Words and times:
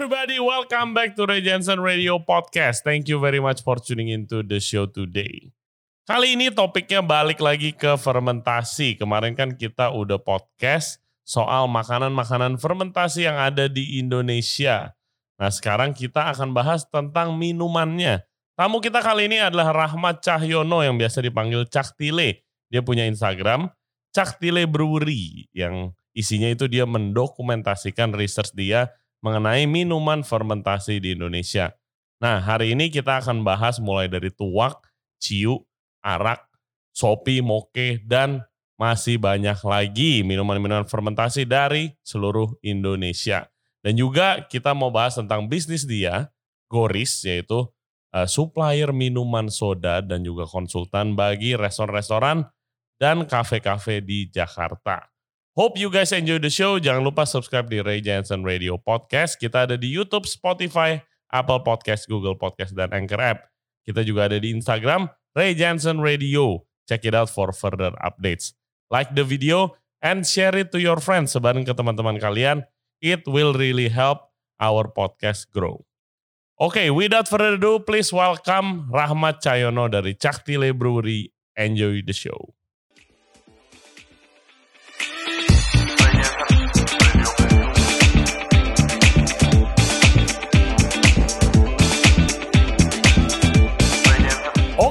everybody, 0.00 0.40
welcome 0.40 0.96
back 0.96 1.12
to 1.12 1.28
Ray 1.28 1.44
Jensen 1.44 1.76
Radio 1.76 2.16
Podcast. 2.16 2.80
Thank 2.80 3.12
you 3.12 3.20
very 3.20 3.36
much 3.36 3.60
for 3.60 3.76
tuning 3.76 4.08
into 4.08 4.40
the 4.40 4.56
show 4.56 4.88
today. 4.88 5.52
Kali 6.08 6.40
ini 6.40 6.48
topiknya 6.48 7.04
balik 7.04 7.36
lagi 7.36 7.76
ke 7.76 8.00
fermentasi. 8.00 8.96
Kemarin 8.96 9.36
kan 9.36 9.52
kita 9.52 9.92
udah 9.92 10.16
podcast 10.16 11.04
soal 11.20 11.68
makanan-makanan 11.68 12.56
fermentasi 12.56 13.28
yang 13.28 13.36
ada 13.36 13.68
di 13.68 14.00
Indonesia. 14.00 14.96
Nah 15.36 15.52
sekarang 15.52 15.92
kita 15.92 16.32
akan 16.32 16.56
bahas 16.56 16.88
tentang 16.88 17.36
minumannya. 17.36 18.24
Tamu 18.56 18.80
kita 18.80 19.04
kali 19.04 19.28
ini 19.28 19.36
adalah 19.36 19.68
Rahmat 19.84 20.24
Cahyono 20.24 20.80
yang 20.80 20.96
biasa 20.96 21.20
dipanggil 21.20 21.68
Cak 21.68 22.00
Tile. 22.00 22.40
Dia 22.72 22.80
punya 22.80 23.04
Instagram 23.04 23.68
Cak 24.16 24.40
Tile 24.40 24.64
Brewery 24.64 25.52
yang 25.52 25.92
isinya 26.16 26.48
itu 26.48 26.72
dia 26.72 26.88
mendokumentasikan 26.88 28.16
research 28.16 28.56
dia 28.56 28.88
mengenai 29.20 29.68
minuman 29.68 30.24
fermentasi 30.24 31.00
di 31.00 31.16
Indonesia. 31.16 31.72
Nah, 32.20 32.40
hari 32.40 32.76
ini 32.76 32.92
kita 32.92 33.24
akan 33.24 33.40
bahas 33.44 33.80
mulai 33.80 34.08
dari 34.08 34.28
tuak, 34.28 34.84
ciu, 35.16 35.64
arak, 36.04 36.44
sopi, 36.92 37.40
moke, 37.40 38.04
dan 38.04 38.44
masih 38.80 39.20
banyak 39.20 39.60
lagi 39.60 40.24
minuman-minuman 40.24 40.88
fermentasi 40.88 41.44
dari 41.44 41.92
seluruh 42.00 42.56
Indonesia. 42.64 43.48
Dan 43.80 43.96
juga 43.96 44.44
kita 44.48 44.76
mau 44.76 44.92
bahas 44.92 45.16
tentang 45.16 45.48
bisnis 45.48 45.88
dia, 45.88 46.28
Goris, 46.68 47.24
yaitu 47.24 47.68
uh, 48.12 48.28
supplier 48.28 48.92
minuman 48.92 49.48
soda 49.48 50.04
dan 50.04 50.24
juga 50.24 50.44
konsultan 50.44 51.16
bagi 51.16 51.56
restoran-restoran 51.56 52.44
dan 53.00 53.24
kafe-kafe 53.24 54.04
di 54.04 54.28
Jakarta. 54.28 55.08
Hope 55.60 55.76
you 55.76 55.92
guys 55.92 56.08
enjoy 56.16 56.40
the 56.40 56.48
show. 56.48 56.80
Jangan 56.80 57.04
lupa 57.04 57.28
subscribe 57.28 57.68
di 57.68 57.84
Ray 57.84 58.00
Jensen 58.00 58.40
Radio 58.40 58.80
Podcast. 58.80 59.36
Kita 59.36 59.68
ada 59.68 59.76
di 59.76 59.92
YouTube, 59.92 60.24
Spotify, 60.24 60.96
Apple 61.28 61.60
Podcast, 61.60 62.08
Google 62.08 62.32
Podcast, 62.32 62.72
dan 62.72 62.88
Anchor 62.96 63.20
App. 63.20 63.44
Kita 63.84 64.00
juga 64.00 64.32
ada 64.32 64.40
di 64.40 64.56
Instagram, 64.56 65.12
Ray 65.36 65.52
Jensen 65.52 66.00
Radio. 66.00 66.64
Check 66.88 67.04
it 67.04 67.12
out 67.12 67.28
for 67.28 67.52
further 67.52 67.92
updates. 68.00 68.56
Like 68.88 69.12
the 69.12 69.20
video 69.20 69.76
and 70.00 70.24
share 70.24 70.56
it 70.56 70.72
to 70.72 70.80
your 70.80 70.96
friends. 70.96 71.36
Sebarin 71.36 71.68
ke 71.68 71.76
teman-teman 71.76 72.16
kalian. 72.16 72.64
It 73.04 73.28
will 73.28 73.52
really 73.52 73.92
help 73.92 74.32
our 74.64 74.88
podcast 74.88 75.52
grow. 75.52 75.84
Oke, 76.56 76.80
okay, 76.80 76.88
without 76.88 77.28
further 77.28 77.60
ado, 77.60 77.84
please 77.84 78.08
welcome 78.08 78.88
Rahmat 78.88 79.44
Cayono 79.44 79.92
dari 79.92 80.16
Caktile 80.16 80.72
Brewery. 80.72 81.36
Enjoy 81.52 82.00
the 82.00 82.16
show. 82.16 82.56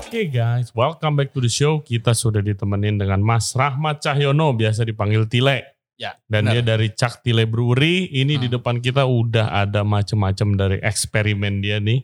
Oke 0.10 0.26
okay 0.26 0.42
guys, 0.42 0.74
welcome 0.74 1.22
back 1.22 1.30
to 1.30 1.38
the 1.38 1.54
show. 1.54 1.86
Kita 1.86 2.18
sudah 2.18 2.42
ditemenin 2.42 2.98
dengan 2.98 3.22
Mas 3.22 3.54
Rahmat 3.54 4.02
Cahyono, 4.02 4.58
biasa 4.58 4.82
dipanggil 4.82 5.30
Tile. 5.30 5.78
Ya. 6.02 6.18
Dan 6.26 6.50
benar. 6.50 6.58
dia 6.58 6.62
dari 6.66 6.90
Cak 6.90 7.22
Tile 7.22 7.46
Brewery. 7.46 8.10
Ini 8.18 8.34
hmm. 8.34 8.42
di 8.42 8.48
depan 8.50 8.82
kita 8.82 9.06
udah 9.06 9.54
ada 9.54 9.86
macam-macam 9.86 10.58
dari 10.58 10.78
eksperimen 10.82 11.62
dia 11.62 11.78
nih. 11.78 12.02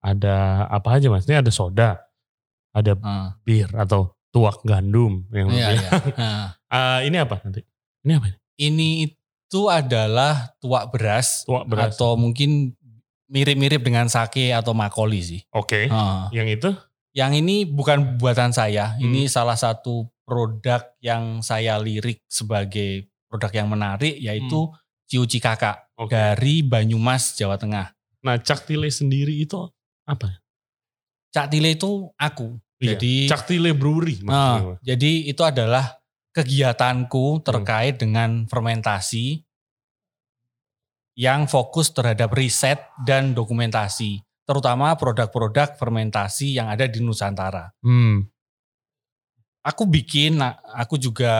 Ada 0.00 0.64
apa 0.72 0.96
aja 0.96 1.12
mas? 1.12 1.28
Ini 1.28 1.44
ada 1.44 1.52
soda, 1.52 2.00
ada 2.72 2.96
hmm. 2.96 3.44
bir 3.44 3.68
atau 3.76 4.16
tuak 4.32 4.64
gandum 4.64 5.28
yang 5.28 5.52
ya, 5.52 5.76
ya. 5.76 5.90
uh, 6.72 7.04
ini 7.04 7.20
apa 7.20 7.44
nanti? 7.44 7.60
Ini 8.08 8.24
apa? 8.24 8.40
Ini 8.56 8.88
itu 9.04 9.60
adalah 9.68 10.48
tuak 10.64 10.96
beras, 10.96 11.44
tuak 11.44 11.68
beras 11.68 11.92
atau 11.92 12.16
mungkin 12.16 12.72
mirip-mirip 13.28 13.84
dengan 13.84 14.08
sake 14.08 14.48
atau 14.48 14.72
makoli 14.72 15.20
sih. 15.20 15.40
Oke. 15.52 15.92
Okay. 15.92 15.92
Uh. 15.92 16.32
Yang 16.32 16.48
itu? 16.56 16.72
Yang 17.14 17.32
ini 17.46 17.56
bukan 17.62 18.18
buatan 18.18 18.50
saya, 18.50 18.98
hmm. 18.98 19.06
ini 19.06 19.22
salah 19.30 19.54
satu 19.54 20.10
produk 20.26 20.82
yang 20.98 21.46
saya 21.46 21.78
lirik 21.78 22.26
sebagai 22.26 23.06
produk 23.30 23.54
yang 23.54 23.68
menarik 23.70 24.18
yaitu 24.18 24.66
hmm. 24.66 24.74
Ciuci 25.06 25.38
Kakak 25.38 25.94
okay. 25.94 26.10
dari 26.10 26.66
Banyumas, 26.66 27.38
Jawa 27.38 27.54
Tengah. 27.54 27.94
Nah, 28.24 28.40
Cak 28.40 28.66
Tile 28.66 28.90
sendiri 28.90 29.36
itu 29.36 29.62
apa? 30.08 30.42
Cak 31.30 31.54
Tile 31.54 31.76
itu 31.78 32.10
aku. 32.18 32.58
Iya. 32.82 32.96
Jadi 32.96 33.14
Cak 33.30 33.46
Tile 33.46 33.76
Brewery. 33.76 34.24
Nah, 34.26 34.80
jadi 34.82 35.28
itu 35.28 35.44
adalah 35.44 36.02
kegiatanku 36.34 37.46
terkait 37.46 37.94
hmm. 37.94 38.02
dengan 38.02 38.30
fermentasi 38.50 39.44
yang 41.14 41.46
fokus 41.46 41.94
terhadap 41.94 42.34
riset 42.34 42.82
dan 43.06 43.38
dokumentasi 43.38 44.23
terutama 44.44 44.92
produk-produk 44.96 45.76
fermentasi 45.76 46.56
yang 46.56 46.68
ada 46.68 46.84
di 46.84 47.00
Nusantara. 47.00 47.72
Hmm. 47.80 48.28
Aku 49.64 49.88
bikin, 49.88 50.44
aku 50.76 51.00
juga. 51.00 51.32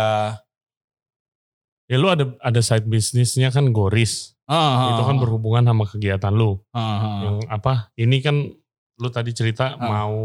Ya 1.85 2.01
lu 2.01 2.09
ada 2.09 2.33
ada 2.41 2.61
side 2.65 2.89
bisnisnya 2.89 3.53
kan 3.53 3.69
Goris. 3.69 4.33
Uh, 4.49 4.97
itu 4.97 5.03
kan 5.05 5.17
berhubungan 5.21 5.65
sama 5.65 5.85
kegiatan 5.85 6.33
lu. 6.33 6.61
Uh, 6.73 6.81
uh, 6.81 7.21
yang 7.25 7.37
apa? 7.53 7.93
Ini 7.97 8.17
kan 8.25 8.37
lu 9.01 9.09
tadi 9.13 9.37
cerita 9.37 9.77
uh, 9.77 9.81
mau 9.81 10.17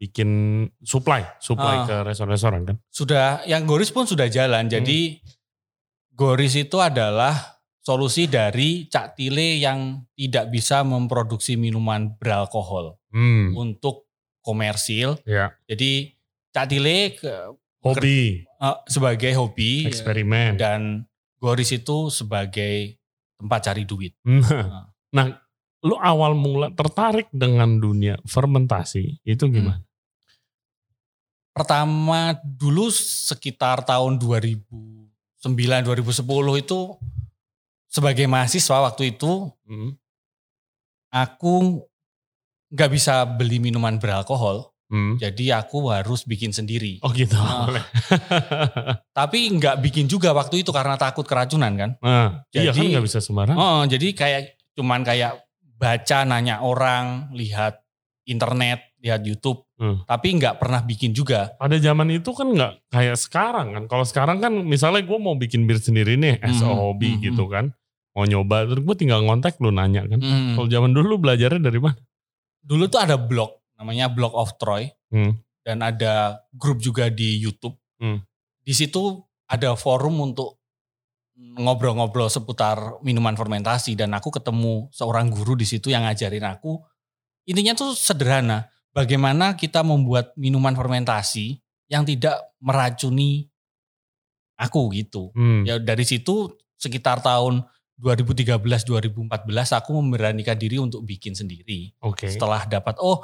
bikin 0.00 0.64
supply, 0.82 1.22
supply 1.38 1.82
uh, 1.82 1.86
ke 1.86 1.94
restoran-restoran 2.06 2.62
kan? 2.66 2.76
Sudah, 2.90 3.46
yang 3.46 3.66
Goris 3.66 3.94
pun 3.94 4.06
sudah 4.06 4.26
jalan. 4.26 4.66
Hmm. 4.66 4.72
Jadi 4.80 5.22
Goris 6.10 6.58
itu 6.58 6.78
adalah 6.82 7.59
solusi 7.80 8.28
dari 8.28 8.86
Cak 8.86 9.16
Tile 9.16 9.60
yang 9.60 10.04
tidak 10.12 10.52
bisa 10.52 10.84
memproduksi 10.84 11.56
minuman 11.56 12.12
beralkohol 12.20 13.00
hmm. 13.12 13.56
untuk 13.56 14.08
komersil. 14.44 15.16
Ya. 15.24 15.56
Jadi 15.64 16.16
Cak 16.52 16.66
Tile 16.68 17.16
ke, 17.16 17.32
hobi 17.80 18.44
uh, 18.60 18.84
sebagai 18.84 19.32
hobi 19.36 19.88
eksperimen 19.88 20.60
dan 20.60 21.08
Goris 21.40 21.72
itu 21.72 22.12
sebagai 22.12 23.00
tempat 23.40 23.72
cari 23.72 23.88
duit. 23.88 24.12
Hmm. 24.28 24.44
Nah, 24.44 24.84
nah 25.16 25.26
lu 25.80 25.96
awal 25.96 26.36
mula 26.36 26.68
tertarik 26.76 27.32
dengan 27.32 27.80
dunia 27.80 28.20
fermentasi 28.28 29.24
itu 29.24 29.44
hmm. 29.48 29.52
gimana? 29.56 29.80
Hmm. 29.80 29.88
Pertama 31.50 32.36
dulu 32.44 32.92
sekitar 32.92 33.82
tahun 33.88 34.20
2009 34.20 35.40
2010 35.48 36.62
itu 36.62 36.78
sebagai 37.90 38.30
mahasiswa 38.30 38.86
waktu 38.86 39.18
itu 39.18 39.50
hmm. 39.66 39.98
aku 41.10 41.82
nggak 42.70 42.90
bisa 42.94 43.26
beli 43.26 43.58
minuman 43.58 43.98
beralkohol. 43.98 44.70
Hmm. 44.90 45.14
Jadi 45.22 45.54
aku 45.54 45.86
harus 45.86 46.26
bikin 46.26 46.50
sendiri. 46.50 46.98
Oh 47.06 47.14
gitu. 47.14 47.38
Nah, 47.38 47.70
tapi 49.18 49.46
nggak 49.54 49.78
bikin 49.86 50.10
juga 50.10 50.34
waktu 50.34 50.66
itu 50.66 50.74
karena 50.74 50.98
takut 50.98 51.22
keracunan 51.22 51.70
kan. 51.78 51.90
Nah, 52.02 52.42
jadi, 52.50 52.66
iya 52.66 52.72
kan 52.74 52.86
nggak 52.98 53.06
bisa 53.06 53.22
sembarang. 53.22 53.54
Oh, 53.54 53.82
jadi 53.86 54.10
kayak 54.10 54.58
cuman 54.74 55.06
kayak 55.06 55.46
baca 55.78 56.26
nanya 56.26 56.66
orang, 56.66 57.30
lihat 57.38 57.86
internet, 58.26 58.82
lihat 58.98 59.22
YouTube, 59.22 59.62
hmm. 59.80 60.10
tapi 60.10 60.28
nggak 60.42 60.58
pernah 60.58 60.82
bikin 60.82 61.14
juga. 61.14 61.54
Pada 61.54 61.78
zaman 61.78 62.10
itu 62.10 62.30
kan 62.34 62.50
nggak 62.50 62.72
kayak 62.92 63.16
sekarang 63.16 63.66
kan. 63.78 63.84
Kalau 63.86 64.04
sekarang 64.04 64.38
kan 64.42 64.52
misalnya 64.66 65.06
gue 65.06 65.18
mau 65.22 65.38
bikin 65.38 65.64
bir 65.64 65.78
sendiri 65.78 66.18
nih, 66.18 66.42
as 66.42 66.60
hmm. 66.60 66.66
hobi 66.66 67.16
hmm. 67.16 67.20
gitu 67.32 67.46
kan, 67.46 67.72
mau 68.20 68.28
nyoba, 68.28 68.68
terus 68.68 68.84
gue 68.84 68.96
tinggal 69.00 69.24
ngontek 69.24 69.56
lu 69.64 69.72
nanya 69.72 70.04
kan. 70.04 70.20
Hmm. 70.20 70.52
Kalau 70.60 70.68
zaman 70.68 70.92
dulu 70.92 71.16
belajarnya 71.16 71.64
dari 71.64 71.80
mana? 71.80 71.96
Dulu 72.60 72.84
tuh 72.92 73.00
ada 73.00 73.16
blog, 73.16 73.56
namanya 73.80 74.12
Blog 74.12 74.36
of 74.36 74.60
Troy, 74.60 74.92
hmm. 75.08 75.32
dan 75.64 75.80
ada 75.80 76.44
grup 76.52 76.84
juga 76.84 77.08
di 77.08 77.40
YouTube. 77.40 77.80
Hmm. 77.96 78.20
Di 78.60 78.76
situ 78.76 79.24
ada 79.48 79.72
forum 79.72 80.20
untuk 80.20 80.60
ngobrol-ngobrol 81.40 82.28
seputar 82.28 83.00
minuman 83.00 83.32
fermentasi 83.32 83.96
dan 83.96 84.12
aku 84.12 84.28
ketemu 84.28 84.92
seorang 84.92 85.32
guru 85.32 85.56
di 85.56 85.64
situ 85.64 85.88
yang 85.88 86.04
ngajarin 86.04 86.44
aku 86.44 86.76
intinya 87.48 87.72
tuh 87.72 87.96
sederhana 87.96 88.68
bagaimana 88.92 89.56
kita 89.56 89.80
membuat 89.80 90.36
minuman 90.36 90.76
fermentasi 90.76 91.58
yang 91.90 92.04
tidak 92.06 92.38
meracuni 92.60 93.50
aku 94.60 94.92
gitu. 94.92 95.32
Hmm. 95.32 95.64
Ya 95.64 95.80
dari 95.80 96.04
situ 96.04 96.52
sekitar 96.76 97.24
tahun 97.24 97.64
2013-2014 98.00 99.76
aku 99.76 99.90
memberanikan 100.00 100.56
diri 100.56 100.80
untuk 100.80 101.04
bikin 101.04 101.36
sendiri. 101.36 101.92
Okay. 102.00 102.32
Setelah 102.32 102.64
dapat 102.64 102.96
oh 102.96 103.20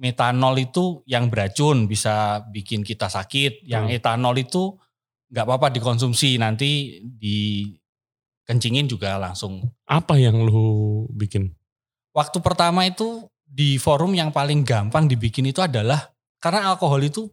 metanol 0.00 0.56
itu 0.56 1.02
yang 1.04 1.28
beracun 1.28 1.84
bisa 1.90 2.46
bikin 2.48 2.86
kita 2.86 3.10
sakit, 3.10 3.66
yang 3.66 3.90
hmm. 3.90 3.98
etanol 3.98 4.38
itu 4.38 4.78
nggak 5.30 5.44
apa-apa 5.44 5.68
dikonsumsi 5.74 6.38
nanti 6.38 7.02
dikencingin 7.02 8.86
juga 8.86 9.18
langsung. 9.18 9.66
Apa 9.84 10.16
yang 10.16 10.40
lu 10.40 11.04
bikin? 11.12 11.52
Waktu 12.14 12.38
pertama 12.40 12.86
itu 12.86 13.26
di 13.44 13.76
forum 13.82 14.14
yang 14.14 14.30
paling 14.30 14.62
gampang 14.62 15.10
dibikin 15.10 15.50
itu 15.50 15.58
adalah 15.58 16.10
karena 16.38 16.70
alkohol 16.70 17.02
itu 17.02 17.26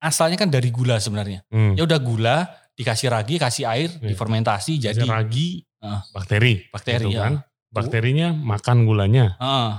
asalnya 0.00 0.40
kan 0.40 0.48
dari 0.48 0.72
gula 0.72 0.96
sebenarnya. 0.98 1.44
Hmm. 1.52 1.76
Ya 1.76 1.84
udah 1.84 2.00
gula 2.00 2.36
dikasih 2.74 3.12
ragi, 3.12 3.36
kasih 3.36 3.64
air, 3.68 3.90
ya. 3.90 4.08
difermentasi 4.08 4.78
jadi 4.82 5.02
ragi 5.04 5.67
uh, 5.82 6.00
bakteri. 6.14 6.66
Bakteri 6.70 7.08
gitu, 7.08 7.16
ya. 7.16 7.22
kan. 7.24 7.34
Bakterinya 7.68 8.32
makan 8.32 8.88
gulanya. 8.88 9.36
Uh. 9.38 9.76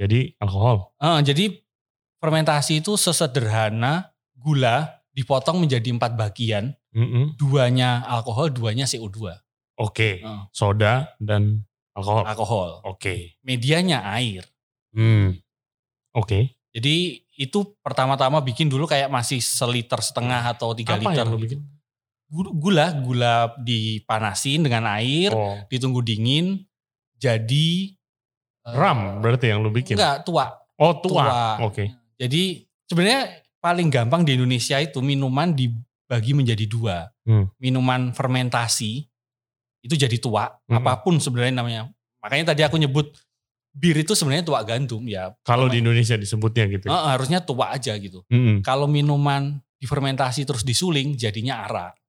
Jadi 0.00 0.32
alkohol. 0.40 0.94
Uh, 0.96 1.20
jadi 1.20 1.60
fermentasi 2.22 2.80
itu 2.80 2.96
sesederhana 2.96 4.14
gula 4.36 5.02
dipotong 5.12 5.60
menjadi 5.60 5.90
empat 5.92 6.16
bagian. 6.16 6.72
Mm 6.90 7.06
-hmm. 7.06 7.24
Duanya 7.38 8.02
alkohol, 8.06 8.50
duanya 8.50 8.88
CO2. 8.88 9.18
Oke. 9.18 9.34
Okay. 9.76 10.14
Uh. 10.24 10.46
Soda 10.54 11.12
dan 11.20 11.66
alkohol. 11.94 12.24
Alkohol. 12.24 12.70
Oke. 12.86 12.96
Okay. 12.96 13.20
Medianya 13.44 14.06
air. 14.16 14.46
Hmm. 14.94 15.38
Oke. 16.14 16.26
Okay. 16.26 16.42
Jadi 16.70 17.26
itu 17.34 17.74
pertama-tama 17.82 18.38
bikin 18.44 18.70
dulu 18.70 18.86
kayak 18.86 19.10
masih 19.10 19.42
seliter 19.42 19.98
setengah 19.98 20.54
atau 20.54 20.70
tiga 20.76 20.98
Apa 20.98 21.10
liter. 21.10 21.26
Yang 21.26 21.34
lo 21.34 21.38
bikin? 21.38 21.60
Gula, 22.30 22.94
gula 23.02 23.58
dipanasin 23.58 24.62
dengan 24.62 24.86
air, 24.86 25.34
oh. 25.34 25.58
ditunggu 25.66 25.98
dingin, 25.98 26.62
jadi 27.18 27.90
ram 28.64 29.18
berarti 29.18 29.50
yang 29.50 29.60
lu 29.60 29.74
bikin? 29.74 29.98
Enggak, 29.98 30.24
tua. 30.24 30.46
Oh 30.80 30.94
tua. 31.02 31.26
tua. 31.26 31.26
Oke. 31.66 31.74
Okay. 31.74 31.86
Jadi 32.22 32.42
sebenarnya 32.88 33.44
paling 33.60 33.92
gampang 33.92 34.24
di 34.24 34.38
Indonesia 34.38 34.80
itu 34.80 35.04
minuman 35.04 35.52
dibagi 35.52 36.32
menjadi 36.32 36.64
dua. 36.64 37.10
Hmm. 37.28 37.52
Minuman 37.60 38.16
fermentasi 38.16 39.04
itu 39.80 39.94
jadi 39.96 40.16
tua, 40.16 40.48
hmm. 40.48 40.80
apa 40.80 41.04
pun 41.04 41.20
sebenarnya 41.20 41.54
namanya. 41.60 41.82
Makanya 42.24 42.52
tadi 42.52 42.64
aku 42.64 42.80
nyebut 42.80 43.16
bir 43.70 43.96
itu 43.96 44.16
sebenarnya 44.16 44.44
tua 44.44 44.60
gandum 44.64 45.04
ya. 45.06 45.32
Kalau 45.44 45.68
di 45.68 45.84
Indonesia 45.84 46.16
disebutnya 46.16 46.68
gitu. 46.72 46.88
Uh, 46.88 47.06
harusnya 47.12 47.44
tua 47.44 47.76
aja 47.76 47.96
gitu. 48.00 48.24
Hmm. 48.32 48.64
Kalau 48.64 48.88
minuman 48.88 49.60
difermentasi 49.80 50.44
terus 50.48 50.64
disuling 50.64 51.16
jadinya 51.16 51.64
arak. 51.68 51.99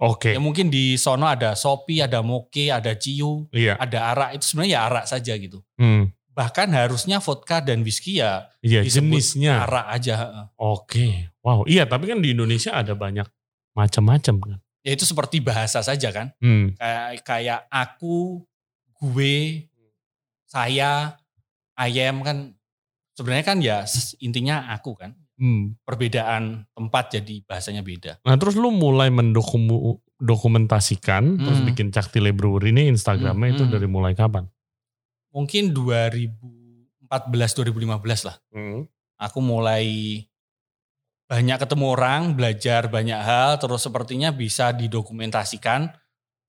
Oke. 0.00 0.32
Okay. 0.32 0.32
Ya 0.34 0.40
mungkin 0.40 0.72
di 0.72 0.96
sono 0.96 1.28
ada 1.28 1.52
sopi, 1.52 2.00
ada 2.00 2.24
moke, 2.24 2.72
ada 2.72 2.96
ciu, 2.96 3.44
iya. 3.52 3.76
ada 3.76 4.16
arak. 4.16 4.40
Itu 4.40 4.44
sebenarnya 4.48 4.72
ya 4.72 4.80
arak 4.88 5.04
saja 5.04 5.32
gitu. 5.36 5.60
Hmm. 5.76 6.08
Bahkan 6.32 6.72
harusnya 6.72 7.20
vodka 7.20 7.60
dan 7.60 7.84
whisky 7.84 8.16
ya 8.24 8.48
iya, 8.64 8.80
jenisnya 8.80 9.68
arak 9.68 9.86
aja. 9.92 10.14
Oke. 10.56 10.88
Okay. 10.88 11.12
Wow. 11.44 11.68
Iya, 11.68 11.84
tapi 11.84 12.08
kan 12.08 12.24
di 12.24 12.32
Indonesia 12.32 12.72
ada 12.72 12.96
banyak 12.96 13.28
macam-macam 13.76 14.36
kan. 14.40 14.58
Ya 14.80 14.96
itu 14.96 15.04
seperti 15.04 15.44
bahasa 15.44 15.84
saja 15.84 16.08
kan. 16.08 16.32
Hmm. 16.40 16.72
Kayak 16.80 17.20
kayak 17.20 17.60
aku, 17.68 18.40
gue, 18.96 19.68
saya, 20.48 21.20
ayam 21.76 22.24
kan 22.24 22.56
sebenarnya 23.12 23.44
kan 23.44 23.58
ya 23.60 23.84
intinya 24.24 24.72
aku 24.72 24.96
kan. 24.96 25.12
Hmm. 25.40 25.72
Perbedaan 25.88 26.68
tempat 26.76 27.16
jadi 27.16 27.40
bahasanya 27.48 27.80
beda. 27.80 28.20
Nah 28.28 28.36
terus 28.36 28.60
lu 28.60 28.68
mulai 28.68 29.08
mendokumentasikan 29.08 31.40
hmm. 31.40 31.48
terus 31.48 31.64
bikin 31.64 31.88
Caktile 31.88 32.36
Brewery 32.36 32.76
ini 32.76 32.92
Instagramnya 32.92 33.48
hmm. 33.48 33.56
itu 33.56 33.64
hmm. 33.64 33.72
dari 33.72 33.88
mulai 33.88 34.12
kapan? 34.12 34.44
Mungkin 35.32 35.72
2014 35.72 37.08
2015 37.08 38.28
lah. 38.28 38.36
Hmm. 38.52 38.84
Aku 39.16 39.40
mulai 39.40 40.20
banyak 41.30 41.62
ketemu 41.62 41.94
orang, 41.94 42.34
belajar 42.36 42.90
banyak 42.92 43.20
hal, 43.22 43.56
terus 43.56 43.80
sepertinya 43.80 44.36
bisa 44.36 44.76
didokumentasikan. 44.76 45.88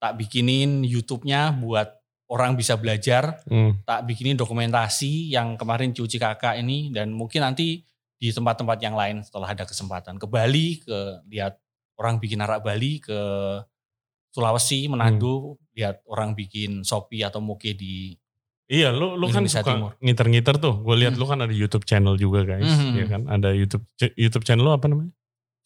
Tak 0.02 0.18
bikinin 0.18 0.82
YouTube-nya 0.82 1.54
buat 1.56 1.86
orang 2.28 2.58
bisa 2.58 2.74
belajar. 2.76 3.40
Hmm. 3.48 3.80
Tak 3.88 4.04
bikinin 4.04 4.36
dokumentasi 4.36 5.32
yang 5.32 5.56
kemarin 5.56 5.96
cuci 5.96 6.20
kakak 6.20 6.60
ini 6.60 6.92
dan 6.92 7.08
mungkin 7.14 7.46
nanti 7.46 7.86
di 8.22 8.30
tempat-tempat 8.30 8.78
yang 8.78 8.94
lain 8.94 9.26
setelah 9.26 9.50
ada 9.50 9.66
kesempatan. 9.66 10.14
Ke 10.14 10.30
Bali, 10.30 10.78
ke 10.78 11.26
lihat 11.26 11.58
orang 11.98 12.22
bikin 12.22 12.38
arak 12.38 12.62
Bali, 12.62 13.02
ke 13.02 13.18
Sulawesi, 14.30 14.86
Manado, 14.86 15.58
hmm. 15.58 15.74
lihat 15.74 15.96
orang 16.06 16.38
bikin 16.38 16.86
sopi 16.86 17.26
atau 17.26 17.42
moke 17.42 17.74
di 17.74 18.14
Iya, 18.72 18.88
lu 18.94 19.20
lu 19.20 19.28
kan 19.28 19.44
suka 19.44 19.92
ngiter-ngiter 20.00 20.56
tuh. 20.56 20.80
Gue 20.80 20.96
lihat 21.04 21.12
hmm. 21.12 21.20
lu 21.20 21.26
kan 21.28 21.44
ada 21.44 21.52
YouTube 21.52 21.84
channel 21.84 22.16
juga 22.16 22.46
guys, 22.46 22.64
hmm. 22.64 22.94
ya 22.94 23.06
kan? 23.10 23.22
Ada 23.28 23.52
YouTube 23.52 23.84
YouTube 24.16 24.46
channel 24.48 24.64
lu 24.64 24.72
apa 24.72 24.86
namanya? 24.88 25.12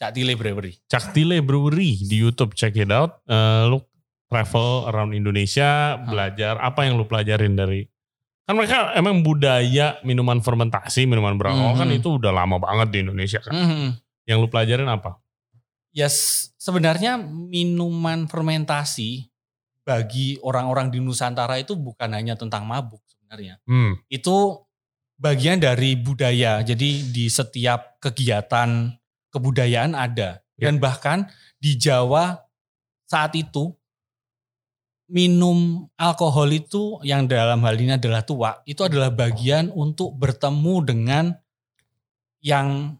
Cak 0.00 0.16
Tile 0.16 0.34
Brewery. 0.34 0.74
Cak 0.90 1.14
Tile 1.14 1.38
Brewery 1.44 2.02
di 2.02 2.16
YouTube, 2.18 2.56
check 2.58 2.74
it 2.74 2.90
out. 2.90 3.22
Uh, 3.28 3.70
lu 3.70 3.78
travel 4.26 4.90
around 4.90 5.14
Indonesia, 5.14 5.94
hmm. 5.94 6.08
belajar 6.08 6.58
apa 6.58 6.88
yang 6.88 6.98
lu 6.98 7.06
pelajarin 7.06 7.54
dari 7.54 7.86
kan 8.46 8.54
mereka 8.54 8.94
emang 8.94 9.26
budaya 9.26 9.98
minuman 10.06 10.38
fermentasi, 10.38 11.04
minuman 11.04 11.34
beralkohol 11.34 11.74
mm 11.74 11.78
-hmm. 11.82 11.90
kan 11.90 11.98
itu 11.98 12.08
udah 12.14 12.32
lama 12.32 12.62
banget 12.62 12.88
di 12.94 12.98
Indonesia 13.02 13.42
kan. 13.42 13.52
Mm 13.52 13.66
-hmm. 13.66 13.88
Yang 14.26 14.38
lu 14.38 14.48
pelajarin 14.48 14.86
apa? 14.90 15.18
Ya 15.90 16.06
yes, 16.06 16.50
sebenarnya 16.60 17.18
minuman 17.26 18.30
fermentasi 18.30 19.26
bagi 19.86 20.34
orang-orang 20.42 20.90
di 20.90 20.98
Nusantara 20.98 21.62
itu 21.62 21.78
bukan 21.78 22.10
hanya 22.10 22.34
tentang 22.34 22.66
mabuk 22.66 23.00
sebenarnya. 23.06 23.62
Hmm. 23.70 23.94
Itu 24.10 24.66
bagian 25.14 25.62
dari 25.62 25.94
budaya. 25.94 26.58
Jadi 26.66 27.14
di 27.14 27.30
setiap 27.30 28.02
kegiatan 28.02 28.98
kebudayaan 29.30 29.94
ada. 29.94 30.42
Ya. 30.58 30.68
Dan 30.68 30.82
bahkan 30.82 31.30
di 31.62 31.78
Jawa 31.78 32.34
saat 33.06 33.38
itu 33.38 33.70
minum 35.06 35.86
alkohol 35.94 36.50
itu 36.50 36.98
yang 37.06 37.30
dalam 37.30 37.62
hal 37.62 37.78
ini 37.78 37.94
adalah 37.94 38.26
tua, 38.26 38.58
itu 38.66 38.82
adalah 38.82 39.14
bagian 39.14 39.70
untuk 39.70 40.14
bertemu 40.18 40.74
dengan 40.82 41.24
yang 42.42 42.98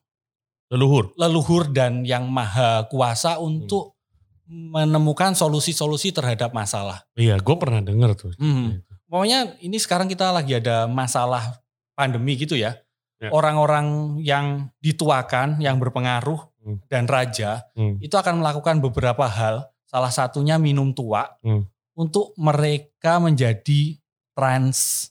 leluhur, 0.71 1.15
leluhur 1.19 1.71
dan 1.71 2.07
yang 2.07 2.31
maha 2.31 2.87
kuasa 2.91 3.43
untuk 3.43 3.99
hmm. 4.47 4.75
menemukan 4.75 5.35
solusi-solusi 5.35 6.15
terhadap 6.15 6.55
masalah. 6.55 7.03
Iya, 7.19 7.39
gue 7.43 7.57
pernah 7.59 7.83
dengar 7.83 8.15
tuh. 8.15 8.35
Hmm. 8.39 8.83
Pokoknya 9.07 9.59
ini 9.63 9.79
sekarang 9.79 10.11
kita 10.11 10.35
lagi 10.35 10.59
ada 10.59 10.91
masalah 10.91 11.63
pandemi 11.95 12.35
gitu 12.39 12.59
ya. 12.59 12.75
ya. 13.23 13.31
Orang-orang 13.31 14.19
yang 14.23 14.71
dituakan, 14.83 15.63
yang 15.63 15.79
berpengaruh 15.79 16.39
hmm. 16.63 16.87
dan 16.91 17.07
raja 17.07 17.67
hmm. 17.75 18.03
itu 18.03 18.15
akan 18.15 18.43
melakukan 18.43 18.79
beberapa 18.79 19.27
hal. 19.27 19.71
Salah 19.87 20.11
satunya 20.11 20.59
minum 20.59 20.91
tua. 20.91 21.31
Hmm 21.43 21.67
untuk 21.97 22.37
mereka 22.37 23.17
menjadi 23.19 23.97
trans 24.37 25.09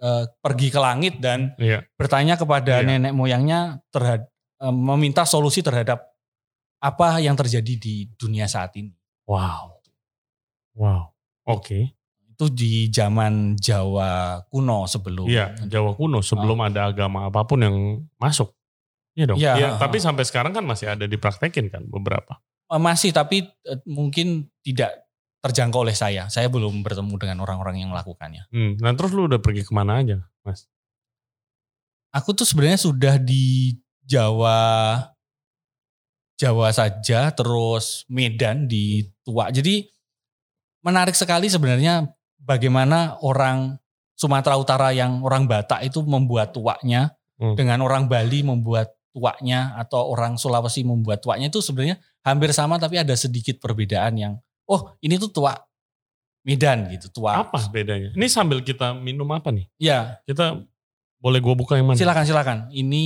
uh, 0.00 0.24
pergi 0.40 0.72
ke 0.72 0.80
langit 0.80 1.20
dan 1.20 1.52
iya. 1.60 1.84
bertanya 1.94 2.40
kepada 2.40 2.80
iya. 2.80 2.88
nenek 2.88 3.12
moyangnya 3.12 3.84
terhadap 3.92 4.32
uh, 4.64 4.72
meminta 4.72 5.28
solusi 5.28 5.60
terhadap 5.60 6.08
apa 6.82 7.22
yang 7.22 7.38
terjadi 7.38 7.78
di 7.78 8.10
dunia 8.18 8.50
saat 8.50 8.74
ini. 8.74 8.90
Wow. 9.28 9.78
Wow. 10.74 11.14
Oke. 11.46 11.62
Okay. 11.62 11.82
Itu 12.32 12.50
di 12.50 12.90
zaman 12.90 13.54
Jawa 13.54 14.42
kuno 14.50 14.88
sebelum. 14.88 15.30
Iya, 15.30 15.54
Jawa 15.68 15.94
kuno 15.94 16.24
sebelum 16.24 16.58
oh. 16.58 16.66
ada 16.66 16.90
agama 16.90 17.30
apa 17.30 17.46
pun 17.46 17.62
yang 17.62 17.76
masuk. 18.18 18.50
Iya 19.12 19.24
dong. 19.28 19.38
Iya, 19.38 19.52
ya, 19.60 19.68
tapi 19.76 20.00
sampai 20.00 20.24
sekarang 20.24 20.56
kan 20.56 20.64
masih 20.64 20.96
ada 20.96 21.04
dipraktekin 21.04 21.68
kan 21.68 21.84
beberapa. 21.86 22.40
Masih 22.72 23.12
tapi 23.12 23.44
mungkin 23.84 24.48
tidak 24.64 25.01
terjangkau 25.42 25.82
oleh 25.82 25.92
saya. 25.92 26.30
Saya 26.30 26.46
belum 26.46 26.86
bertemu 26.86 27.14
dengan 27.18 27.38
orang-orang 27.42 27.82
yang 27.82 27.90
melakukannya. 27.90 28.46
Hmm, 28.54 28.78
nah 28.78 28.94
terus 28.94 29.10
lu 29.10 29.26
udah 29.26 29.42
pergi 29.42 29.66
ke 29.66 29.74
mana 29.74 29.98
aja, 29.98 30.22
Mas? 30.46 30.70
Aku 32.14 32.30
tuh 32.30 32.46
sebenarnya 32.46 32.78
sudah 32.78 33.18
di 33.18 33.74
Jawa, 34.06 35.02
Jawa 36.38 36.68
saja, 36.70 37.34
terus 37.34 38.06
Medan 38.06 38.70
di 38.70 39.02
Tua. 39.26 39.50
Jadi 39.50 39.82
menarik 40.86 41.18
sekali 41.18 41.50
sebenarnya 41.50 42.06
bagaimana 42.38 43.18
orang 43.26 43.78
Sumatera 44.14 44.54
Utara 44.54 44.94
yang 44.94 45.24
orang 45.26 45.50
Batak 45.50 45.82
itu 45.82 46.04
membuat 46.06 46.54
tuaknya, 46.54 47.18
hmm. 47.42 47.58
dengan 47.58 47.82
orang 47.82 48.06
Bali 48.06 48.46
membuat 48.46 48.94
tuaknya, 49.10 49.74
atau 49.74 50.06
orang 50.12 50.38
Sulawesi 50.38 50.86
membuat 50.86 51.24
tuaknya 51.24 51.50
itu 51.50 51.58
sebenarnya 51.58 51.98
hampir 52.22 52.54
sama 52.54 52.78
tapi 52.78 53.02
ada 53.02 53.16
sedikit 53.18 53.58
perbedaan 53.58 54.14
yang 54.14 54.34
oh 54.68 54.94
ini 55.02 55.18
tuh 55.18 55.30
tua 55.30 55.54
Medan 56.42 56.90
gitu, 56.90 57.06
tua. 57.10 57.38
Apa 57.38 57.70
bedanya? 57.70 58.10
Ini 58.18 58.26
sambil 58.26 58.58
kita 58.66 58.98
minum 58.98 59.26
apa 59.30 59.54
nih? 59.54 59.70
Ya. 59.78 60.18
Kita 60.26 60.58
boleh 61.22 61.38
gua 61.38 61.54
buka 61.54 61.78
yang 61.78 61.86
mana? 61.86 61.98
Silakan 61.98 62.26
silakan. 62.26 62.58
Ini 62.74 63.04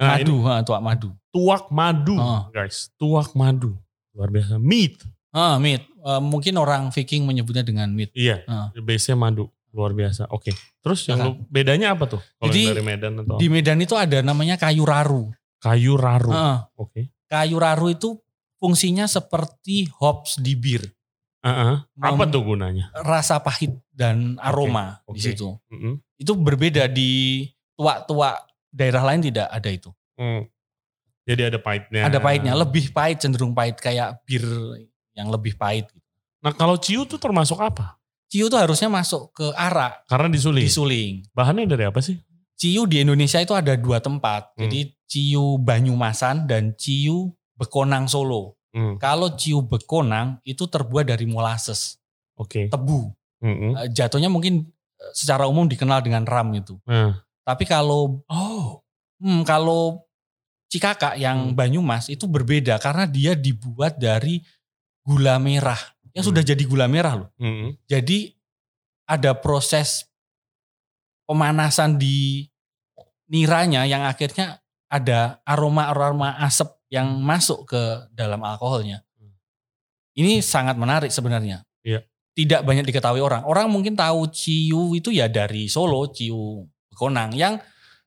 nah, 0.00 0.16
madu, 0.16 0.36
ini, 0.40 0.48
ha, 0.48 0.64
tuak 0.64 0.80
madu. 0.80 1.08
Tuak 1.28 1.64
madu, 1.68 2.16
oh. 2.16 2.48
guys. 2.48 2.88
Tuak 2.96 3.36
madu. 3.36 3.76
Luar 4.16 4.32
biasa. 4.32 4.56
Meat. 4.56 5.04
Ah, 5.32 5.60
meat. 5.60 5.84
Uh, 6.00 6.20
mungkin 6.20 6.56
orang 6.56 6.88
Viking 6.92 7.28
menyebutnya 7.28 7.60
dengan 7.60 7.92
meat. 7.92 8.12
Iya. 8.16 8.44
Uh. 8.48 8.72
Base-nya 8.80 9.20
madu. 9.20 9.52
Luar 9.72 9.92
biasa. 9.92 10.32
Oke. 10.32 10.52
Okay. 10.52 10.54
Terus 10.80 11.00
yang 11.08 11.20
lu, 11.20 11.30
bedanya 11.52 11.92
apa 11.92 12.08
tuh? 12.08 12.20
Kalau 12.40 12.52
Jadi, 12.52 12.72
dari 12.72 12.84
Medan 12.84 13.12
atau 13.20 13.36
Di 13.36 13.48
Medan 13.52 13.80
itu 13.80 13.96
ada 13.96 14.20
namanya 14.24 14.56
kayu 14.56 14.84
raru. 14.84 15.28
Kayu 15.60 15.96
raru. 16.00 16.32
Uh. 16.32 16.64
Oke. 16.80 16.88
Okay. 16.88 17.04
Kayu 17.28 17.56
raru 17.60 17.92
itu 17.92 18.16
fungsinya 18.62 19.10
seperti 19.10 19.90
hops 19.98 20.38
di 20.38 20.54
bir. 20.54 20.86
Uh-uh. 21.42 21.82
Apa 21.98 22.30
tuh 22.30 22.46
gunanya? 22.46 22.94
Rasa 23.02 23.42
pahit 23.42 23.74
dan 23.90 24.38
aroma 24.38 25.02
okay. 25.02 25.10
Okay. 25.10 25.14
di 25.18 25.20
situ. 25.26 25.48
Mm-hmm. 25.74 25.94
Itu 26.22 26.32
berbeda 26.38 26.86
di 26.86 27.42
tua-tua 27.74 28.38
daerah 28.70 29.02
lain 29.10 29.26
tidak 29.26 29.50
ada 29.50 29.66
itu. 29.66 29.90
Mm. 30.14 30.46
Jadi 31.26 31.42
ada 31.50 31.58
pahitnya. 31.58 32.00
Ada 32.06 32.18
pahitnya, 32.22 32.54
lebih 32.54 32.94
pahit 32.94 33.18
cenderung 33.26 33.50
pahit 33.50 33.82
kayak 33.82 34.22
bir 34.22 34.46
yang 35.18 35.34
lebih 35.34 35.58
pahit. 35.58 35.90
Nah 36.42 36.54
kalau 36.54 36.78
ciu 36.78 37.02
tuh 37.06 37.18
termasuk 37.18 37.58
apa? 37.58 37.98
Ciu 38.30 38.46
tuh 38.46 38.58
harusnya 38.62 38.86
masuk 38.86 39.34
ke 39.34 39.46
arak. 39.58 40.06
Karena 40.06 40.30
disuling. 40.30 40.66
Disuling. 40.66 41.12
Bahannya 41.34 41.66
dari 41.66 41.84
apa 41.86 41.98
sih? 41.98 42.18
Ciu 42.54 42.86
di 42.86 43.02
Indonesia 43.02 43.42
itu 43.42 43.54
ada 43.54 43.74
dua 43.74 43.98
tempat. 43.98 44.54
Hmm. 44.54 44.66
Jadi 44.66 44.94
Ciu 45.10 45.58
Banyumasan 45.58 46.46
dan 46.46 46.74
Ciu 46.78 47.34
Bekonang 47.56 48.08
Solo. 48.08 48.56
Hmm. 48.72 48.96
Kalau 48.96 49.36
Ciu 49.36 49.60
Bekonang 49.60 50.40
itu 50.48 50.64
terbuat 50.64 51.04
dari 51.04 51.28
molasses. 51.28 52.00
Oke. 52.36 52.66
Okay. 52.66 52.72
Tebu. 52.72 53.12
Hmm. 53.42 53.76
Jatuhnya 53.92 54.32
mungkin 54.32 54.64
eh, 54.96 55.12
secara 55.12 55.44
umum 55.44 55.68
dikenal 55.68 56.00
dengan 56.00 56.24
ram 56.24 56.48
itu. 56.56 56.80
Hmm. 56.88 57.12
Tapi 57.42 57.64
kalau 57.68 58.22
oh, 58.30 58.80
hmm, 59.20 59.42
kalau 59.44 60.06
Cikaka 60.72 61.20
yang 61.20 61.52
hmm. 61.52 61.58
Banyumas 61.58 62.08
itu 62.08 62.24
berbeda 62.24 62.80
karena 62.80 63.04
dia 63.04 63.36
dibuat 63.36 64.00
dari 64.00 64.40
gula 65.04 65.36
merah 65.36 65.78
yang 66.16 66.24
hmm. 66.24 66.30
sudah 66.32 66.42
jadi 66.44 66.64
gula 66.64 66.88
merah 66.88 67.24
loh. 67.24 67.30
Hmm. 67.36 67.76
Jadi 67.84 68.32
ada 69.04 69.36
proses 69.36 70.08
pemanasan 71.28 72.00
di 72.00 72.48
niranya 73.28 73.84
yang 73.88 74.04
akhirnya 74.04 74.60
ada 74.92 75.40
aroma-aroma 75.48 76.36
asap 76.44 76.68
yang 76.92 77.08
masuk 77.24 77.72
ke 77.72 77.82
dalam 78.12 78.36
alkoholnya. 78.44 79.00
Hmm. 79.16 79.32
Ini 80.12 80.44
sangat 80.44 80.76
menarik 80.76 81.08
sebenarnya. 81.08 81.64
Iya. 81.80 82.04
Tidak 82.36 82.60
banyak 82.68 82.84
diketahui 82.84 83.24
orang. 83.24 83.48
Orang 83.48 83.72
mungkin 83.72 83.96
tahu 83.96 84.28
ciu 84.28 84.92
itu 84.92 85.08
ya 85.08 85.32
dari 85.32 85.72
Solo, 85.72 86.12
ciu 86.12 86.68
Konang 86.92 87.32
yang 87.32 87.56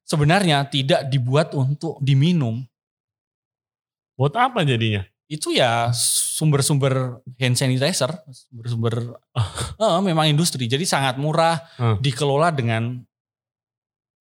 sebenarnya 0.06 0.70
tidak 0.70 1.10
dibuat 1.10 1.58
untuk 1.58 1.98
diminum. 1.98 2.62
Buat 4.14 4.38
apa 4.38 4.62
jadinya? 4.62 5.02
Itu 5.26 5.50
ya 5.50 5.90
sumber-sumber 6.38 7.26
hand 7.42 7.58
sanitizer, 7.58 8.14
sumber-sumber 8.30 9.18
uh, 9.82 10.02
memang 10.06 10.30
industri. 10.30 10.70
Jadi 10.70 10.86
sangat 10.86 11.18
murah, 11.18 11.58
uh. 11.82 11.98
dikelola 11.98 12.54
dengan 12.54 13.02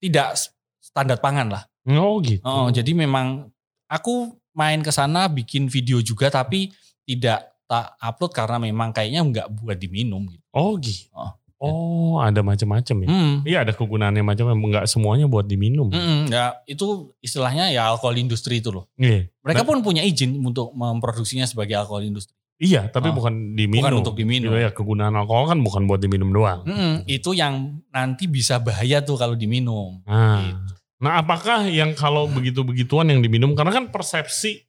tidak 0.00 0.40
standar 0.80 1.20
pangan 1.20 1.52
lah. 1.52 1.62
Oh 1.92 2.16
gitu. 2.24 2.40
Oh, 2.40 2.72
jadi 2.72 2.96
memang 2.96 3.52
aku 3.92 4.32
main 4.54 4.80
ke 4.80 4.90
sana 4.94 5.26
bikin 5.26 5.66
video 5.66 5.98
juga 6.00 6.30
tapi 6.30 6.70
tidak 7.04 7.54
tak 7.66 7.96
upload 8.00 8.32
karena 8.32 8.56
memang 8.62 8.94
kayaknya 8.94 9.20
nggak 9.22 9.46
buat 9.60 9.76
diminum 9.76 10.24
gitu. 10.30 10.44
Oh 10.54 10.78
gitu. 10.78 11.10
Oh. 11.12 11.32
Oh, 11.64 12.20
ada 12.20 12.44
macam-macam 12.44 12.96
ya. 13.06 13.08
Hmm. 13.08 13.34
Iya, 13.46 13.58
ada 13.64 13.72
kegunaannya 13.72 14.20
macam 14.20 14.52
Enggak 14.52 14.84
semuanya 14.84 15.24
buat 15.24 15.48
diminum. 15.48 15.88
Hmm, 15.88 16.28
ya, 16.28 16.60
itu 16.68 17.16
istilahnya 17.24 17.72
ya 17.72 17.88
alkohol 17.88 18.20
industri 18.20 18.60
itu 18.60 18.68
loh. 18.68 18.92
Iya. 19.00 19.32
Mereka 19.40 19.64
nah, 19.64 19.68
pun 19.72 19.80
punya 19.80 20.04
izin 20.04 20.36
untuk 20.44 20.76
memproduksinya 20.76 21.48
sebagai 21.48 21.80
alkohol 21.80 22.04
industri. 22.04 22.36
Iya, 22.60 22.92
tapi 22.92 23.10
oh. 23.10 23.16
bukan 23.16 23.56
diminum. 23.56 23.80
Bukan 23.80 23.96
untuk 23.96 24.14
diminum. 24.14 24.52
Iya, 24.52 24.68
ya, 24.68 24.70
kegunaan 24.76 25.16
alkohol 25.16 25.56
kan 25.56 25.58
bukan 25.64 25.88
buat 25.88 26.04
diminum 26.04 26.30
doang. 26.36 26.68
Hmm, 26.68 26.94
itu 27.08 27.32
yang 27.32 27.80
nanti 27.88 28.28
bisa 28.28 28.60
bahaya 28.60 29.00
tuh 29.00 29.16
kalau 29.16 29.32
diminum. 29.32 30.04
Nah, 30.04 30.44
gitu. 30.44 30.74
Nah 31.02 31.20
apakah 31.20 31.66
yang 31.68 31.92
kalau 31.92 32.30
begitu-begituan 32.30 33.10
yang 33.10 33.20
diminum 33.20 33.52
karena 33.58 33.82
kan 33.82 33.90
persepsi 33.90 34.64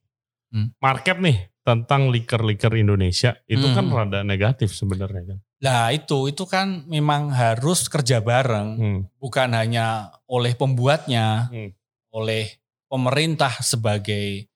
hmm. 0.52 0.78
market 0.82 1.16
nih 1.22 1.50
tentang 1.66 2.14
liker-liker 2.14 2.70
Indonesia 2.78 3.34
itu 3.50 3.66
kan 3.74 3.90
hmm. 3.90 3.92
kan 3.92 4.06
rada 4.06 4.20
negatif 4.22 4.70
sebenarnya 4.70 5.34
kan. 5.34 5.38
Nah 5.66 5.90
itu 5.90 6.30
itu 6.30 6.46
kan 6.46 6.86
memang 6.86 7.34
harus 7.34 7.90
kerja 7.90 8.22
bareng, 8.22 8.68
hmm. 8.78 9.00
bukan 9.18 9.50
hanya 9.50 10.14
oleh 10.30 10.54
pembuatnya, 10.54 11.50
hmm. 11.50 11.74
oleh 12.14 12.54
pemerintah 12.86 13.50
sebagai 13.66 14.46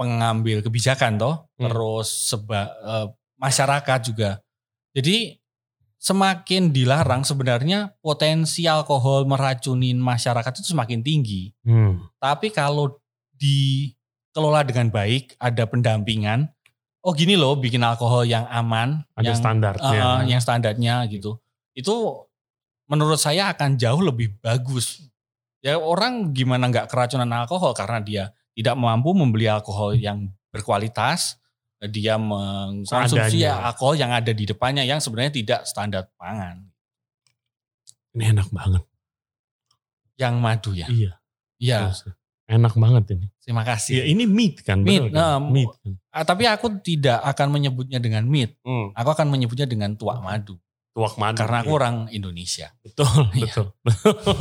pengambil 0.00 0.64
kebijakan 0.64 1.20
toh, 1.20 1.36
hmm. 1.60 1.68
terus 1.68 2.08
seba, 2.32 2.72
uh, 2.80 3.06
masyarakat 3.36 4.00
juga. 4.08 4.40
Jadi 4.96 5.36
semakin 6.06 6.70
dilarang 6.70 7.26
sebenarnya 7.26 7.98
potensi 7.98 8.70
alkohol 8.70 9.26
meracunin 9.26 9.98
masyarakat 9.98 10.62
itu 10.62 10.70
semakin 10.70 11.02
tinggi. 11.02 11.50
Hmm. 11.66 11.98
Tapi 12.22 12.54
kalau 12.54 13.02
dikelola 13.34 14.62
dengan 14.62 14.94
baik, 14.94 15.34
ada 15.42 15.66
pendampingan, 15.66 16.46
oh 17.02 17.10
gini 17.10 17.34
loh 17.34 17.58
bikin 17.58 17.82
alkohol 17.82 18.22
yang 18.22 18.46
aman, 18.46 19.02
ada 19.18 19.34
yang, 19.34 19.34
standarnya, 19.34 20.02
uh, 20.06 20.20
yang 20.22 20.38
standarnya 20.38 20.94
gitu. 21.10 21.42
Itu 21.74 22.30
menurut 22.86 23.18
saya 23.18 23.50
akan 23.50 23.74
jauh 23.74 23.98
lebih 23.98 24.38
bagus. 24.38 25.10
Ya 25.58 25.74
orang 25.74 26.30
gimana 26.30 26.70
nggak 26.70 26.86
keracunan 26.86 27.26
alkohol 27.34 27.74
karena 27.74 27.98
dia 27.98 28.24
tidak 28.54 28.78
mampu 28.78 29.10
membeli 29.10 29.50
alkohol 29.50 29.98
yang 29.98 30.30
berkualitas, 30.54 31.42
dia 31.88 32.20
mengkonsumsi 32.20 33.42
Seadanya. 33.42 33.72
alkohol 33.72 33.94
yang 33.96 34.12
ada 34.12 34.30
di 34.30 34.44
depannya 34.44 34.82
yang 34.84 35.00
sebenarnya 35.02 35.32
tidak 35.32 35.60
standar 35.64 36.10
pangan. 36.20 36.66
Ini 38.16 38.32
enak 38.32 38.48
banget. 38.48 38.84
Yang 40.16 40.34
madu 40.40 40.70
ya? 40.72 40.88
Iya. 40.88 41.12
Iya. 41.60 41.92
Enak 42.46 42.78
banget 42.78 43.18
ini. 43.18 43.26
Terima 43.42 43.66
kasih. 43.66 44.00
Ya 44.00 44.04
ini 44.06 44.24
meat 44.24 44.62
kan. 44.62 44.86
Meat. 44.86 45.10
Nah, 45.10 45.42
meat. 45.42 45.66
Ah, 46.14 46.22
tapi 46.22 46.46
aku 46.46 46.78
tidak 46.78 47.18
akan 47.26 47.50
menyebutnya 47.58 47.98
dengan 47.98 48.22
meat. 48.24 48.54
Hmm. 48.62 48.94
Aku 48.94 49.10
akan 49.10 49.26
menyebutnya 49.28 49.66
dengan 49.66 49.98
tuak 49.98 50.22
madu. 50.22 50.54
Tuak 50.94 51.18
madu. 51.18 51.42
Karena 51.42 51.66
aku 51.66 51.74
iya. 51.74 51.78
orang 51.82 51.96
Indonesia. 52.14 52.68
Betul, 52.80 53.34
iya. 53.34 53.52
betul. 53.82 54.36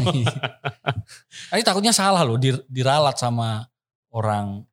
Tapi 1.52 1.62
takutnya 1.66 1.92
salah 1.92 2.22
loh 2.24 2.38
diralat 2.70 3.18
sama 3.18 3.66
orang 4.14 4.64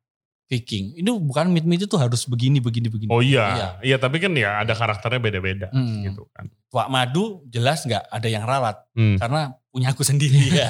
Viking. 0.53 0.93
Ini 1.01 1.09
bukan 1.09 1.49
meat 1.49 1.65
meat 1.65 1.89
itu 1.89 1.97
harus 1.97 2.29
begini 2.29 2.61
begini 2.61 2.93
begini. 2.93 3.09
Oh 3.09 3.25
iya. 3.25 3.45
iya, 3.57 3.67
iya 3.81 3.97
tapi 3.97 4.21
kan 4.21 4.29
ya 4.37 4.61
ada 4.61 4.77
karakternya 4.77 5.17
beda-beda 5.17 5.67
hmm. 5.73 6.13
gitu 6.13 6.29
kan. 6.29 6.45
Tuak 6.69 6.93
madu 6.93 7.41
jelas 7.49 7.81
nggak 7.81 8.05
ada 8.13 8.27
yang 8.29 8.45
ralat 8.45 8.77
hmm. 8.93 9.17
karena 9.17 9.57
punya 9.73 9.89
aku 9.89 10.05
sendiri. 10.05 10.53
ya. 10.61 10.69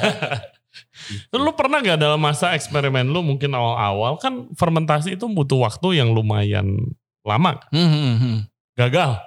Gitu. 1.12 1.36
Lu 1.36 1.54
pernah 1.54 1.86
gak 1.86 2.02
dalam 2.02 2.18
masa 2.18 2.58
eksperimen 2.58 3.06
lu 3.12 3.22
mungkin 3.22 3.54
awal-awal 3.54 4.18
kan 4.18 4.50
fermentasi 4.58 5.20
itu 5.20 5.30
butuh 5.30 5.62
waktu 5.68 6.02
yang 6.02 6.16
lumayan 6.16 6.96
lama. 7.22 7.60
Hmm, 7.70 7.90
hmm, 7.92 8.16
hmm. 8.18 8.38
Gagal? 8.80 9.22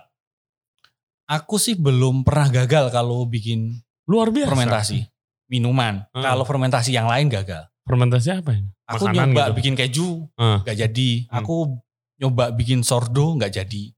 Aku 1.26 1.58
sih 1.58 1.74
belum 1.78 2.22
pernah 2.26 2.50
gagal 2.50 2.90
kalau 2.90 3.26
bikin 3.26 3.82
luar 4.06 4.30
biasa 4.30 4.50
fermentasi 4.54 4.98
minuman. 5.50 6.02
Hmm. 6.10 6.22
Kalau 6.22 6.42
fermentasi 6.42 6.94
yang 6.94 7.06
lain 7.06 7.30
gagal. 7.30 7.66
Fermentasi 7.86 8.28
apa 8.34 8.50
ini? 8.50 8.70
Aku 8.90 9.06
nyoba 9.06 9.50
gitu. 9.50 9.54
bikin 9.62 9.74
keju, 9.78 10.08
hmm. 10.34 10.66
gak 10.66 10.76
jadi. 10.76 11.10
Hmm. 11.30 11.38
Aku 11.42 11.78
nyoba 12.18 12.50
bikin 12.50 12.82
sordo, 12.82 13.38
gak 13.38 13.54
jadi. 13.54 13.94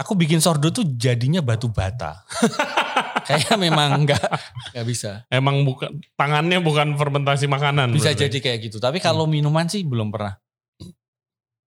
Aku 0.00 0.16
bikin 0.16 0.40
sordo 0.40 0.72
tuh 0.72 0.84
jadinya 0.96 1.44
batu 1.44 1.68
bata. 1.68 2.24
Kayaknya 3.28 3.56
memang 3.60 4.08
nggak 4.08 4.24
nggak 4.72 4.86
bisa. 4.88 5.28
Emang 5.28 5.60
bukan 5.60 6.00
tangannya 6.16 6.58
bukan 6.64 6.96
fermentasi 6.96 7.44
makanan. 7.44 7.92
Bisa 7.92 8.16
berarti. 8.16 8.22
jadi 8.26 8.38
kayak 8.40 8.58
gitu. 8.70 8.76
Tapi 8.80 8.96
kalau 8.96 9.28
hmm. 9.28 9.32
minuman 9.36 9.68
sih 9.68 9.84
belum 9.84 10.08
pernah. 10.08 10.40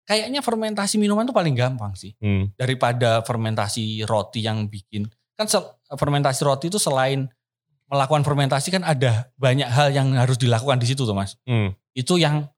Kayaknya 0.04 0.44
fermentasi 0.44 1.00
minuman 1.00 1.24
tuh 1.24 1.36
paling 1.36 1.56
gampang 1.56 1.96
sih 1.96 2.12
hmm. 2.20 2.60
daripada 2.60 3.22
fermentasi 3.24 4.04
roti 4.04 4.44
yang 4.44 4.68
bikin. 4.68 5.08
Kan 5.38 5.48
fermentasi 5.94 6.42
roti 6.44 6.68
itu 6.68 6.82
selain 6.82 7.30
melakukan 7.92 8.24
fermentasi 8.26 8.74
kan 8.74 8.84
ada 8.84 9.32
banyak 9.38 9.68
hal 9.68 9.94
yang 9.94 10.16
harus 10.18 10.40
dilakukan 10.40 10.80
di 10.82 10.88
situ 10.90 11.04
tuh 11.04 11.16
mas. 11.16 11.38
Hmm. 11.48 11.76
Itu 11.94 12.18
yang 12.18 12.50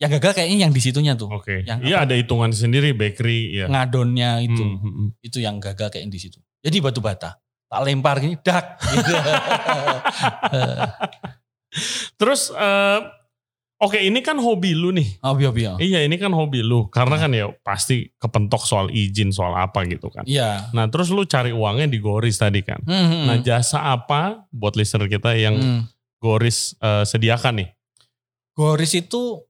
yang 0.00 0.16
gagal 0.16 0.32
kayaknya 0.40 0.68
yang 0.68 0.72
di 0.72 0.80
situnya 0.80 1.12
tuh. 1.12 1.28
Oke. 1.28 1.60
Okay. 1.60 1.84
Iya 1.84 2.08
ada 2.08 2.16
hitungan 2.16 2.50
sendiri 2.56 2.96
bakery 2.96 3.60
ya. 3.60 3.66
Ngadonnya 3.68 4.40
itu. 4.40 4.64
Hmm, 4.64 4.80
hmm, 4.80 4.92
hmm. 4.96 5.08
Itu 5.20 5.38
yang 5.44 5.60
gagal 5.60 5.92
kayak 5.92 6.08
di 6.08 6.20
situ. 6.20 6.40
Jadi 6.64 6.76
batu 6.80 7.04
bata. 7.04 7.36
Tak 7.70 7.80
lempar 7.86 8.18
gini 8.18 8.34
dak 8.40 8.80
gitu. 8.82 9.12
Terus 12.18 12.50
uh, 12.50 13.19
Oke 13.80 13.96
ini 14.04 14.20
kan 14.20 14.36
hobi 14.36 14.76
lu 14.76 14.92
nih. 14.92 15.16
Hobi-hobi 15.24 15.64
ya. 15.64 15.72
Iya 15.80 16.04
ini 16.04 16.20
kan 16.20 16.28
hobi 16.36 16.60
lu. 16.60 16.92
Karena 16.92 17.16
kan 17.16 17.32
ya 17.32 17.48
pasti 17.64 18.12
kepentok 18.20 18.60
soal 18.68 18.92
izin 18.92 19.32
soal 19.32 19.56
apa 19.56 19.88
gitu 19.88 20.12
kan. 20.12 20.28
Iya. 20.28 20.68
Nah 20.76 20.84
terus 20.92 21.08
lu 21.08 21.24
cari 21.24 21.48
uangnya 21.56 21.88
di 21.88 21.96
Goris 21.96 22.36
tadi 22.36 22.60
kan. 22.60 22.84
Hmm, 22.84 23.08
hmm. 23.08 23.24
Nah 23.24 23.36
jasa 23.40 23.88
apa 23.88 24.44
buat 24.52 24.76
listener 24.76 25.08
kita 25.08 25.32
yang 25.32 25.56
hmm. 25.56 25.82
Goris 26.20 26.76
uh, 26.84 27.08
sediakan 27.08 27.64
nih? 27.64 27.68
Goris 28.52 28.92
itu 28.92 29.48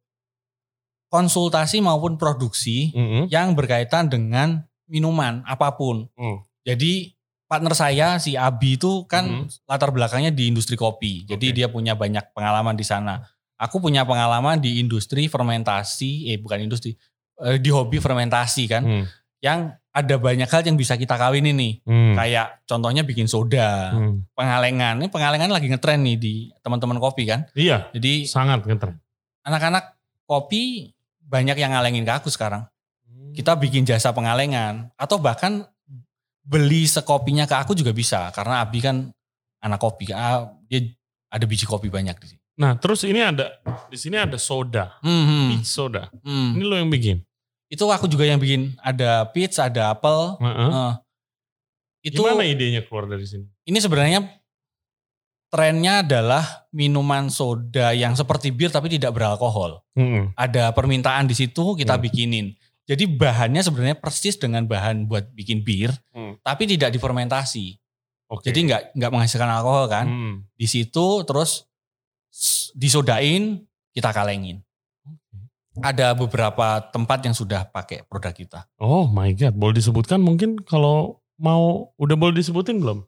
konsultasi 1.11 1.83
maupun 1.83 2.15
produksi 2.15 2.95
-hmm. 2.95 3.27
yang 3.35 3.59
berkaitan 3.59 4.07
dengan 4.07 4.63
minuman 4.87 5.43
apa 5.43 5.75
pun. 5.75 6.07
Mm. 6.15 6.39
Jadi 6.63 7.19
partner 7.51 7.75
saya 7.75 8.09
si 8.23 8.39
Abi 8.39 8.79
itu 8.79 9.11
kan 9.11 9.47
mm. 9.47 9.67
latar 9.67 9.91
belakangnya 9.91 10.31
di 10.31 10.47
industri 10.47 10.79
kopi. 10.79 11.27
Jadi 11.27 11.51
okay. 11.51 11.57
dia 11.59 11.67
punya 11.67 11.99
banyak 11.99 12.31
pengalaman 12.31 12.79
di 12.79 12.87
sana. 12.87 13.19
Aku 13.61 13.77
punya 13.77 14.09
pengalaman 14.09 14.57
di 14.57 14.81
industri 14.81 15.29
fermentasi, 15.29 16.33
eh 16.33 16.41
bukan 16.41 16.65
industri, 16.65 16.97
eh, 17.45 17.61
di 17.61 17.69
hobi 17.69 18.01
fermentasi 18.01 18.65
kan. 18.65 18.83
Mm. 18.83 19.05
Yang 19.45 19.61
ada 19.93 20.17
banyak 20.17 20.49
hal 20.49 20.63
yang 20.65 20.81
bisa 20.81 20.97
kita 20.97 21.21
kawin 21.21 21.45
ini. 21.45 21.85
Mm. 21.85 22.17
Kayak 22.17 22.65
contohnya 22.65 23.05
bikin 23.05 23.29
soda, 23.29 23.93
mm. 23.93 24.33
pengalengan. 24.33 24.97
Ini 25.05 25.09
pengalengan 25.13 25.53
lagi 25.53 25.69
ngetren 25.69 26.01
nih 26.01 26.17
di 26.17 26.35
teman-teman 26.65 26.97
kopi 26.97 27.29
kan. 27.29 27.45
Iya. 27.53 27.93
Jadi 27.93 28.25
sangat 28.25 28.65
ngetren. 28.65 28.97
Anak-anak 29.45 30.01
kopi 30.25 30.95
banyak 31.21 31.61
yang 31.61 31.77
ngalengin 31.77 32.09
ke 32.09 32.13
aku 32.17 32.33
sekarang. 32.33 32.67
Hmm. 33.07 33.31
Kita 33.37 33.55
bikin 33.55 33.87
jasa 33.87 34.11
pengalengan 34.11 34.91
atau 34.99 35.23
bahkan 35.23 35.69
beli 36.41 36.91
sekopinya 36.91 37.47
ke 37.47 37.55
aku 37.55 37.79
juga 37.79 37.95
bisa 37.95 38.33
karena 38.35 38.65
Abi 38.65 38.83
kan 38.83 39.11
anak 39.63 39.79
kopi. 39.79 40.11
Ah, 40.11 40.51
dia 40.67 40.91
ada 41.31 41.45
biji 41.47 41.69
kopi 41.69 41.87
banyak 41.87 42.19
di 42.19 42.27
sini. 42.35 42.40
Nah, 42.61 42.77
terus 42.77 43.01
ini 43.03 43.19
ada 43.19 43.57
di 43.89 43.97
sini 43.97 44.21
ada 44.21 44.37
soda, 44.37 45.01
Hmm, 45.01 45.57
peach 45.57 45.65
soda. 45.65 46.13
hmm. 46.21 46.61
Ini 46.61 46.65
lo 46.65 46.77
yang 46.77 46.93
bikin. 46.93 47.25
Itu 47.67 47.89
aku 47.89 48.05
juga 48.05 48.29
yang 48.29 48.37
bikin. 48.37 48.77
Ada 48.77 49.25
peach, 49.33 49.57
ada 49.57 49.97
apel. 49.97 50.37
Heeh. 50.37 50.69
Eh, 50.69 50.93
itu 52.07 52.21
Gimana 52.21 52.45
idenya 52.45 52.85
keluar 52.85 53.09
dari 53.09 53.25
sini? 53.25 53.49
ini 53.65 53.79
sebenarnya 53.79 54.25
trennya 55.51 56.07
adalah 56.07 56.45
minuman 56.71 57.27
soda 57.29 57.91
yang 57.91 58.15
seperti 58.15 58.53
bir 58.53 58.71
tapi 58.71 58.87
tidak 58.89 59.11
beralkohol. 59.13 59.83
Mm-mm. 59.97 60.31
Ada 60.37 60.71
permintaan 60.71 61.27
di 61.27 61.35
situ 61.35 61.75
kita 61.75 61.97
Hmm. 61.97 62.05
bikinin. 62.05 62.47
Jadi 62.87 63.07
bahannya 63.07 63.63
sebenarnya 63.63 63.97
persis 63.97 64.35
dengan 64.35 64.67
bahan 64.67 65.07
buat 65.07 65.31
bikin 65.31 65.63
bir, 65.63 65.91
Hmm. 66.11 66.39
tapi 66.43 66.67
tidak 66.67 66.91
difermentasi. 66.91 67.79
Oke. 68.29 68.47
Jadi 68.47 68.67
nggak 68.67 68.83
nggak 68.95 69.11
menghasilkan 69.11 69.51
alkohol 69.51 69.87
kan. 69.87 70.07
Mm. 70.07 70.35
Di 70.55 70.67
situ 70.67 71.27
terus 71.27 71.67
disodain, 72.75 73.65
kita 73.93 74.11
kalengin. 74.11 74.63
Ada 75.81 76.13
beberapa 76.19 76.83
tempat 76.91 77.25
yang 77.25 77.33
sudah 77.33 77.65
pakai 77.65 78.03
produk 78.05 78.35
kita. 78.35 78.61
Oh 78.77 79.07
my 79.07 79.31
god, 79.33 79.55
boleh 79.55 79.79
disebutkan 79.79 80.19
mungkin 80.19 80.59
kalau 80.61 81.23
mau 81.39 81.95
udah 81.97 82.17
boleh 82.19 82.37
disebutin 82.37 82.83
belum? 82.83 83.07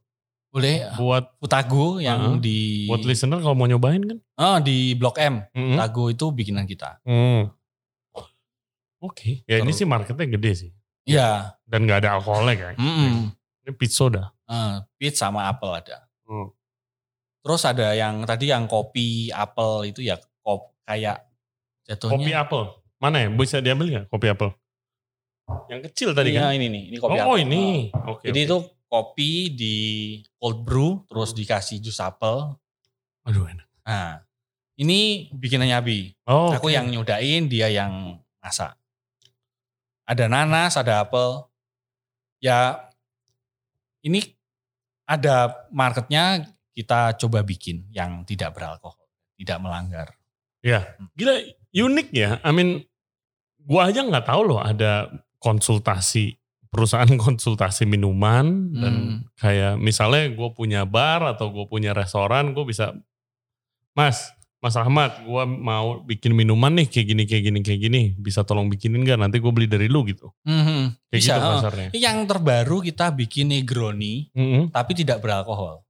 Boleh 0.52 0.84
Buat 1.00 1.32
Futago 1.40 1.96
yang 1.96 2.36
Uh-uh. 2.36 2.40
di 2.44 2.84
buat 2.84 3.00
listener 3.08 3.40
kalau 3.40 3.56
mau 3.56 3.64
nyobain 3.64 4.04
kan? 4.04 4.18
oh, 4.36 4.58
di 4.60 4.92
Blok 4.92 5.16
M. 5.16 5.40
Mm-mm. 5.56 5.74
Futago 5.80 6.12
itu 6.12 6.26
bikinan 6.28 6.68
kita. 6.68 7.00
Hmm. 7.08 7.48
Oke. 9.02 9.42
Ya 9.50 9.58
ini 9.58 9.72
Terus. 9.72 9.82
sih 9.82 9.86
marketnya 9.88 10.26
gede 10.28 10.52
sih. 10.54 10.70
Iya. 11.08 11.56
Dan 11.66 11.88
nggak 11.88 12.06
ada 12.06 12.20
alkoholnya 12.20 12.54
kan? 12.70 12.74
Mm-mm. 12.78 13.32
Ini 13.66 13.70
peach 13.74 13.96
soda. 13.96 14.30
Eh, 14.46 14.74
peach 15.00 15.18
sama 15.18 15.50
apel 15.50 15.72
ada. 15.72 16.06
Hmm. 16.28 16.52
Terus 17.42 17.62
ada 17.66 17.90
yang 17.92 18.22
tadi 18.22 18.49
yang 18.49 18.64
kopi 18.64 19.28
apel 19.28 19.90
itu 19.90 20.00
ya 20.00 20.14
kop 20.40 20.78
kayak 20.87 21.26
jatuhnya. 21.84 22.14
Kopi 22.16 22.32
apel. 22.32 22.62
Mana 23.02 23.16
ya? 23.18 23.28
Bisa 23.28 23.58
diambil 23.58 23.87
nggak 23.90 24.06
kopi 24.08 24.26
apel? 24.30 24.50
Yang 25.66 25.90
kecil 25.90 26.08
tadi 26.14 26.30
Iya, 26.32 26.49
kan? 26.49 26.54
ini 26.54 26.66
nih, 26.70 26.82
ini 26.94 26.96
kopi 26.96 27.18
Oh, 27.18 27.34
apel. 27.34 27.42
ini. 27.42 27.64
Oke. 28.06 28.30
Jadi 28.30 28.40
oke. 28.40 28.46
itu 28.46 28.56
kopi 28.87 29.30
di 29.50 29.76
cold 30.38 30.62
brew 30.62 31.02
terus 31.04 31.34
dikasih 31.34 31.82
jus 31.82 31.99
apel. 31.99 32.54
Aduh 33.26 33.50
enak. 33.50 33.66
Nah, 33.82 34.22
ini 34.78 35.26
bikinannya 35.34 35.75
Abi. 35.75 36.14
Oh, 36.30 36.54
Aku 36.54 36.70
oke. 36.70 36.75
yang 36.75 36.87
nyodain, 36.87 37.50
dia 37.50 37.66
yang 37.66 38.22
masak. 38.38 38.78
Ada 40.06 40.30
nanas, 40.30 40.78
ada 40.78 41.02
apel. 41.02 41.42
Ya, 42.38 42.90
ini 44.00 44.22
ada 45.06 45.66
marketnya 45.70 46.46
kita 46.72 47.14
coba 47.16 47.40
bikin 47.40 47.86
yang 47.92 48.24
tidak 48.24 48.52
beralkohol, 48.52 49.06
tidak 49.36 49.58
melanggar. 49.60 50.08
Ya, 50.60 50.94
gila 51.12 51.36
unik 51.70 52.08
ya. 52.10 52.38
I 52.40 52.50
mean, 52.50 52.84
gua 53.58 53.88
aja 53.88 54.00
nggak 54.00 54.24
tahu 54.24 54.42
loh 54.46 54.60
ada 54.60 55.10
konsultasi 55.38 56.38
perusahaan 56.68 57.10
konsultasi 57.20 57.84
minuman 57.84 58.72
dan 58.72 58.94
Hmm. 58.94 59.16
kayak 59.36 59.76
misalnya 59.76 60.32
gue 60.32 60.48
punya 60.56 60.88
bar 60.88 61.20
atau 61.28 61.52
gue 61.52 61.68
punya 61.68 61.92
restoran, 61.92 62.56
gue 62.56 62.64
bisa, 62.64 62.96
Mas, 63.92 64.32
Mas 64.56 64.78
Ahmad, 64.78 65.20
gue 65.20 65.42
mau 65.44 66.00
bikin 66.00 66.32
minuman 66.32 66.72
nih 66.72 66.86
kayak 66.88 67.06
gini, 67.12 67.22
kayak 67.26 67.42
gini, 67.44 67.58
kayak 67.60 67.80
gini, 67.82 68.02
bisa 68.16 68.40
tolong 68.40 68.70
bikinin 68.70 69.02
gak? 69.02 69.18
Nanti 69.20 69.36
gue 69.36 69.52
beli 69.52 69.66
dari 69.68 69.90
lu 69.90 70.06
gitu. 70.06 70.30
Mhm, 70.46 70.96
Kayak 71.10 71.18
Bisa, 71.20 71.32
gitu 71.36 71.48
kasarnya. 71.58 71.88
Yang 71.92 72.18
terbaru 72.30 72.76
kita 72.80 73.06
bikin 73.12 73.52
Negroni, 73.52 74.30
Mm-mm. 74.32 74.62
tapi 74.72 74.94
tidak 74.94 75.18
beralkohol. 75.20 75.82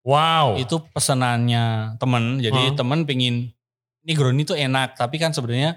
Wow. 0.00 0.56
Itu 0.56 0.80
pesenannya 0.90 1.96
temen, 1.96 2.40
jadi 2.40 2.72
Huh? 2.72 2.76
temen 2.76 3.04
pingin 3.04 3.52
Negroni 4.00 4.42
itu 4.42 4.56
enak, 4.56 4.96
tapi 4.96 5.20
kan 5.20 5.28
sebenarnya 5.30 5.76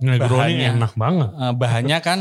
Negroni 0.00 0.32
bahannya, 0.32 0.68
enak 0.80 0.92
banget. 0.96 1.28
eh, 1.28 1.52
bahannya 1.52 1.98
kan 2.00 2.18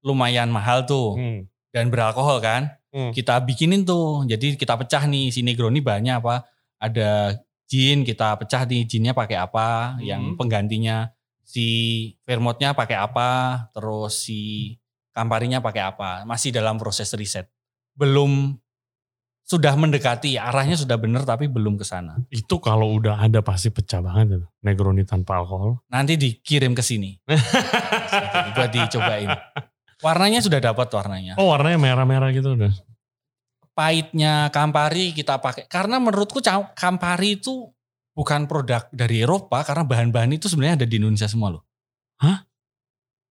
lumayan 0.00 0.52
mahal 0.52 0.84
tuh 0.84 1.16
Hmm. 1.16 1.40
dan 1.72 1.88
beralkohol 1.88 2.40
kan. 2.40 2.76
Hmm. 2.92 3.08
Kita 3.10 3.40
bikinin 3.40 3.84
tuh, 3.84 4.28
jadi 4.28 4.56
kita 4.56 4.76
pecah 4.76 5.08
nih 5.08 5.32
si 5.32 5.40
Negroni 5.40 5.80
bahannya 5.80 6.20
apa? 6.20 6.44
Ada 6.76 7.40
gin, 7.64 8.04
kita 8.04 8.36
pecah 8.36 8.66
nih 8.66 8.84
ginnya 8.84 9.12
pakai 9.14 9.38
apa, 9.38 9.96
yang 10.02 10.34
Hmm. 10.34 10.36
penggantinya 10.36 11.08
si 11.40 11.66
vermouthnya 12.22 12.76
pakai 12.76 13.00
apa, 13.00 13.30
terus 13.72 14.28
si 14.28 14.76
kamparinya 15.10 15.58
pakai 15.58 15.82
apa. 15.82 16.10
Masih 16.22 16.52
dalam 16.52 16.76
proses 16.76 17.08
riset. 17.16 17.48
Belum 17.96 18.60
sudah 19.50 19.74
mendekati 19.74 20.38
arahnya 20.38 20.78
sudah 20.78 20.94
benar 20.94 21.26
tapi 21.26 21.50
belum 21.50 21.74
ke 21.74 21.82
sana. 21.82 22.14
Itu 22.30 22.62
kalau 22.62 22.94
udah 22.94 23.18
ada 23.18 23.42
pasti 23.42 23.66
pecah 23.66 23.98
banget. 23.98 24.38
itu. 24.38 24.46
Negroni 24.62 25.02
tanpa 25.02 25.42
alkohol. 25.42 25.82
Nanti 25.90 26.14
dikirim 26.14 26.70
ke 26.70 26.86
sini 26.86 27.18
buat 28.54 28.70
dicobain. 28.70 29.26
Warnanya 29.98 30.38
sudah 30.38 30.62
dapat 30.62 30.86
warnanya. 30.94 31.34
Oh 31.34 31.50
warnanya 31.50 31.82
merah-merah 31.82 32.30
gitu 32.30 32.54
udah. 32.54 32.70
Pahitnya 33.74 34.54
Campari 34.54 35.10
kita 35.10 35.42
pakai 35.42 35.66
karena 35.66 35.98
menurutku 35.98 36.38
Cam- 36.38 36.70
Campari 36.78 37.42
itu 37.42 37.74
bukan 38.14 38.46
produk 38.46 38.86
dari 38.94 39.26
Eropa 39.26 39.66
karena 39.66 39.82
bahan-bahan 39.82 40.30
itu 40.36 40.46
sebenarnya 40.46 40.84
ada 40.84 40.86
di 40.86 40.94
Indonesia 40.94 41.26
semua 41.26 41.58
loh. 41.58 41.62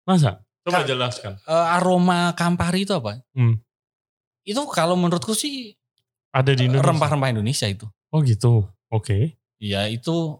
Masa? 0.07 0.41
Coba 0.65 0.81
Ka- 0.83 0.89
jelaskan. 0.89 1.33
Eh, 1.45 1.67
aroma 1.77 2.33
Campari 2.33 2.87
itu 2.87 2.95
apa? 2.95 3.21
Hmm. 3.35 3.59
Itu 4.47 4.63
kalau 4.71 4.95
menurutku 4.95 5.35
sih 5.35 5.75
Ada 6.37 6.53
di 6.53 6.69
Indonesia. 6.69 6.85
rempah-rempah 6.93 7.29
Indonesia 7.33 7.65
itu. 7.65 7.87
Oh 8.13 8.21
gitu. 8.21 8.69
Oke. 8.89 9.41
Iya 9.57 9.89
itu 9.89 10.37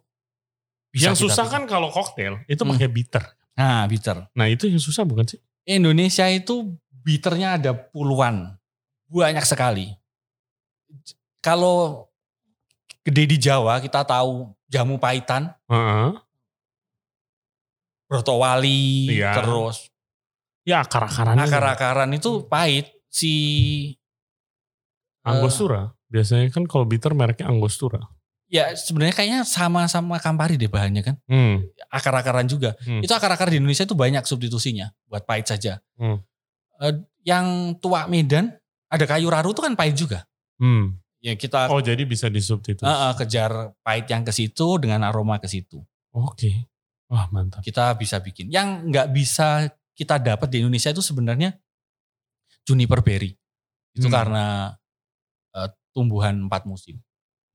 bisa 0.93 1.11
Yang 1.11 1.25
susah 1.25 1.49
kan 1.49 1.65
kalau 1.65 1.89
koktail 1.89 2.45
itu 2.45 2.61
Hmm. 2.61 2.77
pakai 2.77 2.89
bitter. 2.89 3.25
Nah, 3.57 3.89
bitter. 3.89 4.29
Nah 4.33 4.47
itu 4.47 4.69
yang 4.69 4.77
susah 4.79 5.03
bukan 5.03 5.25
sih? 5.25 5.41
Indonesia 5.65 6.29
itu 6.29 6.77
bitternya 6.93 7.57
ada 7.57 7.73
puluhan. 7.73 8.53
Banyak 9.09 9.43
sekali. 9.43 9.97
Kalau 11.41 12.07
gede 13.01 13.25
di 13.27 13.39
Jawa 13.39 13.79
kita 13.79 14.03
tahu 14.03 14.51
jamu 14.67 14.99
pahitan, 14.99 15.49
Heeh. 15.67 16.11
brotowali, 18.07 19.11
Iya. 19.17 19.33
terus 19.35 19.91
Ya 20.67 20.83
akar-akarannya. 20.83 21.47
akar-akaran 21.47 22.11
itu 22.13 22.43
pahit. 22.45 22.91
Si 23.07 23.33
Angostura. 25.27 25.91
Biasanya 26.07 26.47
kan 26.49 26.65
kalau 26.65 26.87
bitter 26.87 27.13
mereknya 27.13 27.51
Angostura. 27.51 27.99
ya 28.47 28.71
sebenarnya 28.79 29.11
kayaknya 29.11 29.41
sama-sama 29.43 30.23
Campari 30.23 30.55
deh 30.55 30.71
bahannya 30.71 31.03
kan. 31.03 31.19
Hmm. 31.27 31.67
Akar-akaran 31.91 32.47
juga. 32.47 32.79
Hmm. 32.87 33.03
Itu 33.03 33.11
akar-akar 33.11 33.51
di 33.51 33.59
Indonesia 33.59 33.83
itu 33.83 33.99
banyak 33.99 34.23
substitusinya 34.23 34.87
buat 35.11 35.27
pahit 35.27 35.51
saja. 35.51 35.83
Hmm. 35.99 36.23
Eh, 36.79 36.95
yang 37.27 37.75
tua 37.83 38.07
Medan 38.07 38.55
ada 38.87 39.03
kayu 39.03 39.27
raru 39.27 39.51
itu 39.51 39.59
kan 39.59 39.75
pahit 39.75 39.99
juga. 39.99 40.23
Hmm. 40.63 40.95
Ya 41.19 41.35
kita 41.35 41.67
Oh 41.75 41.83
jadi 41.83 42.07
bisa 42.07 42.31
disubstitusi. 42.31 42.87
eh, 42.87 42.95
eh, 43.11 43.13
kejar 43.19 43.75
pahit 43.83 44.07
yang 44.07 44.23
ke 44.23 44.31
situ 44.31 44.79
dengan 44.79 45.03
aroma 45.03 45.43
ke 45.43 45.51
situ. 45.51 45.83
Oke. 46.15 46.71
Wah 47.11 47.27
mantap. 47.35 47.67
Kita 47.67 47.99
bisa 47.99 48.23
bikin. 48.23 48.47
Yang 48.47 48.69
nggak 48.95 49.09
bisa 49.11 49.67
kita 49.91 50.23
dapat 50.23 50.55
di 50.55 50.63
Indonesia 50.63 50.95
itu 50.95 51.03
sebenarnya 51.03 51.51
juniper 52.63 53.03
berry. 53.03 53.35
Itu 53.91 54.07
Hmm. 54.07 54.15
karena 54.15 54.45
eh, 54.71 54.86
tumbuhan 55.97 56.45
empat 56.45 56.69
musim. 56.69 57.01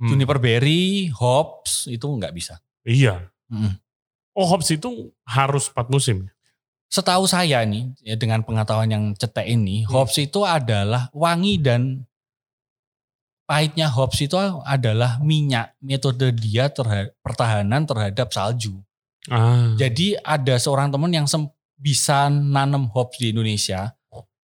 Hmm. 0.01 0.10
Juniper 0.10 0.41
berry, 0.41 1.13
hops 1.13 1.86
itu 1.86 2.10
nggak 2.10 2.34
bisa. 2.34 2.58
Iya. 2.82 3.30
Mm. 3.54 3.77
Oh 4.34 4.49
hops 4.49 4.73
itu 4.73 5.13
harus 5.21 5.69
4 5.69 5.93
musim. 5.93 6.25
Setahu 6.89 7.30
saya 7.30 7.62
nih, 7.63 7.93
ya 8.01 8.15
dengan 8.17 8.41
pengetahuan 8.41 8.89
yang 8.89 9.06
cetek 9.13 9.45
ini, 9.45 9.86
Hmm. 9.86 10.01
hops 10.01 10.17
itu 10.17 10.41
adalah 10.41 11.13
wangi 11.13 11.62
dan 11.62 12.10
pahitnya 13.45 13.91
hops 13.91 14.23
itu 14.23 14.36
adalah 14.65 15.19
minyak. 15.21 15.75
Metode 15.84 16.32
dia 16.34 16.71
terhadap 16.71 17.13
pertahanan 17.21 17.84
terhadap 17.86 18.32
salju. 18.32 18.80
Ah. 19.30 19.75
Jadi 19.77 20.17
ada 20.23 20.58
seorang 20.58 20.89
teman 20.89 21.12
yang 21.13 21.27
bisa 21.77 22.32
nanam 22.32 22.89
hops 22.89 23.19
di 23.21 23.36
Indonesia, 23.36 23.93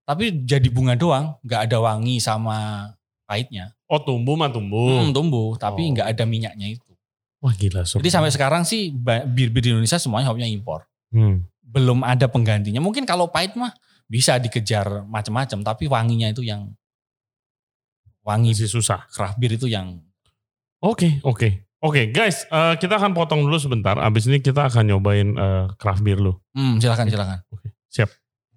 tapi 0.05 0.43
jadi 0.45 0.67
bunga 0.69 0.93
doang, 0.99 1.39
nggak 1.41 1.61
ada 1.71 1.77
wangi 1.81 2.19
sama 2.19 2.91
pahitnya. 3.25 3.76
Oh 3.87 3.97
tumbuh 3.97 4.35
mah 4.35 4.47
tumbuh. 4.47 5.01
Hmm, 5.01 5.11
tumbuh, 5.11 5.55
tapi 5.55 5.83
Oh. 5.83 5.91
nggak 5.95 6.07
ada 6.11 6.23
minyaknya 6.23 6.67
itu. 6.69 6.91
Wah 7.39 7.53
gila. 7.53 7.81
Jadi 7.81 8.09
sampai 8.09 8.29
sekarang 8.29 8.61
sih 8.61 8.91
bir-bir 8.91 9.61
di 9.61 9.69
Indonesia 9.69 9.95
semuanya 9.95 10.27
hopnya 10.27 10.43
impor. 10.43 10.83
Hmm. 11.09 11.47
Belum 11.61 12.01
ada 12.01 12.25
penggantinya. 12.25 12.79
Mungkin 12.79 13.03
kalau 13.03 13.27
pahit 13.27 13.53
mah 13.53 13.71
bisa 14.03 14.35
dikejar 14.35 15.03
macam-macam, 15.03 15.59
tapi 15.63 15.85
wanginya 15.85 16.27
itu 16.27 16.41
yang 16.41 16.71
wangi 18.21 18.51
Masih 18.51 18.67
susah. 18.69 19.07
craft 19.07 19.37
beer 19.37 19.55
itu 19.55 19.67
yang 19.67 20.03
Oke, 20.77 21.17
oke. 21.23 21.65
Oke, 21.77 22.09
guys, 22.09 22.45
eh, 22.45 22.73
kita 22.75 22.97
akan 22.97 23.13
potong 23.13 23.41
dulu 23.41 23.57
sebentar. 23.57 23.97
Abis 23.97 24.25
ini 24.25 24.37
kita 24.37 24.65
akan 24.67 24.83
nyobain 24.87 25.29
eh, 25.31 25.65
craft 25.75 26.01
beer 26.01 26.17
lu. 26.17 26.33
hmm, 26.51 26.77
silakan 26.77 27.05
silakan. 27.07 27.39
Oke, 27.49 27.73
siap. 27.87 28.09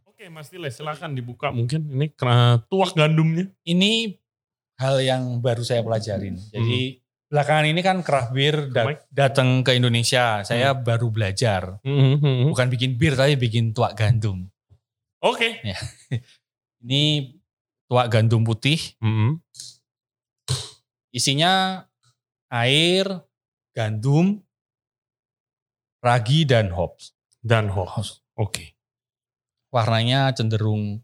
Oke 0.04 0.28
Mas 0.28 0.48
Tile 0.48 0.68
silakan 0.68 1.12
dibuka 1.12 1.48
mungkin 1.48 1.84
ini 1.86 2.12
karena 2.12 2.60
tuak 2.66 2.92
gandumnya. 2.92 3.48
Ini 3.62 4.19
hal 4.80 4.96
yang 5.04 5.44
baru 5.44 5.60
saya 5.60 5.84
pelajarin. 5.84 6.40
Jadi 6.40 6.80
hmm. 6.96 7.28
belakangan 7.28 7.66
ini 7.68 7.80
kan 7.84 8.00
craft 8.00 8.32
beer 8.32 8.72
dat 8.72 9.04
datang 9.12 9.60
ke 9.60 9.76
Indonesia. 9.76 10.40
Saya 10.40 10.72
hmm. 10.72 10.80
baru 10.80 11.12
belajar. 11.12 11.76
Hmm, 11.84 12.16
hmm, 12.16 12.16
hmm. 12.18 12.48
Bukan 12.48 12.68
bikin 12.72 12.96
bir 12.96 13.12
tapi 13.14 13.36
bikin 13.36 13.76
tuak 13.76 13.94
gandum. 13.94 14.48
Oke. 15.20 15.60
Okay. 15.60 15.76
Ya. 15.76 15.78
ini 16.82 17.36
tuak 17.84 18.08
gandum 18.08 18.42
putih. 18.42 18.80
Hmm. 19.04 19.44
Isinya 21.12 21.84
air, 22.48 23.04
gandum, 23.76 24.40
ragi 26.00 26.48
dan 26.48 26.72
hops. 26.72 27.12
Dan 27.44 27.68
hops. 27.68 28.24
Oke. 28.34 28.50
Okay 28.50 28.68
warnanya 29.70 30.34
cenderung 30.34 31.00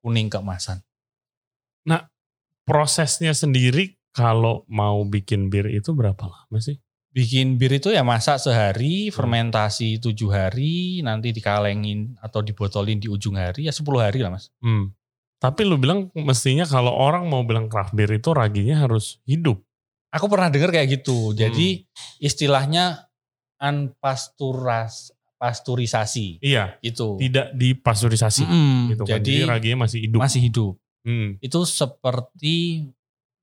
kuning 0.00 0.30
keemasan. 0.30 0.80
Nah, 1.86 2.06
prosesnya 2.68 3.32
sendiri 3.32 3.96
kalau 4.12 4.68
mau 4.68 5.00
bikin 5.08 5.48
bir 5.48 5.64
itu 5.72 5.96
berapa 5.96 6.20
lama 6.28 6.58
sih? 6.60 6.76
Bikin 7.08 7.56
bir 7.56 7.72
itu 7.72 7.88
ya 7.88 8.04
masak 8.04 8.36
sehari, 8.36 9.08
hmm. 9.08 9.14
fermentasi 9.16 9.96
tujuh 9.98 10.28
hari, 10.28 11.00
nanti 11.00 11.32
dikalengin 11.32 12.20
atau 12.20 12.44
dibotolin 12.44 13.00
di 13.00 13.08
ujung 13.08 13.40
hari, 13.40 13.66
ya 13.66 13.72
sepuluh 13.72 14.04
hari 14.04 14.20
lah 14.20 14.28
mas. 14.28 14.52
Hmm. 14.60 14.92
Tapi 15.40 15.64
lu 15.64 15.80
bilang 15.80 16.12
mestinya 16.12 16.68
kalau 16.68 16.92
orang 16.92 17.24
mau 17.30 17.40
bilang 17.48 17.72
craft 17.72 17.96
beer 17.96 18.12
itu 18.12 18.30
raginya 18.36 18.84
harus 18.84 19.16
hidup. 19.24 19.56
Aku 20.12 20.28
pernah 20.28 20.52
dengar 20.52 20.68
kayak 20.68 21.00
gitu. 21.00 21.32
Jadi 21.32 21.88
hmm. 21.88 22.20
istilahnya 22.20 23.08
unpasteurized 23.56 25.16
pasturisasi. 25.38 26.42
Iya. 26.42 26.76
Itu. 26.82 27.16
Tidak 27.16 27.54
dipasturisasi. 27.54 28.44
Mm, 28.44 28.80
gitu 28.92 29.02
kan. 29.06 29.10
Jadi, 29.22 29.34
jadi 29.46 29.46
raginya 29.46 29.78
masih 29.86 29.98
hidup. 30.02 30.18
Masih 30.18 30.40
hidup. 30.42 30.74
Hmm. 31.06 31.38
Itu 31.38 31.62
seperti 31.64 32.88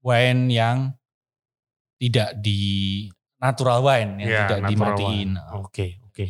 wine 0.05 0.43
yang 0.51 0.93
tidak 1.97 2.37
di 2.39 3.05
natural 3.39 3.79
wine 3.81 4.11
yang 4.21 4.29
ya, 4.29 4.39
tidak 4.45 4.59
dimatiin. 4.69 5.29
Oke, 5.57 5.99
oke. 6.05 6.13
Okay. 6.13 6.29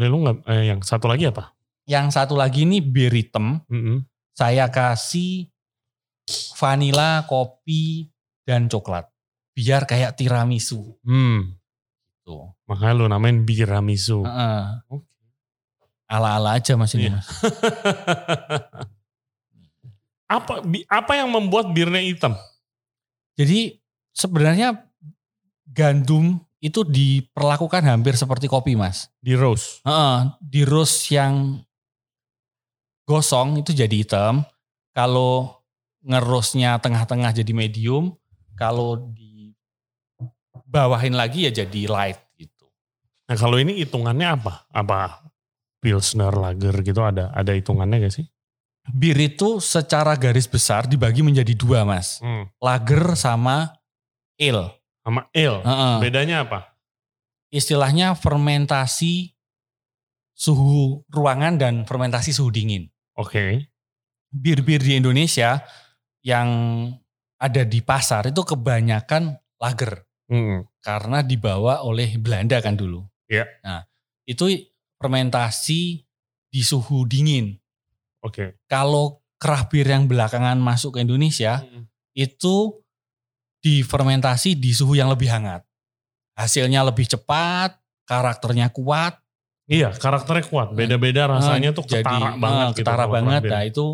Lalu 0.00 0.16
nggak 0.26 0.36
eh, 0.48 0.64
yang 0.72 0.80
satu 0.82 1.06
lagi 1.10 1.28
apa? 1.28 1.52
Yang 1.84 2.06
satu 2.16 2.34
lagi 2.38 2.64
ini 2.64 2.78
bir 2.82 3.12
hitam. 3.12 3.62
Mm 3.66 3.80
-hmm. 3.82 3.98
Saya 4.34 4.72
kasih 4.72 5.50
vanilla, 6.56 7.26
kopi, 7.26 8.08
dan 8.46 8.70
coklat. 8.70 9.10
Biar 9.52 9.84
kayak 9.84 10.16
tiramisu. 10.16 10.96
Hmm. 11.04 11.58
Gitu. 12.22 12.38
Makanya 12.70 12.94
lu 12.96 13.06
namain 13.10 13.42
biramisu. 13.44 14.24
Uh 14.24 14.30
-uh. 14.30 14.64
Okay. 14.88 15.08
Ala-ala 16.10 16.58
aja 16.58 16.74
mas 16.74 16.90
ini 16.98 17.06
iya. 17.06 17.22
mas. 17.22 17.26
apa 20.30 20.62
apa 20.86 21.12
yang 21.18 21.34
membuat 21.34 21.74
birnya 21.74 21.98
hitam? 21.98 22.38
Jadi 23.34 23.82
sebenarnya 24.14 24.78
gandum 25.66 26.38
itu 26.62 26.86
diperlakukan 26.86 27.82
hampir 27.82 28.14
seperti 28.14 28.46
kopi 28.46 28.78
mas. 28.78 29.10
Di 29.18 29.34
roast? 29.34 29.82
Uh, 29.82 30.30
di 30.38 30.62
roast 30.62 31.10
yang 31.10 31.58
gosong 33.08 33.58
itu 33.58 33.74
jadi 33.74 33.90
hitam. 33.90 34.46
Kalau 34.94 35.64
ngerosnya 36.06 36.78
tengah-tengah 36.78 37.34
jadi 37.34 37.50
medium. 37.50 38.14
Kalau 38.54 39.10
di 39.10 39.56
bawahin 40.68 41.16
lagi 41.16 41.48
ya 41.48 41.64
jadi 41.64 41.88
light 41.88 42.20
gitu. 42.36 42.68
Nah 43.26 43.36
kalau 43.40 43.56
ini 43.56 43.80
hitungannya 43.82 44.28
apa? 44.36 44.68
Apa 44.68 45.24
pilsner, 45.80 46.30
lager 46.36 46.76
gitu 46.84 47.00
ada 47.00 47.32
ada 47.32 47.56
hitungannya 47.56 48.04
gak 48.04 48.14
sih? 48.20 48.28
Bir 48.88 49.16
itu 49.20 49.60
secara 49.60 50.16
garis 50.16 50.48
besar 50.48 50.88
dibagi 50.88 51.20
menjadi 51.20 51.52
dua 51.52 51.84
mas. 51.84 52.16
Hmm. 52.24 52.48
Lager 52.56 53.12
sama 53.12 53.76
ale. 54.40 54.80
Sama 55.04 55.28
ale. 55.36 55.60
Uh 55.60 55.68
-uh. 55.68 55.96
Bedanya 56.00 56.48
apa? 56.48 56.72
Istilahnya 57.52 58.16
fermentasi 58.16 59.36
suhu 60.32 61.04
ruangan 61.12 61.60
dan 61.60 61.74
fermentasi 61.84 62.32
suhu 62.32 62.48
dingin. 62.48 62.88
Oke. 63.20 63.36
Okay. 63.36 63.52
Bir-bir 64.32 64.80
di 64.80 64.96
Indonesia 64.96 65.60
yang 66.24 66.48
ada 67.36 67.62
di 67.68 67.84
pasar 67.84 68.32
itu 68.32 68.40
kebanyakan 68.40 69.36
lager. 69.60 70.08
Hmm. 70.30 70.64
Karena 70.80 71.20
dibawa 71.20 71.84
oleh 71.84 72.16
Belanda 72.16 72.56
kan 72.64 72.78
dulu. 72.78 73.04
Iya. 73.28 73.44
Nah, 73.60 73.84
itu 74.24 74.48
fermentasi 74.96 76.06
di 76.48 76.62
suhu 76.64 77.04
dingin. 77.04 77.59
Oke. 78.20 78.34
Okay. 78.34 78.48
Kalau 78.68 79.24
kerah 79.40 79.64
bir 79.72 79.88
yang 79.88 80.04
belakangan 80.04 80.60
masuk 80.60 80.96
ke 80.96 81.04
Indonesia, 81.04 81.64
hmm. 81.64 81.88
itu 82.12 82.76
difermentasi 83.64 84.56
di 84.56 84.72
suhu 84.72 84.96
yang 84.96 85.08
lebih 85.08 85.28
hangat. 85.32 85.64
Hasilnya 86.36 86.84
lebih 86.84 87.08
cepat, 87.08 87.76
karakternya 88.08 88.72
kuat. 88.72 89.20
Iya, 89.70 89.94
karakternya 89.94 90.44
kuat. 90.48 90.68
Beda-beda 90.74 91.28
nah, 91.28 91.38
rasanya 91.38 91.70
nah, 91.72 91.76
tuh 91.76 91.84
ketara 91.86 92.34
jadi, 92.34 92.40
banget. 92.40 92.66
Gitu 92.72 92.78
ketara 92.82 93.04
banget. 93.06 93.42
Nah 93.46 93.62
itu 93.64 93.86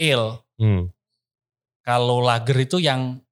ale. 0.00 0.30
Hmm. 0.58 0.82
Kalau 1.82 2.18
lager 2.22 2.58
itu 2.62 2.78
yang 2.78 3.22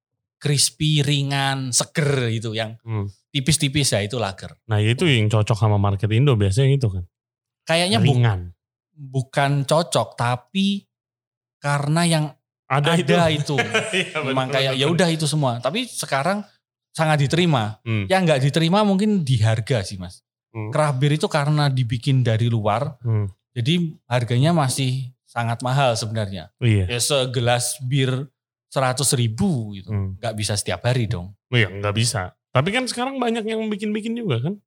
crispy, 0.41 1.05
ringan, 1.05 1.69
seger 1.69 2.31
gitu 2.33 2.57
yang 2.57 2.79
hmm. 2.81 3.05
tipis-tipis 3.29 3.93
ya 3.93 4.01
itu 4.01 4.17
lager. 4.17 4.57
Nah 4.65 4.81
itu 4.81 5.05
yang 5.05 5.29
cocok 5.29 5.57
sama 5.57 5.77
market 5.77 6.09
Indo 6.09 6.33
biasanya 6.33 6.73
itu 6.73 6.87
kan. 6.89 7.03
Kayaknya 7.67 7.99
ringan. 8.01 8.39
Bu, 9.01 9.25
bukan 9.25 9.65
cocok 9.65 10.13
tapi 10.13 10.85
karena 11.57 12.05
yang 12.05 12.25
ada, 12.69 12.95
ada 12.95 13.27
itu, 13.27 13.53
itu. 13.53 13.55
ya, 14.13 14.21
memang 14.21 14.47
kayak 14.47 14.77
ya 14.77 14.87
udah 14.87 15.09
itu 15.09 15.25
semua. 15.27 15.59
Tapi 15.59 15.89
sekarang 15.89 16.45
sangat 16.95 17.27
diterima. 17.27 17.81
Hmm. 17.83 18.07
Yang 18.07 18.21
nggak 18.29 18.41
diterima 18.47 18.79
mungkin 18.85 19.25
di 19.25 19.41
harga 19.41 19.83
sih 19.83 19.99
mas. 19.99 20.23
Hmm. 20.51 20.71
Kerah 20.71 20.95
bir 20.95 21.15
itu 21.15 21.27
karena 21.27 21.67
dibikin 21.71 22.23
dari 22.23 22.51
luar, 22.51 22.99
hmm. 23.03 23.55
jadi 23.55 23.95
harganya 24.07 24.51
masih 24.51 25.11
sangat 25.23 25.63
mahal 25.63 25.95
sebenarnya. 25.95 26.51
Iya. 26.59 26.91
Ya 26.91 26.99
segelas 26.99 27.79
bir 27.79 28.27
seratus 28.71 29.15
ribu 29.15 29.75
gitu. 29.75 29.91
Hmm. 29.91 30.19
Gak 30.19 30.35
bisa 30.35 30.55
setiap 30.55 30.83
hari 30.83 31.07
dong. 31.07 31.35
Oh 31.51 31.57
iya 31.59 31.71
gak 31.71 31.95
bisa. 31.95 32.35
Tapi 32.51 32.71
kan 32.71 32.83
sekarang 32.87 33.15
banyak 33.15 33.47
yang 33.47 33.63
bikin-bikin 33.71 34.15
juga 34.15 34.43
kan. 34.43 34.59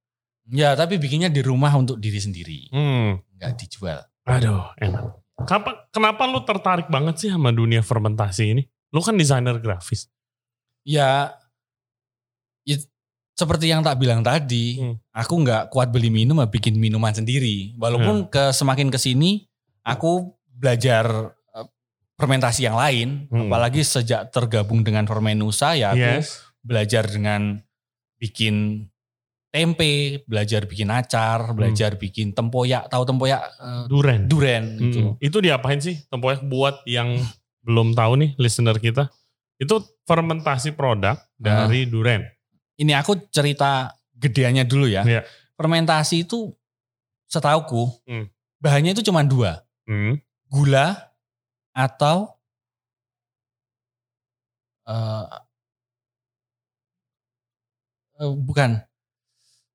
Ya 0.49 0.73
tapi 0.77 0.97
bikinnya 0.97 1.29
di 1.29 1.45
rumah 1.45 1.73
untuk 1.77 2.01
diri 2.01 2.21
sendiri. 2.21 2.73
Hmm. 2.73 3.21
Dijual. 3.61 4.01
Aduh 4.25 4.65
enak. 4.81 5.21
Kenapa, 5.45 5.71
kenapa 5.91 6.23
lu 6.31 6.41
tertarik 6.47 6.89
banget 6.89 7.27
sih 7.27 7.31
sama 7.33 7.51
dunia 7.51 7.83
fermentasi 7.83 8.55
ini? 8.55 8.63
Lu 8.95 9.03
kan 9.03 9.19
desainer 9.19 9.59
grafis. 9.59 10.07
Ya, 10.87 11.35
ya 12.63 12.77
seperti 13.35 13.67
yang 13.67 13.83
tak 13.83 13.99
bilang 13.99 14.23
tadi, 14.23 14.79
hmm. 14.79 15.11
aku 15.11 15.35
nggak 15.43 15.75
kuat 15.75 15.91
beli 15.91 16.09
minum, 16.09 16.39
bikin 16.47 16.79
minuman 16.79 17.11
sendiri. 17.11 17.75
Walaupun 17.75 18.27
hmm. 18.27 18.31
ke 18.31 18.45
semakin 18.55 18.95
ke 18.95 18.99
sini, 19.01 19.43
aku 19.83 20.39
belajar 20.55 21.35
fermentasi 22.15 22.71
yang 22.71 22.79
lain, 22.79 23.27
hmm. 23.27 23.51
apalagi 23.51 23.83
sejak 23.83 24.31
tergabung 24.31 24.87
dengan 24.87 25.03
Fermenusa 25.05 25.75
ya 25.75 25.93
aku 25.93 26.23
yes. 26.23 26.47
belajar 26.63 27.11
dengan 27.11 27.59
bikin 28.23 28.87
tempe, 29.55 30.27
belajar 30.27 30.67
bikin 30.67 30.91
acar, 30.91 31.47
hmm. 31.47 31.55
belajar 31.55 31.95
bikin 31.95 32.35
tempoyak, 32.35 32.91
tahu 32.91 33.07
tempoyak? 33.07 33.39
Uh, 33.63 33.87
duren. 33.87 34.27
Duren 34.27 34.65
hmm. 34.75 34.83
itu. 34.83 35.01
Itu 35.23 35.39
diapain 35.39 35.79
sih 35.79 36.03
tempoyak 36.11 36.43
buat 36.43 36.83
yang 36.91 37.23
belum 37.63 37.95
tahu 37.95 38.19
nih 38.19 38.31
listener 38.35 38.75
kita? 38.83 39.15
Itu 39.55 39.79
fermentasi 40.11 40.75
produk 40.75 41.23
dari 41.39 41.87
uh, 41.87 41.89
duren. 41.89 42.27
Ini 42.75 42.99
aku 42.99 43.31
cerita 43.31 43.95
gedeannya 44.19 44.67
dulu 44.67 44.91
ya. 44.91 45.07
Yeah. 45.07 45.23
Fermentasi 45.55 46.27
itu 46.27 46.51
setauku 47.31 47.95
hmm. 48.11 48.27
bahannya 48.59 48.99
itu 48.99 49.07
cuma 49.07 49.23
dua. 49.23 49.63
Hmm. 49.87 50.19
Gula 50.51 51.15
atau 51.71 52.35
uh, 54.91 55.31
uh, 58.19 58.35
bukan 58.35 58.83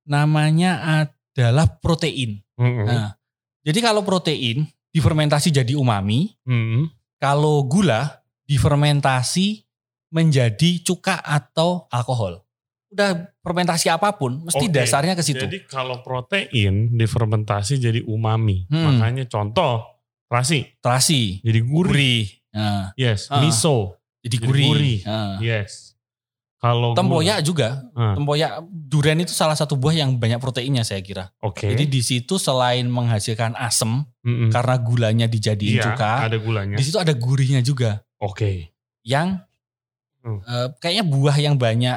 namanya 0.09 1.05
adalah 1.05 1.69
protein. 1.77 2.41
Mm-hmm. 2.57 2.85
Nah, 2.89 3.13
jadi 3.61 3.79
kalau 3.79 4.01
protein 4.01 4.65
difermentasi 4.89 5.53
jadi 5.53 5.77
umami, 5.77 6.33
mm-hmm. 6.43 6.89
kalau 7.21 7.61
gula 7.69 8.25
difermentasi 8.49 9.61
menjadi 10.09 10.81
cuka 10.81 11.21
atau 11.21 11.85
alkohol. 11.93 12.41
Udah 12.89 13.29
fermentasi 13.45 13.93
apa 13.93 14.17
pun, 14.17 14.49
mesti 14.49 14.65
okay. 14.65 14.73
dasarnya 14.73 15.13
ke 15.13 15.21
situ. 15.21 15.45
Jadi 15.45 15.69
kalau 15.69 16.01
protein 16.01 16.97
difermentasi 16.97 17.77
jadi 17.77 18.01
umami, 18.01 18.65
hmm. 18.65 18.81
makanya 18.81 19.29
contoh 19.29 19.99
Terasi. 20.29 20.59
Terasi. 20.77 21.21
Jadi 21.41 21.59
gurih. 21.65 21.89
gurih. 21.89 22.21
Uh. 22.53 22.85
Yes. 22.93 23.25
Uh. 23.33 23.41
Miso. 23.41 23.97
Jadi, 24.21 24.37
gurih. 24.37 24.69
gurih. 24.69 24.97
Uh. 25.01 25.41
Yes. 25.41 25.97
Kalau 26.59 26.91
tempoyak 26.91 27.39
juga, 27.39 27.87
hmm. 27.95 28.19
tempoyak 28.19 28.51
durian 28.67 29.15
itu 29.23 29.31
salah 29.31 29.55
satu 29.55 29.79
buah 29.79 29.95
yang 29.95 30.19
banyak 30.19 30.43
proteinnya 30.43 30.83
saya 30.83 30.99
kira. 30.99 31.31
Oke. 31.39 31.63
Okay. 31.63 31.69
Jadi 31.71 31.83
di 31.87 32.01
situ 32.03 32.35
selain 32.35 32.83
menghasilkan 32.91 33.55
asam 33.55 34.03
mm-hmm. 34.27 34.51
karena 34.51 34.75
gulanya 34.83 35.27
dijadiin 35.31 35.79
iya, 35.79 35.87
cuka, 35.87 36.27
ada 36.27 36.35
gulanya. 36.35 36.75
Di 36.75 36.83
situ 36.83 36.99
ada 36.99 37.15
gurihnya 37.15 37.63
juga. 37.63 38.03
Oke. 38.19 38.35
Okay. 38.35 38.55
Yang 39.07 39.39
hmm. 40.27 40.39
uh, 40.43 40.67
kayaknya 40.83 41.05
buah 41.07 41.35
yang 41.39 41.55
banyak 41.55 41.95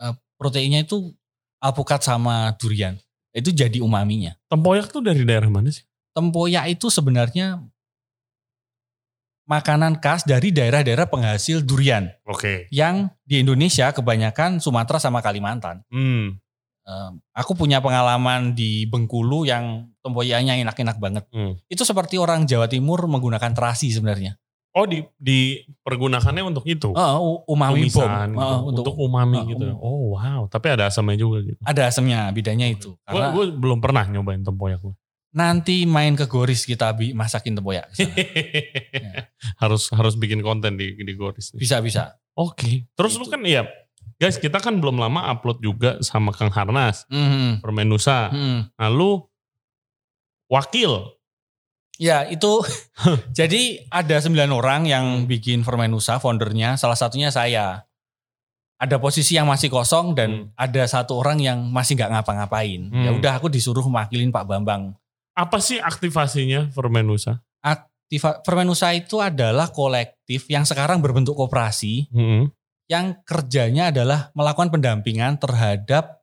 uh, 0.00 0.14
proteinnya 0.40 0.80
itu 0.80 1.12
alpukat 1.60 2.00
sama 2.00 2.56
durian. 2.56 2.96
Itu 3.36 3.52
jadi 3.52 3.84
umaminya. 3.84 4.32
Tempoyak 4.48 4.88
tuh 4.88 5.04
dari 5.04 5.20
daerah 5.28 5.52
mana 5.52 5.68
sih? 5.68 5.84
Tempoyak 6.16 6.64
itu 6.72 6.88
sebenarnya 6.88 7.60
makanan 9.50 9.98
khas 9.98 10.22
dari 10.22 10.54
daerah-daerah 10.54 11.10
penghasil 11.10 11.66
durian. 11.66 12.06
Oke. 12.22 12.38
Okay. 12.38 12.58
Yang 12.70 13.10
di 13.26 13.42
Indonesia 13.42 13.90
kebanyakan 13.90 14.62
Sumatera 14.62 15.02
sama 15.02 15.18
Kalimantan. 15.18 15.82
Hmm. 15.90 16.38
Uh, 16.86 17.18
aku 17.34 17.58
punya 17.58 17.82
pengalaman 17.82 18.54
di 18.54 18.86
Bengkulu 18.86 19.42
yang 19.42 19.90
tempoyaknya 20.06 20.54
enak-enak 20.62 20.96
banget. 21.02 21.24
Hmm. 21.34 21.58
Itu 21.66 21.82
seperti 21.82 22.14
orang 22.22 22.46
Jawa 22.46 22.70
Timur 22.70 23.02
menggunakan 23.10 23.50
terasi 23.50 23.90
sebenarnya. 23.90 24.38
Oh 24.70 24.86
di 24.86 25.02
dipergunakannya 25.18 26.46
untuk 26.46 26.62
itu? 26.70 26.94
Uh, 26.94 27.42
umami 27.50 27.90
bom. 27.90 28.06
Uh, 28.06 28.70
untuk, 28.70 28.86
untuk 28.86 28.96
umami 29.02 29.42
uh, 29.42 29.46
gitu. 29.50 29.66
Um. 29.66 29.82
Oh 29.82 30.14
wow, 30.14 30.46
tapi 30.46 30.70
ada 30.70 30.86
asamnya 30.86 31.18
juga 31.18 31.42
gitu. 31.42 31.58
Ada 31.66 31.90
asamnya, 31.90 32.30
bedanya 32.30 32.70
itu. 32.70 32.94
Gue 33.02 33.50
belum 33.50 33.82
pernah 33.82 34.06
nyobain 34.06 34.46
tempoyak 34.46 34.78
nanti 35.30 35.86
main 35.86 36.18
ke 36.18 36.26
Goris 36.26 36.66
kita 36.66 36.90
bi 36.94 37.14
masakin 37.14 37.54
tempoyak. 37.54 37.86
ya. 37.98 39.30
Harus 39.62 39.90
harus 39.94 40.14
bikin 40.18 40.42
konten 40.42 40.74
di 40.74 40.98
di 40.98 41.12
Goris. 41.14 41.54
Bisa 41.54 41.78
bisa. 41.78 42.18
Oke. 42.34 42.54
Okay. 42.54 42.74
Terus 42.98 43.14
gitu. 43.14 43.26
lu 43.26 43.26
kan 43.30 43.42
ya 43.46 43.62
guys 44.20 44.36
kita 44.36 44.60
kan 44.60 44.76
belum 44.82 45.00
lama 45.00 45.32
upload 45.32 45.64
juga 45.64 45.96
sama 46.04 46.34
Kang 46.36 46.52
Harnas 46.52 47.06
mm 47.08 47.26
-hmm. 47.26 47.50
Permenusa. 47.62 48.28
Mm. 48.34 48.60
Lalu 48.76 49.10
wakil. 50.50 51.14
Ya 52.00 52.26
itu 52.26 52.64
jadi 53.38 53.86
ada 53.92 54.18
sembilan 54.18 54.50
orang 54.50 54.82
yang 54.90 55.06
bikin 55.30 55.62
Permenusa 55.62 56.18
foundernya 56.18 56.74
salah 56.74 56.98
satunya 56.98 57.30
saya. 57.30 57.86
Ada 58.80 58.96
posisi 58.96 59.36
yang 59.36 59.44
masih 59.44 59.68
kosong 59.68 60.16
dan 60.16 60.48
hmm. 60.48 60.56
ada 60.56 60.88
satu 60.88 61.20
orang 61.20 61.36
yang 61.36 61.68
masih 61.68 62.00
nggak 62.00 62.16
ngapa-ngapain. 62.16 62.88
Ya 62.88 62.96
hmm. 62.96 63.04
Ya 63.04 63.10
udah 63.12 63.32
aku 63.36 63.52
disuruh 63.52 63.84
mewakilin 63.84 64.32
Pak 64.32 64.48
Bambang 64.48 64.96
apa 65.40 65.56
sih 65.64 65.80
aktivasinya 65.80 66.68
Fermenusa? 66.76 67.40
Aktiva, 67.64 68.44
Fermenusa 68.44 68.92
itu 68.92 69.24
adalah 69.24 69.72
kolektif 69.72 70.44
yang 70.52 70.68
sekarang 70.68 71.00
berbentuk 71.00 71.32
koperasi 71.32 72.12
hmm. 72.12 72.52
yang 72.92 73.16
kerjanya 73.24 73.88
adalah 73.88 74.28
melakukan 74.36 74.68
pendampingan 74.68 75.40
terhadap 75.40 76.20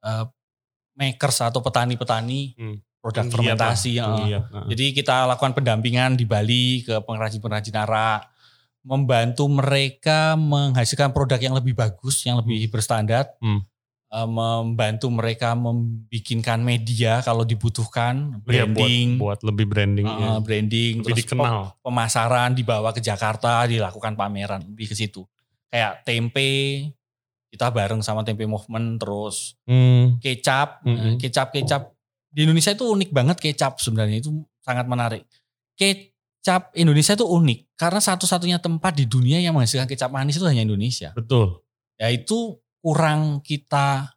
uh, 0.00 0.24
makers 0.96 1.44
atau 1.44 1.60
petani-petani 1.60 2.56
hmm. 2.56 2.76
produk 3.04 3.28
Penggiat 3.28 3.60
fermentasi. 3.60 4.00
Ya. 4.00 4.40
Jadi 4.72 4.96
kita 4.96 5.28
lakukan 5.28 5.52
pendampingan 5.52 6.16
di 6.16 6.24
Bali 6.24 6.80
ke 6.80 6.96
pengrajin-pengrajin 7.04 7.76
arak, 7.76 8.32
membantu 8.80 9.44
mereka 9.52 10.32
menghasilkan 10.40 11.12
produk 11.12 11.36
yang 11.36 11.52
lebih 11.52 11.76
bagus, 11.76 12.24
yang 12.24 12.40
lebih 12.40 12.64
hmm. 12.64 12.72
berstandar. 12.72 13.28
Hmm 13.44 13.69
uh, 14.10 14.28
membantu 14.28 15.06
mereka 15.08 15.54
membikinkan 15.54 16.60
media 16.60 17.22
kalau 17.22 17.46
dibutuhkan 17.46 18.42
branding 18.42 19.16
ya, 19.16 19.22
buat, 19.22 19.40
buat 19.40 19.40
lebih 19.46 19.66
branding 19.70 20.06
uh, 20.06 20.18
ya. 20.18 20.30
branding 20.42 20.94
lebih 21.00 21.14
terus 21.14 21.18
dikenal. 21.24 21.78
pemasaran 21.80 22.50
dibawa 22.52 22.90
ke 22.90 23.00
Jakarta 23.00 23.64
dilakukan 23.70 24.18
pameran 24.18 24.66
lebih 24.66 24.90
ke 24.90 24.94
situ. 24.98 25.24
Kayak 25.70 26.02
tempe 26.02 26.90
kita 27.50 27.70
bareng 27.70 28.02
sama 28.02 28.22
tempe 28.22 28.46
movement 28.46 28.98
terus 28.98 29.54
hmm. 29.66 30.18
kecap. 30.18 30.82
Hmm. 30.82 31.18
kecap 31.18 31.54
kecap 31.54 31.82
di 32.30 32.46
Indonesia 32.46 32.70
itu 32.74 32.86
unik 32.86 33.10
banget 33.10 33.36
kecap 33.42 33.78
sebenarnya 33.82 34.22
itu 34.22 34.30
sangat 34.62 34.86
menarik. 34.86 35.26
Kecap 35.74 36.70
Indonesia 36.78 37.14
itu 37.18 37.26
unik 37.26 37.74
karena 37.74 38.00
satu-satunya 38.02 38.58
tempat 38.62 38.94
di 38.94 39.06
dunia 39.06 39.42
yang 39.42 39.58
menghasilkan 39.58 39.90
kecap 39.90 40.10
manis 40.14 40.38
itu 40.38 40.46
hanya 40.46 40.62
Indonesia. 40.62 41.10
Betul. 41.14 41.62
Ya 41.98 42.08
itu 42.08 42.58
kurang 42.80 43.44
kita 43.44 44.16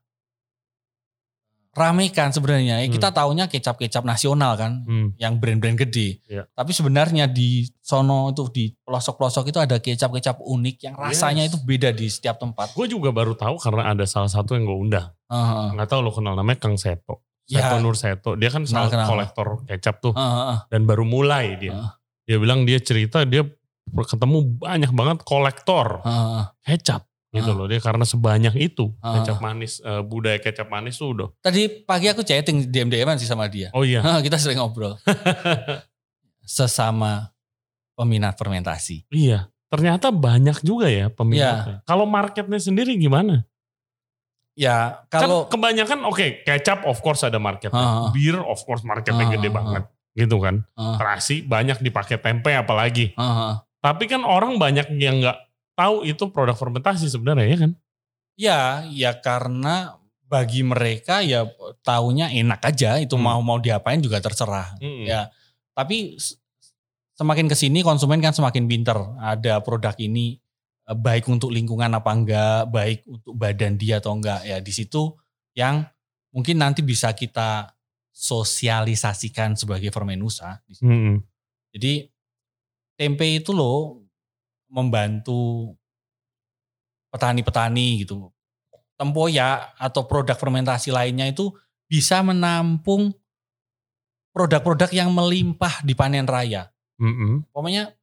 ramekan 1.74 2.30
sebenarnya. 2.30 2.86
Hmm. 2.86 2.94
Kita 2.94 3.10
taunya 3.10 3.50
kecap-kecap 3.50 4.06
nasional 4.06 4.54
kan, 4.56 4.86
hmm. 4.86 5.18
yang 5.18 5.42
brand-brand 5.42 5.78
gede. 5.78 6.22
Yeah. 6.30 6.46
Tapi 6.54 6.72
sebenarnya 6.72 7.26
di 7.26 7.66
sono 7.82 8.30
itu 8.30 8.46
di 8.54 8.66
pelosok-pelosok 8.86 9.50
itu 9.50 9.60
ada 9.60 9.82
kecap-kecap 9.82 10.38
unik 10.40 10.78
yang 10.86 10.96
rasanya 10.96 11.44
yes. 11.50 11.50
itu 11.54 11.58
beda 11.66 11.90
di 11.90 12.08
setiap 12.08 12.38
tempat. 12.38 12.78
Gue 12.78 12.86
juga 12.86 13.10
baru 13.10 13.34
tahu 13.34 13.58
karena 13.58 13.90
ada 13.90 14.06
salah 14.06 14.30
satu 14.30 14.54
yang 14.54 14.70
gue 14.70 14.78
undang. 14.78 15.10
Uh-huh. 15.28 15.74
Nggak 15.74 15.90
tahu 15.90 16.00
lo 16.06 16.14
kenal 16.14 16.38
namanya 16.38 16.62
Kang 16.62 16.78
Seto. 16.78 17.26
Seto 17.44 17.76
ya. 17.76 17.82
Nur 17.82 17.98
Seto. 17.98 18.38
Dia 18.38 18.54
kan 18.54 18.70
salah 18.70 18.94
kenal. 18.94 19.10
kolektor 19.10 19.48
kecap 19.66 19.98
tuh. 19.98 20.14
Uh-huh. 20.14 20.62
Dan 20.70 20.86
baru 20.86 21.04
mulai 21.10 21.58
dia. 21.58 21.74
Uh-huh. 21.74 21.90
Dia 22.30 22.38
bilang 22.38 22.70
dia 22.70 22.78
cerita 22.80 23.26
dia 23.26 23.44
ketemu 23.84 24.64
banyak 24.64 24.96
banget 24.96 25.18
kolektor 25.28 26.00
uh-huh. 26.06 26.56
kecap 26.64 27.04
gitu 27.34 27.50
ah. 27.50 27.58
loh 27.58 27.66
dia 27.66 27.82
karena 27.82 28.06
sebanyak 28.06 28.54
itu 28.62 28.94
ah. 29.02 29.18
kecap 29.18 29.42
manis 29.42 29.82
uh, 29.82 30.06
budaya 30.06 30.38
kecap 30.38 30.70
manis 30.70 31.02
tuh 31.02 31.18
udah. 31.18 31.30
Tadi 31.42 31.82
pagi 31.82 32.08
aku 32.14 32.22
chatting 32.22 32.70
dm 32.70 32.94
dm 32.94 33.18
sih 33.18 33.26
sama 33.26 33.50
dia. 33.50 33.74
Oh 33.74 33.82
iya. 33.82 34.06
Kita 34.26 34.38
sering 34.38 34.62
ngobrol. 34.62 35.02
Sesama 36.46 37.34
peminat 37.98 38.38
fermentasi. 38.38 39.10
Iya 39.10 39.50
ternyata 39.74 40.14
banyak 40.14 40.62
juga 40.62 40.86
ya 40.86 41.10
peminatnya. 41.10 41.82
Ya. 41.82 41.86
kalau 41.90 42.06
marketnya 42.06 42.62
sendiri 42.62 42.94
gimana? 42.94 43.42
Ya 44.54 45.02
kalau 45.10 45.50
kan 45.50 45.58
kebanyakan 45.58 46.06
oke 46.06 46.14
okay, 46.14 46.30
kecap 46.46 46.86
of 46.86 47.02
course 47.02 47.26
ada 47.26 47.42
marketnya. 47.42 47.74
Uh, 47.82 48.14
bir 48.14 48.38
of 48.38 48.62
course 48.70 48.86
marketnya 48.86 49.26
uh, 49.26 49.32
gede 49.34 49.50
uh, 49.50 49.54
banget 49.58 49.84
gitu 50.14 50.38
kan. 50.38 50.62
Uh, 50.78 50.94
terasi 51.02 51.42
banyak 51.42 51.82
dipakai 51.82 52.22
tempe 52.22 52.54
apalagi. 52.54 53.18
Uh. 53.18 53.58
tapi 53.84 54.08
kan 54.08 54.24
orang 54.24 54.62
banyak 54.62 54.96
yang 54.96 55.20
nggak 55.20 55.43
tahu 55.74 56.06
itu 56.06 56.24
produk 56.30 56.58
fermentasi 56.58 57.10
sebenarnya 57.10 57.48
ya 57.50 57.58
kan? 57.58 57.72
Ya, 58.34 58.60
ya 58.90 59.12
karena 59.22 59.98
bagi 60.26 60.66
mereka 60.66 61.22
ya 61.22 61.46
taunya 61.86 62.34
enak 62.34 62.66
aja 62.66 62.98
itu 62.98 63.14
hmm. 63.14 63.24
mau 63.24 63.42
mau 63.46 63.62
diapain 63.62 64.02
juga 64.02 64.18
terserah. 64.18 64.74
Hmm. 64.82 65.06
Ya, 65.06 65.30
tapi 65.78 66.18
semakin 67.14 67.46
ke 67.46 67.54
sini 67.54 67.86
konsumen 67.86 68.18
kan 68.18 68.34
semakin 68.34 68.66
pinter. 68.66 68.98
Ada 69.22 69.62
produk 69.62 69.94
ini 70.02 70.42
eh, 70.90 70.98
baik 70.98 71.30
untuk 71.30 71.54
lingkungan 71.54 71.94
apa 71.94 72.12
enggak, 72.14 72.62
baik 72.74 73.06
untuk 73.06 73.34
badan 73.38 73.78
dia 73.78 74.02
atau 74.02 74.18
enggak. 74.18 74.42
Ya 74.42 74.58
di 74.58 74.74
situ 74.74 75.14
yang 75.54 75.86
mungkin 76.34 76.58
nanti 76.58 76.82
bisa 76.82 77.14
kita 77.14 77.78
sosialisasikan 78.14 79.54
sebagai 79.54 79.94
fermenusa. 79.94 80.62
Hmm. 80.82 81.22
Jadi 81.74 82.10
tempe 82.98 83.26
itu 83.26 83.54
loh 83.54 84.03
membantu 84.74 85.74
petani-petani 87.14 88.02
gitu. 88.02 88.34
Tempoyak 88.98 89.78
atau 89.78 90.10
produk 90.10 90.34
fermentasi 90.34 90.90
lainnya 90.90 91.30
itu 91.30 91.54
bisa 91.86 92.26
menampung 92.26 93.14
produk-produk 94.34 94.90
yang 94.90 95.14
melimpah 95.14 95.86
di 95.86 95.94
panen 95.94 96.26
raya. 96.26 96.74
Mm 96.98 97.14
-hmm. 97.14 97.34
Pokoknya 97.54 97.94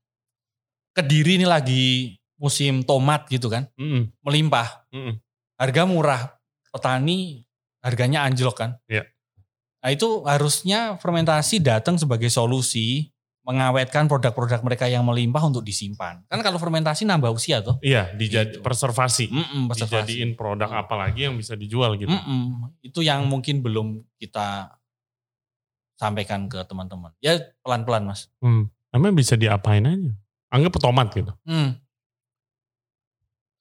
Kediri 0.91 1.39
ini 1.39 1.47
lagi 1.47 2.19
musim 2.35 2.83
tomat 2.83 3.31
gitu 3.31 3.47
kan, 3.47 3.71
mm 3.79 3.87
-hmm. 3.87 4.03
melimpah. 4.27 4.91
Mm 4.91 5.01
-hmm. 5.01 5.15
Harga 5.55 5.83
murah, 5.87 6.23
petani 6.75 7.47
harganya 7.79 8.27
anjlok 8.27 8.57
kan. 8.59 8.71
Yeah. 8.91 9.07
Nah 9.81 9.91
itu 9.95 10.27
harusnya 10.27 10.99
fermentasi 10.99 11.63
datang 11.63 11.97
sebagai 11.97 12.29
solusi 12.29 13.15
mengawetkan 13.51 14.07
produk-produk 14.07 14.63
mereka 14.63 14.87
yang 14.87 15.03
melimpah 15.03 15.43
untuk 15.43 15.67
disimpan. 15.67 16.23
Kan 16.31 16.39
kalau 16.39 16.63
fermentasi 16.63 17.03
nambah 17.03 17.35
usia 17.35 17.59
tuh. 17.59 17.83
Iya, 17.83 18.15
dijadi 18.15 18.57
gitu. 18.57 18.63
preservasi. 18.63 19.27
Mm 19.27 19.43
-mm, 19.43 19.63
Dijadiin 19.75 20.31
produk 20.39 20.71
apa 20.71 20.95
lagi 20.95 21.27
yang 21.27 21.35
bisa 21.35 21.59
dijual 21.59 21.99
gitu. 21.99 22.15
Mm 22.15 22.23
-mm. 22.23 22.43
Itu 22.87 23.03
yang 23.03 23.27
mungkin 23.27 23.59
belum 23.67 24.07
kita 24.23 24.79
sampaikan 25.99 26.47
ke 26.47 26.63
teman-teman. 26.63 27.11
Ya 27.19 27.43
pelan-pelan 27.67 28.07
mas. 28.07 28.31
Hmm. 28.39 28.71
Namanya 28.95 29.15
bisa 29.19 29.35
diapain 29.35 29.83
aja. 29.83 30.15
Anggap 30.49 30.79
tomat 30.79 31.11
gitu. 31.11 31.35
Hmm. 31.43 31.77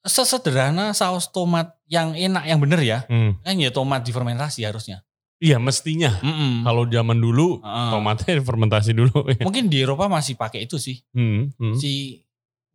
Sesederhana 0.06 0.96
saus 0.96 1.28
tomat 1.28 1.76
yang 1.90 2.16
enak, 2.16 2.46
yang 2.46 2.62
bener 2.62 2.80
ya. 2.80 2.98
Hmm. 3.10 3.36
Kan 3.42 3.58
ya 3.58 3.74
tomat 3.74 4.06
difermentasi 4.06 4.62
harusnya. 4.62 5.02
Iya 5.40 5.56
mestinya. 5.56 6.20
Mm 6.20 6.34
-mm. 6.36 6.52
Kalau 6.68 6.84
zaman 6.84 7.18
dulu 7.18 7.64
uh. 7.64 7.90
tomatnya 7.96 8.44
fermentasi 8.44 8.92
dulu. 8.92 9.24
Mungkin 9.46 9.72
di 9.72 9.80
Eropa 9.80 10.04
masih 10.06 10.36
pakai 10.36 10.68
itu 10.68 10.76
sih. 10.76 11.00
Mm 11.16 11.56
-hmm. 11.56 11.74
Si 11.80 12.20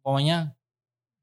pokoknya 0.01 0.57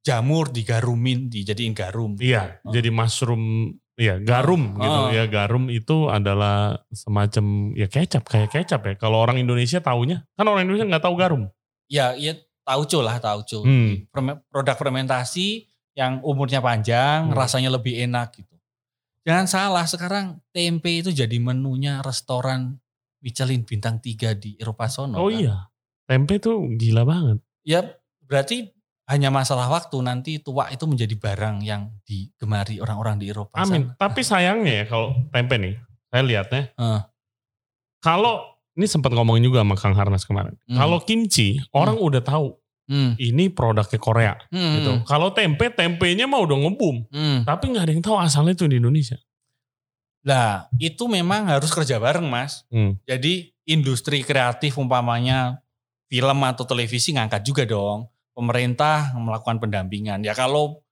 jamur 0.07 0.55
digarumin, 0.55 1.26
dijadiin 1.26 1.74
garum. 1.74 2.14
Iya, 2.22 2.62
uh. 2.62 2.70
jadi 2.70 2.94
mushroom 2.94 3.74
Iya, 3.92 4.24
garum 4.24 4.81
gitu 4.81 5.00
ya. 5.12 5.28
Garum 5.28 5.68
itu 5.68 6.09
adalah 6.09 6.81
semacam 6.96 7.76
ya 7.76 7.87
kecap 7.92 8.24
kayak 8.24 8.48
kecap 8.48 8.81
ya. 8.88 8.94
Kalau 8.96 9.20
orang 9.20 9.37
Indonesia 9.37 9.85
taunya, 9.85 10.24
kan 10.33 10.48
orang 10.48 10.64
Indonesia 10.64 10.88
nggak 10.88 11.05
tahu 11.05 11.14
garum. 11.20 11.42
Ya, 11.92 12.16
iya 12.16 12.40
tauco 12.64 13.05
lah 13.05 13.20
tauco. 13.20 13.61
Hmm. 13.62 14.09
Produk 14.48 14.76
fermentasi 14.81 15.68
yang 15.92 16.24
umurnya 16.24 16.64
panjang, 16.64 17.28
hmm. 17.28 17.37
rasanya 17.37 17.68
lebih 17.68 18.00
enak 18.09 18.33
gitu. 18.33 18.52
Jangan 19.23 19.47
salah, 19.47 19.87
sekarang 19.87 20.43
tempe 20.51 20.91
itu 20.91 21.15
jadi 21.15 21.39
menunya 21.39 22.03
restoran 22.03 22.83
Michelin 23.23 23.63
bintang 23.63 24.03
3 24.03 24.35
di 24.35 24.59
Eropa 24.59 24.91
sono. 24.91 25.23
Oh 25.23 25.31
kan? 25.31 25.39
iya. 25.39 25.57
Tempe 26.11 26.43
tuh 26.43 26.67
gila 26.75 27.07
banget. 27.07 27.39
Ya, 27.63 27.87
berarti 28.27 28.75
hanya 29.07 29.31
masalah 29.31 29.71
waktu 29.71 29.95
nanti 30.03 30.43
tua 30.43 30.71
itu 30.75 30.87
menjadi 30.91 31.15
barang 31.15 31.63
yang 31.63 31.95
digemari 32.03 32.83
orang-orang 32.83 33.23
di 33.23 33.31
Eropa. 33.31 33.63
Amin. 33.63 33.95
Sana. 33.95 33.99
Tapi 33.99 34.21
sayangnya 34.27 34.73
ya 34.83 34.85
kalau 34.91 35.15
tempe 35.31 35.55
nih, 35.59 35.75
saya 36.11 36.23
lihatnya. 36.27 36.63
Uh. 36.75 37.03
Kalau 38.03 38.59
ini 38.75 38.91
sempat 38.91 39.15
ngomongin 39.15 39.47
juga 39.47 39.63
sama 39.63 39.79
Kang 39.79 39.95
Harnas 39.95 40.27
kemarin. 40.27 40.59
Hmm. 40.67 40.79
Kalau 40.81 40.99
kimchi, 41.05 41.63
hmm. 41.63 41.71
orang 41.77 41.97
udah 42.03 42.23
tahu 42.25 42.59
hmm. 42.88 43.18
ini 43.18 43.53
produknya 43.53 43.99
Korea 44.01 44.35
hmm. 44.51 44.73
gitu. 44.79 44.92
Kalau 45.07 45.31
tempe, 45.31 45.71
tempenya 45.71 46.27
mah 46.27 46.40
udah 46.42 46.57
ngebum. 46.66 47.07
Hmm. 47.12 47.38
Tapi 47.47 47.71
nggak 47.71 47.85
ada 47.85 47.92
yang 47.92 48.05
tahu 48.05 48.16
asalnya 48.18 48.55
itu 48.57 48.66
di 48.66 48.79
Indonesia. 48.81 49.18
Lah, 50.23 50.71
itu 50.79 51.11
memang 51.11 51.51
harus 51.51 51.71
kerja 51.75 51.99
bareng, 51.99 52.27
Mas. 52.31 52.62
Hmm. 52.71 52.95
Jadi 53.07 53.51
industri 53.66 54.23
kreatif 54.23 54.79
umpamanya 54.79 55.62
film 56.07 56.38
atau 56.47 56.62
televisi 56.62 57.14
ngangkat 57.14 57.42
juga 57.42 57.66
dong. 57.66 58.07
Pemerintah 58.33 59.12
melakukan 59.18 59.61
pendampingan. 59.61 60.25
Ya 60.25 60.33
kalau 60.33 60.83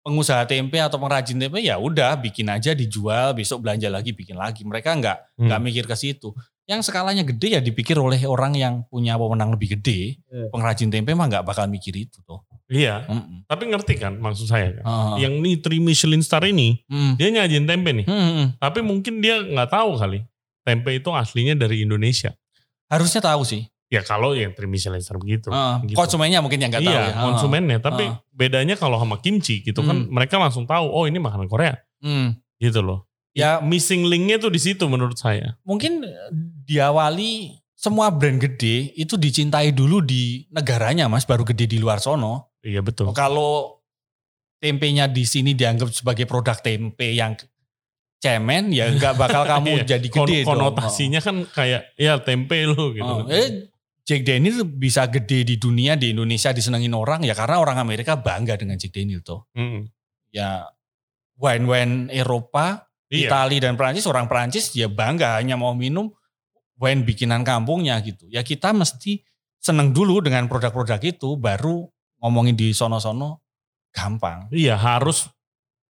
pengusaha 0.00 0.48
tempe 0.48 0.80
atau 0.80 0.96
pengrajin 0.96 1.36
tempe 1.36 1.60
ya 1.60 1.76
udah 1.76 2.16
bikin 2.16 2.48
aja 2.48 2.72
dijual 2.72 3.36
besok 3.36 3.60
belanja 3.60 3.92
lagi 3.92 4.16
bikin 4.16 4.32
lagi 4.32 4.64
mereka 4.64 4.96
nggak 4.96 5.18
hmm. 5.36 5.44
nggak 5.44 5.60
mikir 5.60 5.84
ke 5.84 5.92
situ 5.92 6.32
yang 6.70 6.86
skalanya 6.86 7.26
gede 7.26 7.58
ya 7.58 7.60
dipikir 7.60 7.98
oleh 7.98 8.22
orang 8.30 8.54
yang 8.54 8.86
punya 8.86 9.18
wewenang 9.18 9.50
lebih 9.50 9.74
gede. 9.74 10.22
Yeah. 10.30 10.54
Pengrajin 10.54 10.94
tempe 10.94 11.10
mah 11.18 11.26
nggak 11.26 11.42
bakal 11.42 11.66
mikir 11.66 11.90
itu 11.98 12.22
tuh. 12.22 12.46
Iya. 12.70 13.10
Mm 13.10 13.18
-mm. 13.18 13.38
Tapi 13.50 13.64
ngerti 13.66 13.94
kan 13.98 14.14
maksud 14.22 14.46
saya 14.46 14.78
kan. 14.78 14.84
Uh. 14.86 15.14
Yang 15.18 15.34
nih 15.42 15.54
tri 15.58 15.82
Michelin 15.82 16.22
star 16.22 16.46
ini 16.46 16.78
mm. 16.86 17.18
dia 17.18 17.28
nyajin 17.34 17.66
tempe 17.66 17.90
nih. 17.90 18.06
Mm 18.06 18.62
Tapi 18.62 18.86
mungkin 18.86 19.18
dia 19.18 19.42
nggak 19.42 19.66
tahu 19.74 19.98
kali 19.98 20.22
tempe 20.62 20.94
itu 20.94 21.10
aslinya 21.10 21.58
dari 21.58 21.82
Indonesia. 21.82 22.30
Harusnya 22.86 23.18
tahu 23.18 23.42
sih. 23.42 23.66
Ya 23.90 24.06
kalau 24.06 24.38
yang 24.38 24.54
tri 24.54 24.70
Michelin 24.70 25.02
star 25.02 25.18
begitu. 25.18 25.50
Uh, 25.50 25.82
gitu. 25.82 25.98
Konsumennya 25.98 26.38
mungkin 26.38 26.62
yang 26.62 26.70
nggak 26.70 26.86
tahu 26.86 26.94
iya, 26.94 27.02
ya. 27.10 27.18
konsumennya. 27.26 27.78
Tapi 27.82 28.06
uh. 28.06 28.22
bedanya 28.30 28.78
kalau 28.78 28.94
sama 29.02 29.18
kimchi 29.18 29.66
gitu 29.66 29.82
mm. 29.82 29.86
kan 29.90 29.96
mereka 30.06 30.38
langsung 30.38 30.70
tahu 30.70 30.86
oh 30.86 31.10
ini 31.10 31.18
makanan 31.18 31.50
Korea. 31.50 31.74
Mm. 31.98 32.38
Gitu 32.62 32.78
loh. 32.78 33.09
Ya 33.40 33.58
missing 33.64 34.04
linknya 34.04 34.36
tuh 34.36 34.52
di 34.52 34.60
situ 34.60 34.84
menurut 34.86 35.16
saya. 35.16 35.56
Mungkin 35.64 36.04
diawali 36.68 37.60
semua 37.80 38.12
brand 38.12 38.36
gede 38.36 38.92
itu 38.92 39.16
dicintai 39.16 39.72
dulu 39.72 40.04
di 40.04 40.44
negaranya 40.52 41.08
mas, 41.08 41.24
baru 41.24 41.48
gede 41.48 41.64
di 41.64 41.80
luar 41.80 41.96
sono. 41.96 42.52
Iya 42.60 42.84
betul. 42.84 43.16
Kalau 43.16 43.80
tempenya 44.60 45.08
di 45.08 45.24
sini 45.24 45.56
dianggap 45.56 45.88
sebagai 45.88 46.28
produk 46.28 46.60
tempe 46.60 47.16
yang 47.16 47.32
cemen, 48.20 48.68
ya 48.68 48.84
nggak 49.00 49.16
bakal 49.16 49.48
kamu 49.48 49.80
iya. 49.80 49.96
jadi 49.96 50.08
gede. 50.12 50.44
Kon 50.44 50.60
konotasinya 50.60 51.24
dong. 51.24 51.48
kan 51.48 51.56
kayak 51.56 51.96
ya 51.96 52.20
tempe 52.20 52.68
lu 52.68 52.92
gitu. 52.92 53.08
Oh, 53.08 53.24
eh, 53.32 53.72
Jack 54.04 54.28
Daniel 54.28 54.68
bisa 54.68 55.08
gede 55.08 55.48
di 55.48 55.56
dunia 55.56 55.96
di 55.96 56.12
Indonesia 56.12 56.52
disenengin 56.52 56.92
orang 56.92 57.24
ya 57.24 57.32
karena 57.32 57.64
orang 57.64 57.80
Amerika 57.80 58.20
bangga 58.20 58.60
dengan 58.60 58.76
Jack 58.76 58.92
Daniel 58.92 59.24
tuh. 59.24 59.48
Mm. 59.56 59.88
Ya 60.36 60.68
wine-wine 61.40 62.12
Eropa 62.12 62.89
Iya. 63.10 63.26
Itali 63.26 63.58
dan 63.58 63.74
Perancis 63.74 64.06
orang 64.06 64.30
Perancis 64.30 64.70
ya 64.70 64.86
bangga 64.86 65.34
hanya 65.42 65.58
mau 65.58 65.74
minum 65.74 66.14
wine 66.78 67.02
bikinan 67.02 67.42
kampungnya 67.42 67.98
gitu. 68.06 68.30
Ya 68.30 68.46
kita 68.46 68.70
mesti 68.70 69.26
seneng 69.58 69.92
dulu 69.92 70.22
dengan 70.22 70.46
produk-produk 70.46 71.02
itu 71.02 71.36
baru 71.36 71.90
ngomongin 72.22 72.54
di 72.54 72.70
sono-sono 72.70 73.42
gampang. 73.90 74.48
Iya 74.54 74.78
harus 74.78 75.26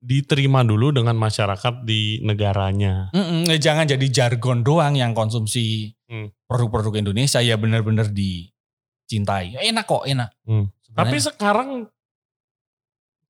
diterima 0.00 0.64
dulu 0.64 0.96
dengan 0.96 1.14
masyarakat 1.20 1.85
di 1.85 2.24
negaranya. 2.24 3.12
Mm 3.12 3.46
-mm, 3.46 3.61
jangan 3.61 3.85
jadi 3.85 4.06
jargon 4.09 4.64
doang 4.64 4.96
yang 4.96 5.12
konsumsi 5.12 5.92
hmm. 6.09 6.48
produk-produk 6.48 7.04
Indonesia 7.04 7.44
ya 7.44 7.61
benar-benar 7.61 8.09
dicintai. 8.09 9.61
Enak 9.61 9.85
kok 9.85 10.09
enak. 10.09 10.33
Hmm. 10.48 10.72
Tapi 10.96 11.16
sekarang 11.20 11.87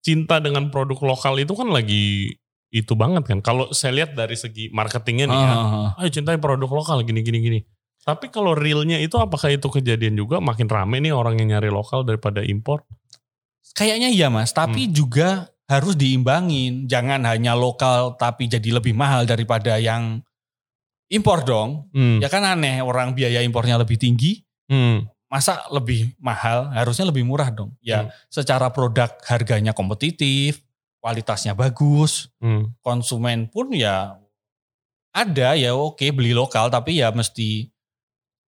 cinta 0.00 0.40
dengan 0.40 0.70
produk 0.72 0.96
lokal 1.02 1.42
itu 1.42 1.52
kan 1.52 1.68
lagi 1.68 2.38
itu 2.70 2.94
banget 2.94 3.26
kan. 3.26 3.38
Kalau 3.42 3.74
saya 3.74 4.02
lihat 4.02 4.14
dari 4.14 4.38
segi 4.38 4.70
marketingnya 4.70 5.26
nih 5.26 5.38
ya, 5.38 5.54
ayo 5.98 6.08
cintai 6.10 6.38
produk 6.38 6.70
lokal 6.70 7.02
gini 7.02 7.20
gini 7.26 7.38
gini. 7.42 7.60
Tapi 8.00 8.32
kalau 8.32 8.56
realnya 8.56 8.96
itu 8.96 9.20
apakah 9.20 9.52
itu 9.52 9.68
kejadian 9.68 10.16
juga 10.16 10.40
makin 10.40 10.70
rame 10.70 11.04
nih 11.04 11.12
orang 11.12 11.36
yang 11.36 11.58
nyari 11.58 11.68
lokal 11.68 12.06
daripada 12.06 12.40
impor? 12.40 12.86
Kayaknya 13.76 14.08
iya 14.08 14.32
mas, 14.32 14.56
tapi 14.56 14.88
hmm. 14.88 14.92
juga 14.94 15.52
harus 15.68 15.94
diimbangin. 15.94 16.88
Jangan 16.88 17.22
hanya 17.28 17.52
lokal 17.52 18.16
tapi 18.16 18.48
jadi 18.48 18.80
lebih 18.80 18.96
mahal 18.96 19.28
daripada 19.28 19.76
yang 19.76 20.24
impor 21.12 21.44
dong. 21.44 21.90
Hmm. 21.92 22.22
Ya 22.22 22.30
kan 22.32 22.46
aneh 22.46 22.80
orang 22.80 23.12
biaya 23.12 23.44
impornya 23.44 23.76
lebih 23.76 24.00
tinggi. 24.00 24.46
Hmm. 24.70 25.04
Masa 25.30 25.62
lebih 25.70 26.10
mahal, 26.18 26.74
harusnya 26.74 27.06
lebih 27.06 27.22
murah 27.22 27.52
dong. 27.52 27.76
Ya 27.84 28.06
hmm. 28.06 28.10
secara 28.32 28.72
produk 28.72 29.12
harganya 29.28 29.76
kompetitif, 29.76 30.64
kualitasnya 31.00 31.56
bagus, 31.56 32.28
hmm. 32.38 32.76
konsumen 32.84 33.48
pun 33.48 33.72
ya 33.72 34.20
ada 35.10 35.58
ya 35.58 35.74
oke 35.74 36.04
beli 36.14 36.30
lokal 36.30 36.70
tapi 36.70 37.02
ya 37.02 37.10
mesti 37.10 37.66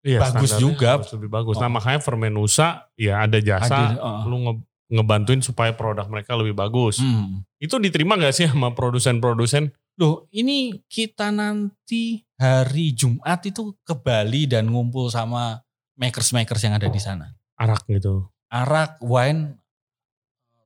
iya, 0.05 0.21
bagus 0.21 0.59
juga. 0.61 1.01
Harus 1.01 1.15
lebih 1.17 1.31
bagus. 1.33 1.57
Nah, 1.57 1.67
oh. 1.67 1.71
Nah 1.71 1.71
makanya 1.81 2.01
Fermenusa 2.05 2.91
ya 2.99 3.25
ada 3.25 3.39
jasa 3.41 3.71
Hadir, 3.71 4.03
uh. 4.03 4.23
lu 4.29 4.37
nge, 4.45 4.53
ngebantuin 4.91 5.41
supaya 5.41 5.73
produk 5.73 6.05
mereka 6.11 6.35
lebih 6.37 6.53
bagus. 6.53 6.99
Hmm. 6.99 7.47
Itu 7.63 7.79
diterima 7.79 8.19
gak 8.19 8.35
sih 8.35 8.47
sama 8.51 8.75
produsen-produsen? 8.75 9.71
Loh 9.97 10.27
ini 10.35 10.83
kita 10.91 11.31
nanti 11.31 12.25
hari 12.41 12.93
Jumat 12.97 13.47
itu 13.47 13.77
ke 13.85 13.95
Bali 13.95 14.51
dan 14.51 14.67
ngumpul 14.69 15.13
sama 15.13 15.63
makers-makers 16.01 16.65
yang 16.67 16.75
ada 16.75 16.89
di 16.89 17.01
sana. 17.01 17.31
Arak 17.61 17.85
gitu. 17.87 18.27
Arak, 18.51 18.99
wine, 19.05 19.61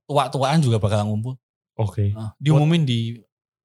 tua-tuaan 0.07 0.63
juga 0.63 0.81
bakal 0.81 1.05
ngumpul. 1.05 1.37
Oke. 1.79 1.91
Okay. 1.91 2.09
Nah, 2.15 2.33
diumumin 2.39 2.87
di 2.87 3.19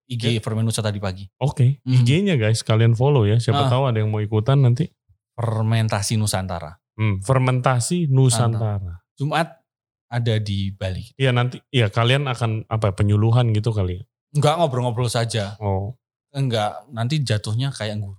IG 0.09 0.37
yeah. 0.37 0.41
Fermenusa 0.41 0.81
tadi 0.81 0.97
pagi. 0.97 1.29
Oke. 1.37 1.53
Okay. 1.53 1.69
Hmm. 1.85 1.93
IG-nya 2.01 2.35
guys 2.41 2.65
kalian 2.65 2.97
follow 2.97 3.29
ya. 3.29 3.37
Siapa 3.37 3.65
nah. 3.65 3.71
tahu 3.71 3.83
ada 3.93 3.97
yang 4.01 4.09
mau 4.09 4.21
ikutan 4.21 4.57
nanti. 4.61 4.89
Fermentasi 5.37 6.17
Nusantara. 6.17 6.75
Hmm, 6.97 7.21
fermentasi 7.23 8.09
Nusantara. 8.11 9.05
Jumat 9.15 9.61
ada 10.09 10.35
di 10.41 10.73
Bali. 10.73 11.13
Iya 11.15 11.29
nanti, 11.31 11.61
iya 11.69 11.87
kalian 11.87 12.25
akan 12.25 12.65
apa 12.65 12.97
penyuluhan 12.97 13.53
gitu 13.53 13.69
kali 13.69 14.01
ya? 14.01 14.03
Enggak 14.33 14.57
ngobrol-ngobrol 14.57 15.07
saja. 15.07 15.55
Oh. 15.61 15.95
Enggak, 16.33 16.85
nanti 16.89 17.21
jatuhnya 17.21 17.69
kayak 17.69 18.01
guru. 18.01 18.17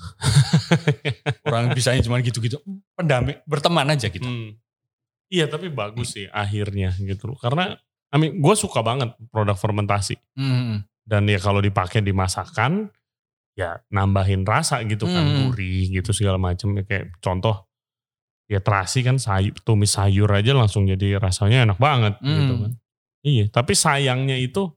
Orang 1.48 1.76
bisanya 1.76 2.00
cuma 2.04 2.20
gitu-gitu. 2.24 2.60
Pendamping, 2.96 3.40
berteman 3.44 3.88
aja 3.92 4.08
gitu. 4.08 4.24
Hmm. 4.24 4.56
Iya 5.30 5.46
tapi 5.46 5.70
bagus 5.70 6.18
sih 6.18 6.26
akhirnya 6.30 6.96
gitu 6.98 7.30
loh. 7.30 7.38
Karena 7.38 7.78
I 8.10 8.16
mean, 8.18 8.42
gue 8.42 8.54
suka 8.58 8.82
banget 8.82 9.14
produk 9.30 9.54
fermentasi. 9.54 10.18
Hmm. 10.34 10.82
Dan 11.06 11.30
ya 11.30 11.38
kalau 11.38 11.62
dipakai 11.62 12.02
di 12.02 12.10
masakan, 12.10 12.90
ya 13.54 13.78
nambahin 13.90 14.42
rasa 14.42 14.82
gitu 14.86 15.06
kan, 15.06 15.22
hmm. 15.22 15.38
gurih 15.50 15.86
gitu 15.94 16.10
segala 16.10 16.38
macam. 16.38 16.74
Ya, 16.74 16.82
kayak 16.82 17.14
contoh, 17.22 17.70
ya 18.50 18.58
terasi 18.58 19.06
kan 19.06 19.22
sayur, 19.22 19.54
tumis 19.62 19.94
sayur 19.94 20.26
aja 20.34 20.50
langsung 20.54 20.90
jadi 20.90 21.22
rasanya 21.22 21.70
enak 21.70 21.78
banget 21.78 22.14
hmm. 22.18 22.34
gitu 22.34 22.54
kan. 22.66 22.72
Iya, 23.20 23.44
tapi 23.52 23.72
sayangnya 23.78 24.34
itu 24.40 24.74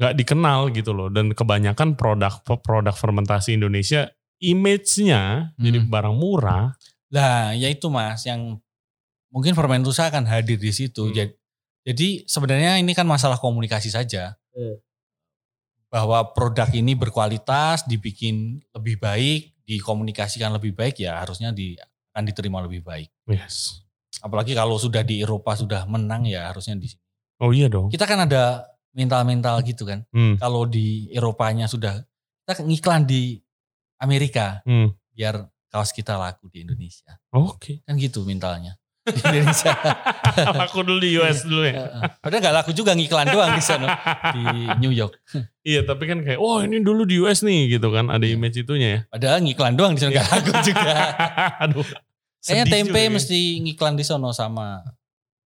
nggak 0.00 0.14
dikenal 0.16 0.72
gitu 0.72 0.96
loh. 0.96 1.12
Dan 1.12 1.36
kebanyakan 1.36 2.00
produk 2.00 2.40
produk 2.64 2.96
fermentasi 2.96 3.60
Indonesia, 3.60 4.08
image-nya 4.40 5.52
hmm. 5.52 5.60
jadi 5.60 5.78
barang 5.84 6.16
murah. 6.16 6.72
Lah, 7.12 7.52
ya 7.52 7.68
itu 7.68 7.92
mas, 7.92 8.24
yang 8.24 8.56
mungkin 9.28 9.52
Fermentusa 9.52 10.08
akan 10.08 10.24
hadir 10.24 10.56
di 10.56 10.72
situ. 10.72 11.12
Hmm. 11.12 11.12
Jadi 11.12 11.41
jadi 11.82 12.22
sebenarnya 12.30 12.78
ini 12.78 12.94
kan 12.94 13.06
masalah 13.06 13.38
komunikasi 13.42 13.90
saja. 13.90 14.38
Hmm. 14.54 14.78
Bahwa 15.92 16.24
produk 16.32 16.70
ini 16.72 16.96
berkualitas, 16.96 17.84
dibikin 17.84 18.62
lebih 18.72 18.96
baik, 18.96 19.52
dikomunikasikan 19.66 20.54
lebih 20.54 20.72
baik 20.72 21.02
ya 21.04 21.20
harusnya 21.20 21.52
di, 21.52 21.76
akan 22.14 22.24
diterima 22.24 22.64
lebih 22.64 22.80
baik. 22.80 23.10
Yes. 23.28 23.84
Apalagi 24.22 24.56
kalau 24.56 24.78
sudah 24.78 25.04
di 25.04 25.20
Eropa 25.20 25.52
sudah 25.58 25.84
menang 25.84 26.24
ya 26.24 26.48
harusnya 26.48 26.78
di 26.78 26.88
sini. 26.88 27.02
Oh 27.42 27.50
iya 27.50 27.66
dong. 27.66 27.90
Kita 27.90 28.06
kan 28.06 28.24
ada 28.24 28.64
mental-mental 28.94 29.60
gitu 29.66 29.84
kan. 29.84 30.06
Hmm. 30.14 30.38
Kalau 30.38 30.64
di 30.64 31.10
Eropanya 31.12 31.66
sudah 31.66 32.00
kita 32.46 32.62
ngiklan 32.62 33.04
di 33.04 33.42
Amerika 34.00 34.62
hmm. 34.64 34.94
biar 35.12 35.44
kaos 35.68 35.90
kita 35.92 36.14
laku 36.16 36.48
di 36.48 36.64
Indonesia. 36.64 37.18
Oke. 37.34 37.58
Okay. 37.58 37.74
Kan 37.84 37.98
gitu 37.98 38.22
mentalnya 38.24 38.78
di 39.02 39.18
Indonesia. 39.18 39.74
laku 40.62 40.86
dulu 40.86 40.98
di 41.02 41.10
US 41.18 41.42
dulu 41.42 41.66
ya. 41.66 41.90
Padahal 42.22 42.42
gak 42.42 42.54
laku 42.62 42.70
juga 42.70 42.94
ngiklan 42.94 43.26
doang 43.34 43.50
di 43.58 43.62
sana 43.62 43.98
di 44.30 44.42
New 44.78 44.94
York. 44.94 45.18
iya 45.66 45.82
tapi 45.82 46.06
kan 46.06 46.22
kayak, 46.22 46.38
oh 46.38 46.62
ini 46.62 46.78
dulu 46.82 47.02
di 47.02 47.18
US 47.22 47.42
nih 47.42 47.78
gitu 47.78 47.90
kan, 47.90 48.10
ada 48.10 48.22
iya. 48.22 48.38
image 48.38 48.62
itunya 48.62 48.88
ya. 48.88 49.00
Padahal 49.10 49.38
ngiklan 49.42 49.74
doang 49.74 49.92
di 49.94 50.00
sana 50.02 50.14
gak 50.14 50.28
laku 50.30 50.52
juga. 50.62 50.94
Aduh. 51.66 51.86
Kayaknya 52.42 52.66
tempe 52.66 53.02
juga, 53.06 53.14
mesti 53.14 53.38
ngiklan 53.62 53.94
di 53.94 54.04
sono 54.06 54.30
sama 54.34 54.82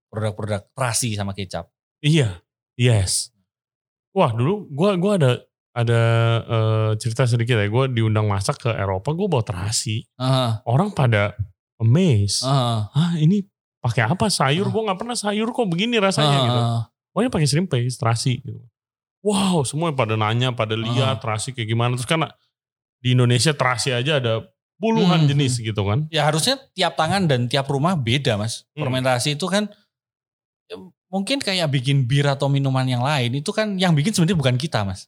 produk-produk 0.07 0.63
terasi 0.71 1.11
sama 1.15 1.35
kecap. 1.35 1.67
Iya, 1.99 2.39
yes. 2.79 3.35
Wah 4.15 4.31
dulu 4.31 4.71
gue 4.71 4.89
gua 4.95 5.19
ada 5.19 5.31
ada 5.75 6.01
uh, 6.47 6.91
cerita 6.95 7.27
sedikit 7.27 7.59
ya. 7.59 7.67
Gue 7.67 7.91
diundang 7.91 8.31
masak 8.31 8.63
ke 8.63 8.71
Eropa, 8.71 9.11
gue 9.11 9.27
bawa 9.27 9.43
terasi. 9.43 10.07
Uh. 10.15 10.55
Orang 10.63 10.95
pada 10.95 11.35
amazed. 11.81 12.45
Uh. 12.45 12.87
Hah 12.91 13.17
ini 13.19 13.45
pakai 13.83 14.07
apa 14.07 14.27
sayur? 14.31 14.67
Uh. 14.67 14.71
Gue 14.71 14.81
nggak 14.87 14.99
pernah 14.99 15.17
sayur 15.17 15.49
kok 15.51 15.67
begini 15.67 15.99
rasanya 15.99 16.37
uh. 16.37 16.45
gitu. 16.45 16.61
Oh 17.15 17.19
ini 17.23 17.29
pakai 17.31 17.47
shrimp 17.47 17.71
paste, 17.71 17.97
terasi 17.99 18.43
gitu. 18.43 18.61
Wow 19.25 19.65
semua 19.65 19.89
pada 19.95 20.13
nanya, 20.19 20.53
pada 20.53 20.75
lihat 20.77 21.17
uh. 21.17 21.21
terasi 21.21 21.55
kayak 21.55 21.69
gimana. 21.71 21.95
Terus 21.97 22.09
karena 22.09 22.27
di 22.99 23.13
Indonesia 23.13 23.53
terasi 23.53 23.93
aja 23.93 24.17
ada 24.19 24.43
puluhan 24.79 25.23
hmm. 25.23 25.29
jenis 25.31 25.53
gitu 25.63 25.81
kan. 25.87 26.07
Ya 26.11 26.27
harusnya 26.27 26.59
tiap 26.75 26.99
tangan 26.99 27.27
dan 27.27 27.47
tiap 27.47 27.67
rumah 27.71 27.95
beda 27.95 28.35
mas. 28.35 28.67
Hmm. 28.75 28.87
Fermentasi 28.87 29.39
itu 29.39 29.47
kan 29.47 29.71
mungkin 31.07 31.39
kayak 31.39 31.69
bikin 31.71 32.03
bir 32.03 32.27
atau 32.27 32.51
minuman 32.51 32.83
yang 32.83 33.05
lain 33.05 33.39
itu 33.39 33.53
kan 33.55 33.77
yang 33.79 33.95
bikin 33.95 34.11
sebenarnya 34.11 34.35
bukan 34.35 34.55
kita 34.59 34.83
mas. 34.83 35.07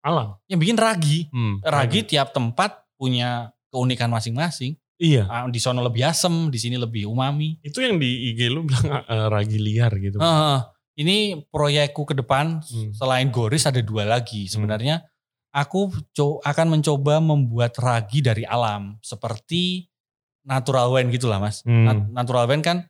Alam. 0.00 0.36
Yang 0.48 0.58
bikin 0.64 0.78
ragi. 0.80 1.18
Hmm, 1.32 1.60
ragi, 1.60 2.00
ragi 2.00 2.16
tiap 2.16 2.32
tempat 2.32 2.88
punya 2.96 3.52
keunikan 3.72 4.08
masing-masing. 4.08 4.76
Iya. 5.00 5.24
Ah, 5.32 5.48
di 5.48 5.56
sana 5.56 5.80
lebih 5.80 6.04
asem, 6.04 6.52
di 6.52 6.60
sini 6.60 6.76
lebih 6.76 7.08
umami. 7.08 7.56
Itu 7.64 7.80
yang 7.80 7.96
di 7.96 8.36
IG 8.36 8.52
lu 8.52 8.68
bilang 8.68 9.00
uh, 9.00 9.32
ragi 9.32 9.56
liar 9.56 9.88
gitu. 9.96 10.20
Uh, 10.20 10.60
ini 11.00 11.40
proyekku 11.48 12.04
ke 12.04 12.12
depan 12.12 12.60
hmm. 12.60 12.92
selain 12.92 13.32
Goris 13.32 13.64
ada 13.64 13.80
dua 13.80 14.04
lagi. 14.04 14.44
Hmm. 14.44 14.52
Sebenarnya 14.60 15.00
aku 15.56 15.88
akan 16.44 16.66
mencoba 16.68 17.18
membuat 17.24 17.80
ragi 17.80 18.20
dari 18.20 18.44
alam 18.44 19.00
seperti 19.00 19.88
natural 20.44 20.92
wine 20.92 21.08
gitulah 21.08 21.40
mas. 21.40 21.64
Hmm. 21.64 22.12
Natural 22.12 22.44
wine 22.44 22.60
kan 22.60 22.84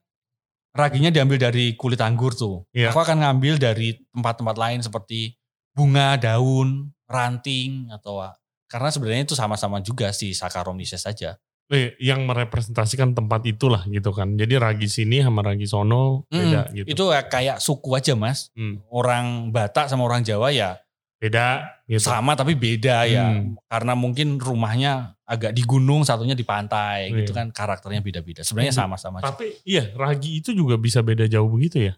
raginya 0.74 1.14
diambil 1.14 1.38
dari 1.38 1.78
kulit 1.78 2.02
anggur 2.02 2.34
tuh. 2.34 2.66
Yeah. 2.74 2.90
Aku 2.90 3.06
akan 3.06 3.22
ngambil 3.22 3.62
dari 3.62 4.02
tempat-tempat 4.10 4.56
lain 4.58 4.80
seperti 4.82 5.38
bunga, 5.70 6.18
daun, 6.18 6.90
ranting 7.06 7.86
atau 7.94 8.26
karena 8.70 8.90
sebenarnya 8.90 9.22
itu 9.26 9.34
sama-sama 9.38 9.82
juga 9.82 10.10
si 10.10 10.34
Saccharomyces 10.34 11.02
saja. 11.02 11.38
Eh, 11.70 11.94
yang 12.02 12.26
merepresentasikan 12.26 13.14
tempat 13.14 13.46
itulah 13.46 13.86
gitu 13.86 14.10
kan. 14.10 14.34
Jadi 14.34 14.58
ragi 14.58 14.90
sini 14.90 15.22
sama 15.22 15.46
ragi 15.46 15.70
sono 15.70 16.26
beda 16.26 16.66
hmm, 16.66 16.74
gitu. 16.82 16.86
Itu 16.90 17.04
kayak 17.30 17.62
suku 17.62 17.94
aja 17.94 18.18
mas. 18.18 18.50
Hmm. 18.58 18.82
Orang 18.90 19.54
Batak 19.54 19.86
sama 19.86 20.02
orang 20.02 20.26
Jawa 20.26 20.50
ya 20.50 20.82
beda 21.20 21.68
gitu. 21.84 22.00
sama 22.00 22.32
tapi 22.32 22.56
beda 22.56 23.04
ya. 23.04 23.28
hmm. 23.28 23.60
ya 23.60 23.60
karena 23.68 23.92
mungkin 23.92 24.40
rumahnya 24.40 25.20
agak 25.28 25.52
di 25.52 25.62
gunung 25.68 26.00
satunya 26.00 26.32
di 26.32 26.48
pantai 26.48 27.12
iya. 27.12 27.16
gitu 27.22 27.36
kan 27.36 27.52
karakternya 27.52 28.00
beda-beda 28.00 28.40
sebenarnya 28.40 28.72
sama-sama 28.72 29.20
tapi 29.20 29.60
iya 29.68 29.92
ragi 29.92 30.40
itu 30.40 30.56
juga 30.56 30.80
bisa 30.80 31.04
beda 31.04 31.28
jauh 31.28 31.46
begitu 31.52 31.92
ya 31.92 31.94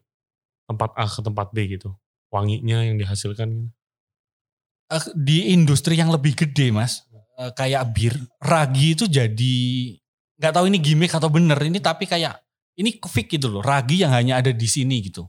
tempat 0.67 0.91
A 0.99 1.07
ke 1.07 1.23
tempat 1.23 1.55
B 1.55 1.71
gitu 1.79 1.95
wanginya 2.35 2.83
yang 2.83 2.99
dihasilkan 2.99 3.71
gitu. 3.71 3.71
Eh, 4.93 5.05
di 5.15 5.55
industri 5.55 5.95
yang 5.95 6.11
lebih 6.11 6.35
gede 6.35 6.75
mas 6.75 7.07
eh, 7.39 7.53
kayak 7.55 7.83
bir 7.95 8.15
ragi 8.43 8.99
itu 8.99 9.05
jadi 9.07 9.57
nggak 10.41 10.53
tahu 10.53 10.67
ini 10.69 10.79
gimmick 10.83 11.13
atau 11.15 11.31
bener 11.31 11.59
ini 11.63 11.79
tapi 11.79 12.05
kayak 12.09 12.41
ini 12.77 12.99
fix 12.99 13.27
gitu 13.29 13.53
loh 13.53 13.63
ragi 13.63 14.03
yang 14.03 14.11
hanya 14.11 14.41
ada 14.43 14.51
di 14.51 14.69
sini 14.69 15.05
gitu 15.05 15.29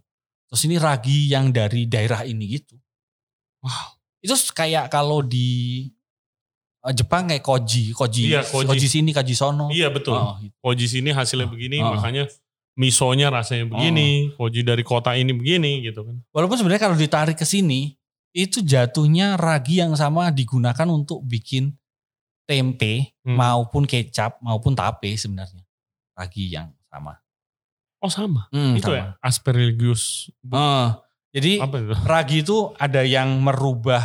terus 0.49 0.61
ini 0.65 0.81
ragi 0.81 1.29
yang 1.29 1.53
dari 1.53 1.85
daerah 1.85 2.25
ini 2.25 2.57
gitu 2.59 2.79
Wow. 3.63 3.87
Itu 4.19 4.35
kayak 4.51 4.91
kalau 4.91 5.23
di 5.23 5.87
eh, 6.83 6.93
Jepang 6.93 7.31
kayak 7.31 7.43
koji, 7.43 7.95
koji, 7.95 8.23
iya, 8.35 8.43
koji. 8.43 8.67
koji 8.67 8.87
sini, 8.91 9.15
koji 9.15 9.35
sono. 9.35 9.71
Iya 9.71 9.87
betul. 9.89 10.19
Oh, 10.19 10.35
gitu. 10.43 10.55
Koji 10.59 10.85
sini 10.87 11.09
hasilnya 11.15 11.47
begini, 11.47 11.79
oh. 11.79 11.95
makanya 11.95 12.27
misonya 12.75 13.31
rasanya 13.31 13.71
begini, 13.71 14.35
oh. 14.35 14.47
koji 14.47 14.67
dari 14.67 14.83
kota 14.83 15.15
ini 15.15 15.31
begini 15.31 15.79
gitu 15.87 16.03
kan. 16.03 16.19
Walaupun 16.35 16.59
sebenarnya 16.59 16.83
kalau 16.91 16.97
ditarik 16.99 17.39
ke 17.39 17.47
sini, 17.47 17.95
itu 18.35 18.59
jatuhnya 18.59 19.39
ragi 19.39 19.79
yang 19.79 19.95
sama 19.95 20.27
digunakan 20.31 20.87
untuk 20.91 21.23
bikin 21.23 21.71
tempe 22.43 23.15
hmm. 23.23 23.35
maupun 23.35 23.87
kecap 23.87 24.39
maupun 24.43 24.75
tape 24.75 25.15
sebenarnya. 25.15 25.63
Ragi 26.13 26.51
yang 26.51 26.69
sama. 26.91 27.17
Oh 28.03 28.11
sama? 28.11 28.51
Hmm, 28.51 28.75
itu 28.75 28.91
sama. 28.91 28.99
ya? 28.99 29.05
Aspergillus. 29.23 30.27
Uh, 30.51 30.91
jadi 31.31 31.63
Apa 31.63 31.75
itu? 31.79 31.93
ragi 32.13 32.37
itu 32.43 32.57
ada 32.75 33.01
yang 33.01 33.39
merubah 33.39 34.03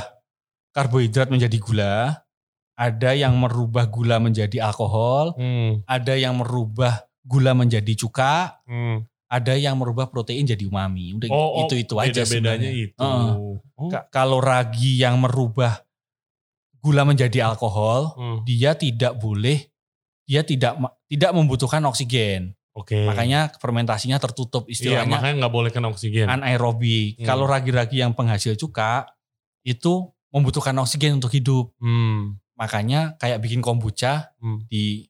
karbohidrat 0.70 1.28
menjadi 1.28 1.58
gula, 1.58 2.22
ada 2.78 3.10
yang 3.10 3.34
merubah 3.34 3.90
gula 3.90 4.22
menjadi 4.22 4.62
alkohol, 4.62 5.34
hmm. 5.34 5.82
ada 5.90 6.14
yang 6.14 6.38
merubah 6.38 7.02
gula 7.26 7.52
menjadi 7.58 7.92
cuka, 7.98 8.62
hmm. 8.70 9.02
ada 9.26 9.58
yang 9.58 9.74
merubah 9.74 10.06
protein 10.06 10.46
jadi 10.46 10.62
umami. 10.62 11.18
Udah 11.18 11.28
oh, 11.34 11.66
itu 11.66 11.82
itu 11.82 11.98
oh, 11.98 12.06
aja 12.06 12.22
bedanya 12.22 12.70
itu. 12.70 12.94
Uh, 13.02 13.58
oh. 13.74 13.90
Kalau 14.14 14.38
ragi 14.38 15.02
yang 15.02 15.18
merubah 15.18 15.82
gula 16.88 17.04
menjadi 17.04 17.44
alkohol, 17.44 18.16
hmm. 18.16 18.38
dia 18.48 18.72
tidak 18.72 19.20
boleh, 19.20 19.68
dia 20.24 20.40
tidak 20.40 20.80
tidak 21.04 21.30
membutuhkan 21.36 21.84
oksigen. 21.84 22.56
Oke. 22.72 22.96
Okay. 22.96 23.04
Makanya 23.04 23.52
fermentasinya 23.60 24.16
tertutup 24.16 24.64
istilahnya. 24.72 25.04
Iya, 25.04 25.12
makanya 25.12 25.34
nggak 25.44 25.54
boleh 25.54 25.70
kena 25.74 25.92
oksigen. 25.92 26.32
Anaerobik. 26.32 27.20
Hmm. 27.20 27.26
Kalau 27.28 27.44
ragi-ragi 27.44 28.00
yang 28.00 28.16
penghasil 28.16 28.56
cuka 28.56 29.04
itu 29.68 30.08
membutuhkan 30.32 30.72
oksigen 30.80 31.20
untuk 31.20 31.36
hidup. 31.36 31.76
Hmm. 31.76 32.40
Makanya 32.56 33.20
kayak 33.20 33.44
bikin 33.44 33.60
kombucha 33.60 34.32
hmm. 34.40 34.64
di 34.72 35.04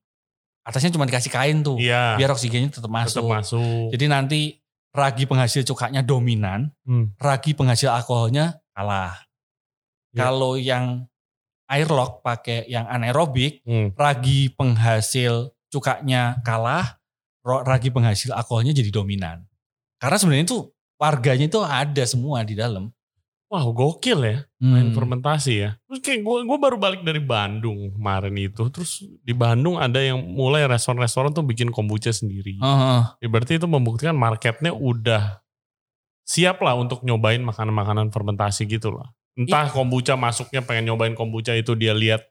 atasnya 0.67 0.99
cuma 0.99 1.07
dikasih 1.07 1.31
kain 1.31 1.63
tuh. 1.63 1.79
Iya. 1.79 2.19
Biar 2.19 2.35
oksigennya 2.35 2.75
tetap 2.75 2.91
masuk. 2.91 3.23
Tetap 3.23 3.31
masuk. 3.31 3.95
Jadi 3.95 4.05
nanti 4.11 4.41
ragi 4.91 5.31
penghasil 5.31 5.63
cukanya 5.63 6.03
dominan, 6.03 6.73
hmm. 6.83 7.21
ragi 7.21 7.55
penghasil 7.55 7.93
alkoholnya 7.93 8.59
kalah. 8.75 9.15
Ya. 10.17 10.27
Kalau 10.27 10.57
yang 10.57 11.05
airlock 11.69 12.25
pakai 12.25 12.65
yang 12.67 12.89
anaerobik, 12.89 13.61
hmm. 13.63 13.95
ragi 13.95 14.51
penghasil 14.57 15.53
cukanya 15.69 16.41
kalah, 16.41 16.97
ragi 17.45 17.93
penghasil 17.93 18.33
alkoholnya 18.33 18.73
jadi 18.73 18.89
dominan. 18.89 19.45
Karena 20.01 20.17
sebenarnya 20.17 20.47
itu 20.49 20.59
warganya 20.97 21.47
itu 21.47 21.61
ada 21.61 22.05
semua 22.09 22.41
di 22.43 22.57
dalam. 22.57 22.89
Wah 23.49 23.65
gokil 23.65 24.21
ya 24.29 24.37
main 24.61 24.93
hmm. 24.93 24.97
fermentasi 24.97 25.53
ya. 25.57 25.71
Terus 25.89 26.01
kayak 26.05 26.21
gue 26.21 26.37
gue 26.45 26.59
baru 26.61 26.77
balik 26.77 27.01
dari 27.01 27.17
Bandung 27.17 27.97
kemarin 27.97 28.37
itu. 28.37 28.69
Terus 28.69 29.01
di 29.25 29.33
Bandung 29.33 29.81
ada 29.81 29.97
yang 30.05 30.21
mulai 30.21 30.69
restoran-restoran 30.69 31.33
tuh 31.33 31.49
bikin 31.49 31.73
kombucha 31.73 32.13
sendiri. 32.13 32.61
Uh-huh. 32.61 33.09
Ya, 33.17 33.29
berarti 33.33 33.57
itu 33.57 33.65
membuktikan 33.65 34.13
marketnya 34.13 34.77
udah 34.77 35.41
siap 36.29 36.61
lah 36.61 36.77
untuk 36.77 37.01
nyobain 37.01 37.41
makanan-makanan 37.41 38.13
fermentasi 38.13 38.69
gitu 38.69 38.93
lah. 38.93 39.09
Entah 39.39 39.71
kombucha 39.71 40.19
masuknya 40.19 40.67
pengen 40.67 40.91
nyobain 40.91 41.15
kombucha 41.15 41.55
itu 41.55 41.79
dia 41.79 41.95
lihat 41.95 42.27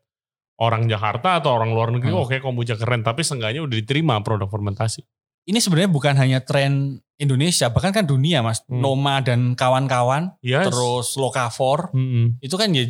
orang 0.60 0.90
Jakarta 0.90 1.40
atau 1.40 1.54
orang 1.54 1.72
luar 1.72 1.94
negeri, 1.94 2.12
hmm. 2.12 2.20
oke 2.20 2.30
okay, 2.34 2.40
kombucha 2.44 2.76
keren, 2.76 3.06
tapi 3.06 3.24
seenggaknya 3.24 3.64
udah 3.64 3.78
diterima 3.78 4.20
produk 4.26 4.50
fermentasi. 4.50 5.06
Ini 5.48 5.64
sebenarnya 5.64 5.88
bukan 5.88 6.16
hanya 6.20 6.44
tren 6.44 7.00
Indonesia, 7.16 7.72
bahkan 7.72 7.96
kan 7.96 8.04
dunia 8.04 8.44
mas, 8.44 8.60
hmm. 8.68 8.84
Noma 8.84 9.24
dan 9.24 9.56
kawan-kawan, 9.56 10.36
yes. 10.44 10.68
terus 10.68 11.16
Lokafor, 11.16 11.96
hmm. 11.96 12.44
itu 12.44 12.56
kan 12.60 12.74
ya 12.76 12.84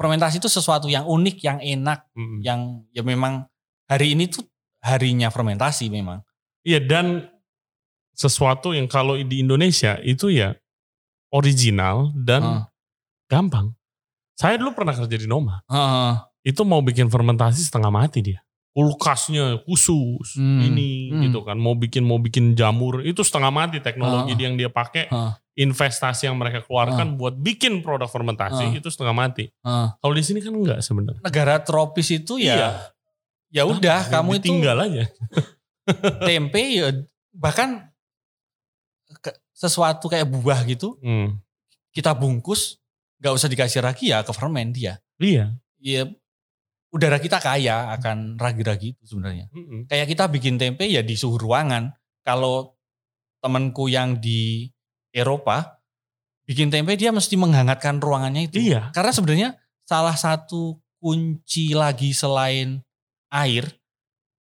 fermentasi 0.00 0.40
itu 0.40 0.48
sesuatu 0.48 0.88
yang 0.88 1.04
unik, 1.04 1.36
yang 1.44 1.58
enak, 1.60 2.08
hmm. 2.16 2.40
yang 2.40 2.86
ya 2.96 3.04
memang 3.04 3.44
hari 3.84 4.16
ini 4.16 4.32
tuh 4.32 4.46
harinya 4.80 5.28
fermentasi 5.28 5.92
memang. 5.92 6.24
Iya 6.64 6.80
dan 6.80 7.28
sesuatu 8.16 8.72
yang 8.72 8.88
kalau 8.88 9.18
di 9.20 9.44
Indonesia 9.44 10.00
itu 10.00 10.32
ya 10.32 10.56
original 11.34 12.14
dan 12.16 12.42
hmm. 12.42 12.62
Gampang. 13.30 13.70
Saya 14.34 14.58
dulu 14.58 14.74
pernah 14.74 14.98
kerja 14.98 15.14
di 15.14 15.30
Noma. 15.30 15.62
Hmm 15.70 16.30
itu 16.40 16.62
mau 16.64 16.80
bikin 16.80 17.12
fermentasi 17.12 17.60
setengah 17.68 17.92
mati 17.92 18.24
dia 18.24 18.40
kulkasnya 18.70 19.66
khusus 19.66 20.38
hmm. 20.38 20.60
ini 20.62 21.10
hmm. 21.10 21.20
gitu 21.26 21.42
kan 21.42 21.58
mau 21.58 21.74
bikin 21.74 22.06
mau 22.06 22.22
bikin 22.22 22.54
jamur 22.54 23.02
itu 23.02 23.20
setengah 23.20 23.50
mati 23.50 23.82
teknologi 23.82 24.32
uh. 24.32 24.40
yang 24.40 24.54
dia 24.54 24.70
pakai 24.70 25.10
uh. 25.10 25.34
investasi 25.58 26.30
yang 26.30 26.38
mereka 26.38 26.62
keluarkan 26.64 27.12
uh. 27.12 27.16
buat 27.18 27.34
bikin 27.34 27.82
produk 27.82 28.06
fermentasi 28.06 28.70
uh. 28.70 28.78
itu 28.78 28.88
setengah 28.88 29.12
mati 29.12 29.50
uh. 29.66 29.90
kalau 30.00 30.14
di 30.14 30.22
sini 30.22 30.38
kan 30.40 30.54
enggak 30.54 30.80
sebenarnya 30.80 31.20
negara 31.20 31.60
tropis 31.60 32.08
itu 32.14 32.38
ya 32.40 32.56
iya. 32.56 32.70
ya 33.50 33.62
udah 33.66 34.06
nah, 34.06 34.10
kamu 34.22 34.38
itu 34.38 34.46
tinggal 34.48 34.76
aja 34.80 35.04
tempe 36.30 36.62
ya 36.62 36.94
bahkan 37.34 37.90
sesuatu 39.52 40.08
kayak 40.08 40.30
buah 40.30 40.62
gitu 40.64 40.96
hmm. 41.02 41.36
kita 41.90 42.14
bungkus 42.16 42.79
nggak 43.20 43.34
usah 43.36 43.48
dikasih 43.52 43.84
lagi 43.84 44.10
ya 44.10 44.24
ke 44.24 44.32
ferment 44.32 44.72
dia 44.72 44.96
iya 45.20 45.54
Iya 45.80 46.12
udara 46.92 47.16
kita 47.16 47.40
kaya 47.40 47.90
akan 47.96 48.36
ragi-ragi 48.36 48.94
itu 48.94 49.04
sebenarnya. 49.08 49.48
Mm-hmm. 49.50 49.80
Kayak 49.88 50.06
kita 50.12 50.24
bikin 50.28 50.60
tempe 50.60 50.84
ya 50.86 51.00
di 51.00 51.16
suhu 51.16 51.40
ruangan. 51.40 51.90
Kalau 52.20 52.76
temanku 53.40 53.88
yang 53.88 54.20
di 54.20 54.68
Eropa 55.10 55.80
bikin 56.44 56.68
tempe 56.68 56.94
dia 57.00 57.10
mesti 57.10 57.34
menghangatkan 57.40 57.98
ruangannya 57.98 58.52
itu. 58.52 58.60
Iya. 58.60 58.92
Karena 58.92 59.12
sebenarnya 59.16 59.50
salah 59.88 60.14
satu 60.14 60.78
kunci 61.00 61.72
lagi 61.72 62.12
selain 62.12 62.84
air 63.32 63.64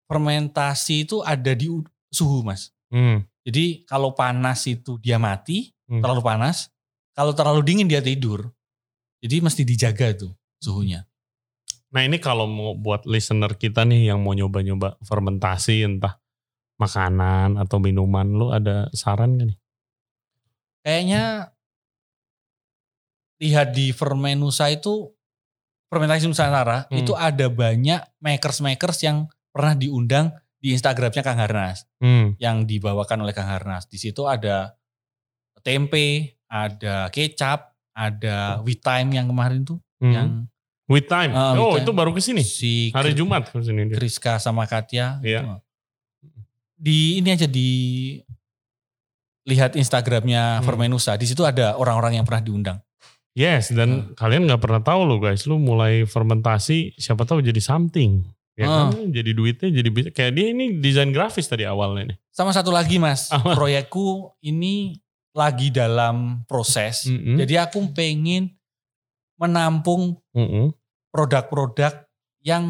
fermentasi 0.09 1.07
itu 1.07 1.23
ada 1.23 1.55
di 1.55 1.71
suhu 2.11 2.43
mas. 2.43 2.73
Mm. 2.91 3.23
Jadi 3.45 3.87
kalau 3.87 4.11
panas 4.17 4.65
itu 4.65 4.99
dia 4.99 5.21
mati, 5.21 5.71
hmm. 5.89 6.01
terlalu 6.05 6.21
panas. 6.21 6.69
Kalau 7.17 7.33
terlalu 7.33 7.65
dingin 7.65 7.89
dia 7.89 8.03
tidur. 8.03 8.45
Jadi 9.19 9.35
mesti 9.43 9.61
dijaga 9.67 10.15
tuh 10.15 10.31
suhunya. 10.63 11.03
Nah 11.89 12.01
ini 12.05 12.21
kalau 12.21 12.45
mau 12.45 12.71
buat 12.77 13.03
listener 13.09 13.57
kita 13.57 13.83
nih 13.83 14.13
yang 14.13 14.21
mau 14.21 14.37
nyoba-nyoba 14.37 15.01
fermentasi 15.01 15.83
entah 15.83 16.21
makanan 16.79 17.59
atau 17.59 17.81
minuman, 17.81 18.29
lu 18.29 18.53
ada 18.55 18.87
saran 18.95 19.35
gak 19.35 19.47
nih? 19.51 19.59
Kayaknya 20.79 21.23
lihat 23.43 23.75
di 23.75 23.91
Fermenusa 23.91 24.71
itu 24.71 25.11
fermentasi 25.89 26.29
Nusantara 26.29 26.87
hmm. 26.87 26.99
itu 27.03 27.13
ada 27.17 27.51
banyak 27.51 27.99
makers-makers 28.21 28.99
yang 29.03 29.27
pernah 29.49 29.73
diundang 29.75 30.31
di 30.59 30.75
Instagramnya 30.75 31.23
Kang 31.23 31.39
Harnas 31.39 31.87
hmm. 32.03 32.37
yang 32.37 32.67
dibawakan 32.67 33.25
oleh 33.25 33.33
Kang 33.35 33.49
Harnas. 33.49 33.87
Di 33.89 33.97
situ 33.99 34.27
ada 34.27 34.75
tempe, 35.65 36.39
ada 36.47 37.07
kecap, 37.09 37.75
ada 37.99 38.63
wheat 38.63 38.79
time 38.79 39.11
yang 39.11 39.27
kemarin 39.27 39.67
tuh 39.67 39.79
hmm. 39.99 40.13
yang 40.15 40.27
wheat 40.87 41.11
time. 41.11 41.35
Uh, 41.35 41.59
oh, 41.59 41.75
time. 41.75 41.83
itu 41.83 41.91
baru 41.91 42.11
ke 42.15 42.21
sini. 42.23 42.43
Si 42.47 42.95
hari 42.95 43.11
Jumat 43.11 43.51
ke 43.51 43.59
sini 43.59 43.91
dia. 43.91 43.99
Kriska 43.99 44.39
sama 44.39 44.63
Katya. 44.63 45.19
Iya. 45.19 45.59
Di 46.79 47.19
ini 47.19 47.35
aja 47.35 47.43
di 47.43 47.69
lihat 49.43 49.75
Instagramnya 49.75 50.59
hmm. 50.59 50.63
Fermenusa. 50.63 51.19
Di 51.19 51.27
situ 51.27 51.43
ada 51.43 51.75
orang-orang 51.75 52.17
yang 52.17 52.25
pernah 52.25 52.39
diundang. 52.39 52.79
Yes, 53.37 53.71
dan 53.71 54.09
hmm. 54.09 54.17
kalian 54.17 54.47
nggak 54.47 54.61
pernah 54.63 54.81
tahu 54.81 55.05
loh 55.05 55.19
guys, 55.21 55.45
lu 55.45 55.61
mulai 55.61 56.03
fermentasi, 56.03 56.97
siapa 56.97 57.23
tahu 57.23 57.45
jadi 57.45 57.61
something 57.61 58.25
ya 58.59 58.67
hmm. 58.67 58.75
kan 58.91 59.07
jadi 59.15 59.31
duitnya 59.31 59.69
jadi 59.71 59.89
bisa 59.89 60.09
kayak 60.11 60.35
dia 60.35 60.51
ini 60.51 60.83
desain 60.83 61.15
grafis 61.15 61.47
tadi 61.47 61.63
awalnya 61.63 62.11
nih 62.11 62.17
sama 62.27 62.51
satu 62.51 62.75
lagi 62.75 62.99
mas 62.99 63.31
proyekku 63.55 64.35
ini 64.43 64.99
lagi 65.33 65.69
dalam 65.69 66.43
proses 66.49 67.05
mm 67.05 67.17
-hmm. 67.17 67.37
jadi 67.45 67.53
aku 67.69 67.93
pengen 67.93 68.53
menampung 69.37 70.17
produk-produk 71.13 71.93
mm 71.93 72.03
-hmm. 72.03 72.43
yang 72.45 72.63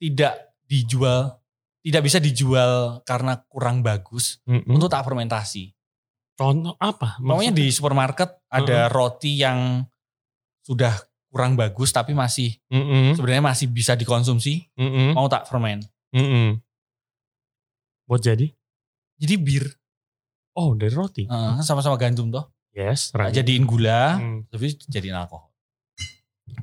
tidak 0.00 0.34
dijual 0.64 1.38
tidak 1.84 2.02
bisa 2.08 2.18
dijual 2.18 3.04
karena 3.04 3.36
kurang 3.46 3.84
bagus 3.84 4.40
mm 4.48 4.64
-hmm. 4.64 4.74
untuk 4.74 4.88
tak 4.88 5.04
fermentasi 5.04 5.76
contoh 6.34 6.74
apa 6.80 7.20
Maksudnya 7.20 7.54
di 7.54 7.66
supermarket 7.70 8.42
ada 8.48 8.76
uh 8.76 8.78
-huh. 8.88 8.92
roti 8.92 9.38
yang 9.38 9.84
sudah 10.64 10.96
kurang 11.28 11.54
bagus 11.54 11.92
tapi 11.92 12.16
masih 12.16 12.56
mm 12.72 12.84
-hmm. 12.84 13.04
sebenarnya 13.18 13.44
masih 13.44 13.66
bisa 13.68 13.92
dikonsumsi 13.92 14.72
mm 14.74 14.88
-hmm. 14.88 15.08
mau 15.12 15.28
tak 15.28 15.44
ferment 15.44 15.84
mm 16.16 16.24
-hmm. 16.24 16.48
buat 18.08 18.24
jadi 18.24 18.48
jadi 19.20 19.34
bir 19.36 19.64
oh 20.54 20.74
dari 20.78 20.92
roti 20.94 21.24
uh, 21.26 21.60
sama-sama 21.60 21.98
gandum 21.98 22.30
toh 22.30 22.50
yes 22.74 23.14
right. 23.14 23.34
jadiin 23.34 23.66
gula 23.66 24.18
mm. 24.18 24.50
tapi 24.50 24.74
jadiin 24.88 25.14
alkohol 25.14 25.50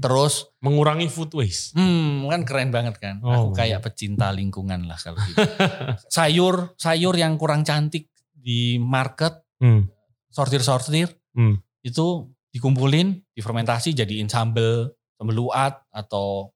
terus 0.01 0.49
mengurangi 0.63 1.11
food 1.11 1.33
waste 1.35 1.75
hmm 1.77 2.25
kan 2.31 2.41
keren 2.47 2.69
banget 2.71 2.95
kan 2.97 3.19
oh. 3.21 3.51
aku 3.51 3.63
kayak 3.63 3.83
pecinta 3.83 4.31
lingkungan 4.31 4.87
lah 4.87 4.97
kalau 4.97 5.19
gitu 5.19 5.43
sayur 6.15 6.73
sayur 6.79 7.13
yang 7.13 7.35
kurang 7.35 7.67
cantik 7.67 8.07
di 8.31 8.79
market 8.81 9.35
mm. 9.61 9.87
sortir 10.31 10.63
sortir 10.63 11.11
mm. 11.35 11.85
itu 11.85 12.31
dikumpulin, 12.51 13.15
difermentasi 13.31 13.95
jadiin 13.95 14.27
sambel, 14.27 14.91
sambel 15.15 15.35
luat 15.35 15.79
atau 15.89 16.51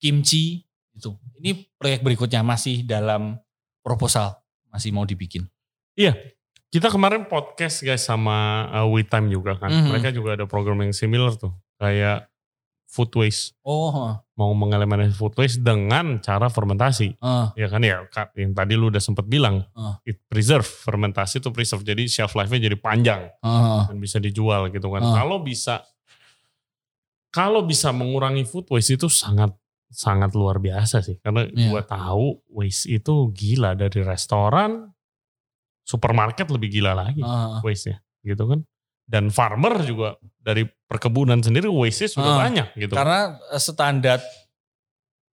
kimchi 0.00 0.64
itu. 0.96 1.12
Ini 1.44 1.76
proyek 1.76 2.00
berikutnya 2.00 2.40
masih 2.40 2.82
dalam 2.88 3.36
proposal, 3.84 4.40
masih 4.72 4.96
mau 4.96 5.04
dibikin. 5.04 5.44
Iya, 5.96 6.16
kita 6.70 6.90
kemarin 6.90 7.24
podcast 7.30 7.82
guys 7.82 8.04
sama 8.04 8.68
uh, 8.74 8.86
WeTime 8.90 9.30
juga 9.30 9.56
kan. 9.56 9.70
Mm 9.70 9.76
-hmm. 9.80 9.88
Mereka 9.94 10.08
juga 10.14 10.34
ada 10.34 10.44
program 10.44 10.82
yang 10.82 10.92
similar 10.92 11.34
tuh. 11.38 11.54
Kayak 11.78 12.26
food 12.86 13.12
waste. 13.18 13.52
Oh. 13.66 14.16
Mau 14.38 14.52
mengeliminasi 14.56 15.12
food 15.12 15.36
waste 15.36 15.60
dengan 15.60 16.22
cara 16.24 16.48
fermentasi. 16.48 17.18
Uh. 17.20 17.52
Ya 17.58 17.68
kan 17.68 17.84
ya, 17.84 18.06
yang 18.38 18.56
tadi 18.56 18.72
lu 18.78 18.88
udah 18.88 19.02
sempat 19.02 19.28
bilang, 19.28 19.66
uh. 19.76 20.00
it 20.06 20.22
preserve, 20.24 20.64
fermentasi 20.64 21.44
itu 21.44 21.52
preserve. 21.52 21.84
Jadi 21.84 22.08
shelf 22.08 22.32
life-nya 22.32 22.72
jadi 22.72 22.78
panjang 22.80 23.28
uh. 23.44 23.84
dan 23.90 23.96
bisa 24.00 24.16
dijual 24.16 24.72
gitu 24.72 24.88
kan. 24.88 25.02
Uh. 25.04 25.12
Kalau 25.12 25.36
bisa 25.44 25.84
kalau 27.28 27.60
bisa 27.68 27.92
mengurangi 27.92 28.48
food 28.48 28.64
waste 28.72 28.96
itu 28.96 29.12
sangat 29.12 29.52
sangat 29.92 30.32
luar 30.32 30.56
biasa 30.56 31.04
sih. 31.04 31.20
Karena 31.20 31.44
yeah. 31.52 31.68
gua 31.68 31.84
tahu 31.84 32.40
waste 32.48 32.88
itu 32.88 33.28
gila 33.36 33.76
dari 33.76 34.00
restoran, 34.00 34.95
supermarket 35.86 36.50
lebih 36.50 36.68
gila 36.82 36.98
lagi 36.98 37.22
uh. 37.22 37.62
waste-nya 37.62 38.02
gitu 38.26 38.42
kan 38.50 38.66
dan 39.06 39.30
farmer 39.30 39.78
juga 39.86 40.18
dari 40.42 40.66
perkebunan 40.66 41.38
sendiri 41.38 41.70
waste 41.70 42.10
sudah 42.10 42.32
uh, 42.36 42.38
banyak 42.42 42.68
gitu. 42.74 42.94
Karena 42.98 43.38
eh, 43.38 43.62
standar 43.62 44.18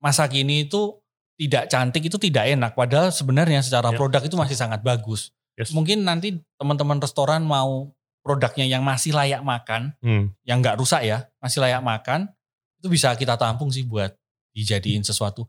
masa 0.00 0.24
kini 0.24 0.64
itu 0.64 0.96
tidak 1.38 1.68
cantik 1.70 2.02
itu 2.08 2.16
tidak 2.16 2.48
enak 2.48 2.72
padahal 2.74 3.12
sebenarnya 3.12 3.60
secara 3.62 3.92
yeah. 3.92 3.98
produk 4.00 4.22
itu 4.24 4.36
masih 4.40 4.56
sangat 4.56 4.80
bagus. 4.80 5.30
Yes. 5.54 5.70
Mungkin 5.76 6.02
nanti 6.02 6.40
teman-teman 6.56 6.98
restoran 6.98 7.44
mau 7.44 7.92
produknya 8.24 8.66
yang 8.66 8.82
masih 8.82 9.12
layak 9.14 9.44
makan, 9.44 9.94
hmm. 10.00 10.32
yang 10.44 10.60
nggak 10.64 10.78
rusak 10.78 11.04
ya, 11.04 11.26
masih 11.40 11.64
layak 11.64 11.82
makan, 11.82 12.30
itu 12.78 12.86
bisa 12.86 13.14
kita 13.16 13.34
tampung 13.34 13.72
sih 13.72 13.82
buat 13.82 14.14
dijadiin 14.54 15.02
sesuatu. 15.02 15.48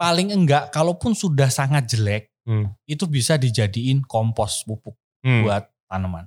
Paling 0.00 0.32
enggak, 0.32 0.72
kalaupun 0.72 1.12
sudah 1.12 1.52
sangat 1.52 1.90
jelek, 1.92 2.29
hmm. 2.50 2.66
itu 2.90 3.06
bisa 3.06 3.38
dijadiin 3.38 4.02
kompos 4.02 4.66
pupuk 4.66 4.98
hmm. 5.22 5.46
buat 5.46 5.70
tanaman. 5.86 6.26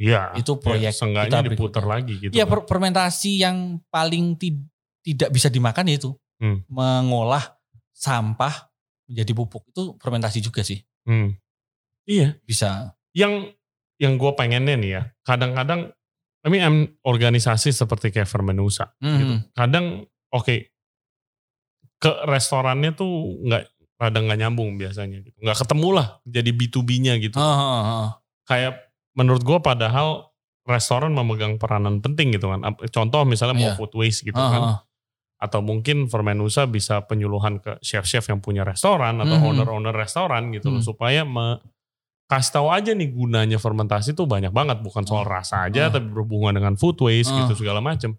Iya. 0.00 0.32
Itu 0.40 0.56
proyek 0.56 0.96
ya, 0.96 1.28
kita 1.28 1.38
diputar 1.44 1.84
lagi 1.84 2.16
gitu. 2.16 2.32
Iya, 2.32 2.48
kan. 2.48 2.64
fermentasi 2.64 3.44
yang 3.44 3.84
paling 3.92 4.40
ti 4.40 4.56
tidak 5.04 5.28
bisa 5.28 5.52
dimakan 5.52 5.92
itu 5.92 6.16
hmm. 6.40 6.64
mengolah 6.72 7.60
sampah 7.92 8.72
menjadi 9.06 9.32
pupuk 9.36 9.68
itu 9.68 9.94
fermentasi 10.00 10.40
juga 10.40 10.64
sih. 10.64 10.80
Hmm. 11.04 11.36
Iya, 12.08 12.40
bisa. 12.48 12.96
Yang 13.12 13.52
yang 14.00 14.18
gue 14.18 14.32
pengennya 14.34 14.74
nih 14.74 14.90
ya, 14.98 15.02
kadang-kadang 15.22 15.92
I 16.42 16.50
mean, 16.50 16.98
organisasi 17.06 17.70
seperti 17.70 18.10
kayak 18.10 18.26
Fermenusa 18.26 18.98
hmm. 18.98 19.18
gitu. 19.22 19.34
Kadang 19.54 20.10
oke 20.34 20.42
okay, 20.42 20.58
ke 22.02 22.10
restorannya 22.26 22.98
tuh 22.98 23.38
nggak 23.46 23.71
kadang 24.02 24.26
nggak 24.26 24.40
nyambung 24.42 24.74
biasanya 24.74 25.22
gitu. 25.22 25.38
Nggak 25.38 25.58
ketemu 25.62 25.88
lah 25.94 26.06
jadi 26.26 26.50
B2B-nya 26.50 27.14
gitu. 27.22 27.38
Oh, 27.38 27.46
oh, 27.46 27.82
oh. 27.86 28.08
Kayak 28.50 28.90
menurut 29.14 29.46
gue 29.46 29.58
padahal 29.62 30.32
restoran 30.66 31.14
memegang 31.14 31.58
peranan 31.58 32.02
penting 32.02 32.34
gitu 32.34 32.50
kan. 32.50 32.66
Contoh 32.90 33.22
misalnya 33.22 33.54
mau 33.54 33.70
yeah. 33.70 33.78
food 33.78 33.92
waste 33.94 34.26
gitu 34.26 34.38
uh 34.38 34.50
kan. 34.50 34.62
Atau 35.42 35.58
mungkin 35.58 36.06
Fermenusa 36.06 36.70
bisa 36.70 37.02
penyuluhan 37.02 37.58
ke 37.58 37.74
chef-chef 37.82 38.30
yang 38.30 38.38
punya 38.38 38.62
restoran 38.62 39.18
atau 39.18 39.34
mm 39.34 39.42
-hmm. 39.42 39.48
owner-owner 39.50 39.90
restoran 39.90 40.54
gitu 40.54 40.70
mm. 40.70 40.74
loh. 40.78 40.82
Supaya 40.86 41.26
me, 41.26 41.58
kasih 42.30 42.62
tahu 42.62 42.70
aja 42.70 42.94
nih 42.94 43.10
gunanya 43.10 43.58
fermentasi 43.58 44.14
tuh 44.14 44.30
banyak 44.30 44.54
banget. 44.54 44.78
Bukan 44.86 45.02
soal 45.02 45.26
rasa 45.26 45.66
aja 45.66 45.90
uh. 45.90 45.98
tapi 45.98 46.06
berhubungan 46.14 46.54
dengan 46.54 46.78
food 46.78 46.94
waste 47.02 47.34
uh. 47.34 47.42
gitu 47.42 47.58
segala 47.66 47.82
macam. 47.82 48.14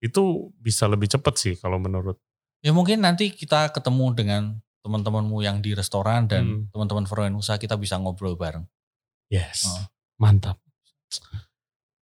Itu 0.00 0.48
bisa 0.56 0.88
lebih 0.88 1.12
cepet 1.12 1.34
sih 1.36 1.54
kalau 1.60 1.76
menurut. 1.76 2.16
Ya 2.64 2.72
mungkin 2.72 3.04
nanti 3.04 3.28
kita 3.28 3.68
ketemu 3.68 4.06
dengan 4.16 4.42
teman-temanmu 4.88 5.44
yang 5.44 5.60
di 5.60 5.76
restoran 5.76 6.24
dan 6.24 6.48
hmm. 6.48 6.72
teman-teman 6.72 7.04
Fermenusa 7.04 7.60
kita 7.60 7.76
bisa 7.76 8.00
ngobrol 8.00 8.40
bareng. 8.40 8.64
Yes. 9.28 9.68
Uh. 9.68 9.84
Mantap. 10.16 10.56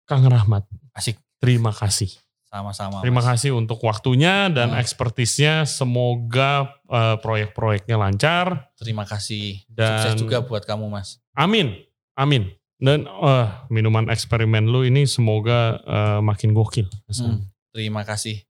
Kang 0.06 0.22
Rahmat. 0.22 0.70
Asik. 0.94 1.18
Terima 1.42 1.74
kasih. 1.74 2.14
Sama-sama. 2.46 3.02
Terima 3.02 3.26
mas. 3.26 3.28
kasih 3.34 3.58
untuk 3.58 3.82
waktunya 3.82 4.54
dan 4.54 4.72
hmm. 4.72 4.80
ekspertisnya. 4.86 5.66
Semoga 5.66 6.78
uh, 6.86 7.18
proyek-proyeknya 7.20 7.98
lancar. 7.98 8.70
Terima 8.78 9.04
kasih. 9.04 9.66
Dan 9.66 10.06
Sukses 10.06 10.22
juga 10.22 10.46
buat 10.46 10.62
kamu, 10.64 10.88
Mas. 10.88 11.20
Amin. 11.34 11.74
Amin. 12.16 12.54
Dan 12.78 13.10
uh, 13.10 13.66
minuman 13.68 14.08
eksperimen 14.14 14.70
lu 14.70 14.86
ini 14.86 15.10
semoga 15.10 15.82
uh, 15.84 16.20
makin 16.22 16.54
gokil. 16.54 16.86
Hmm. 17.12 17.50
Terima 17.74 18.06
kasih. 18.06 18.46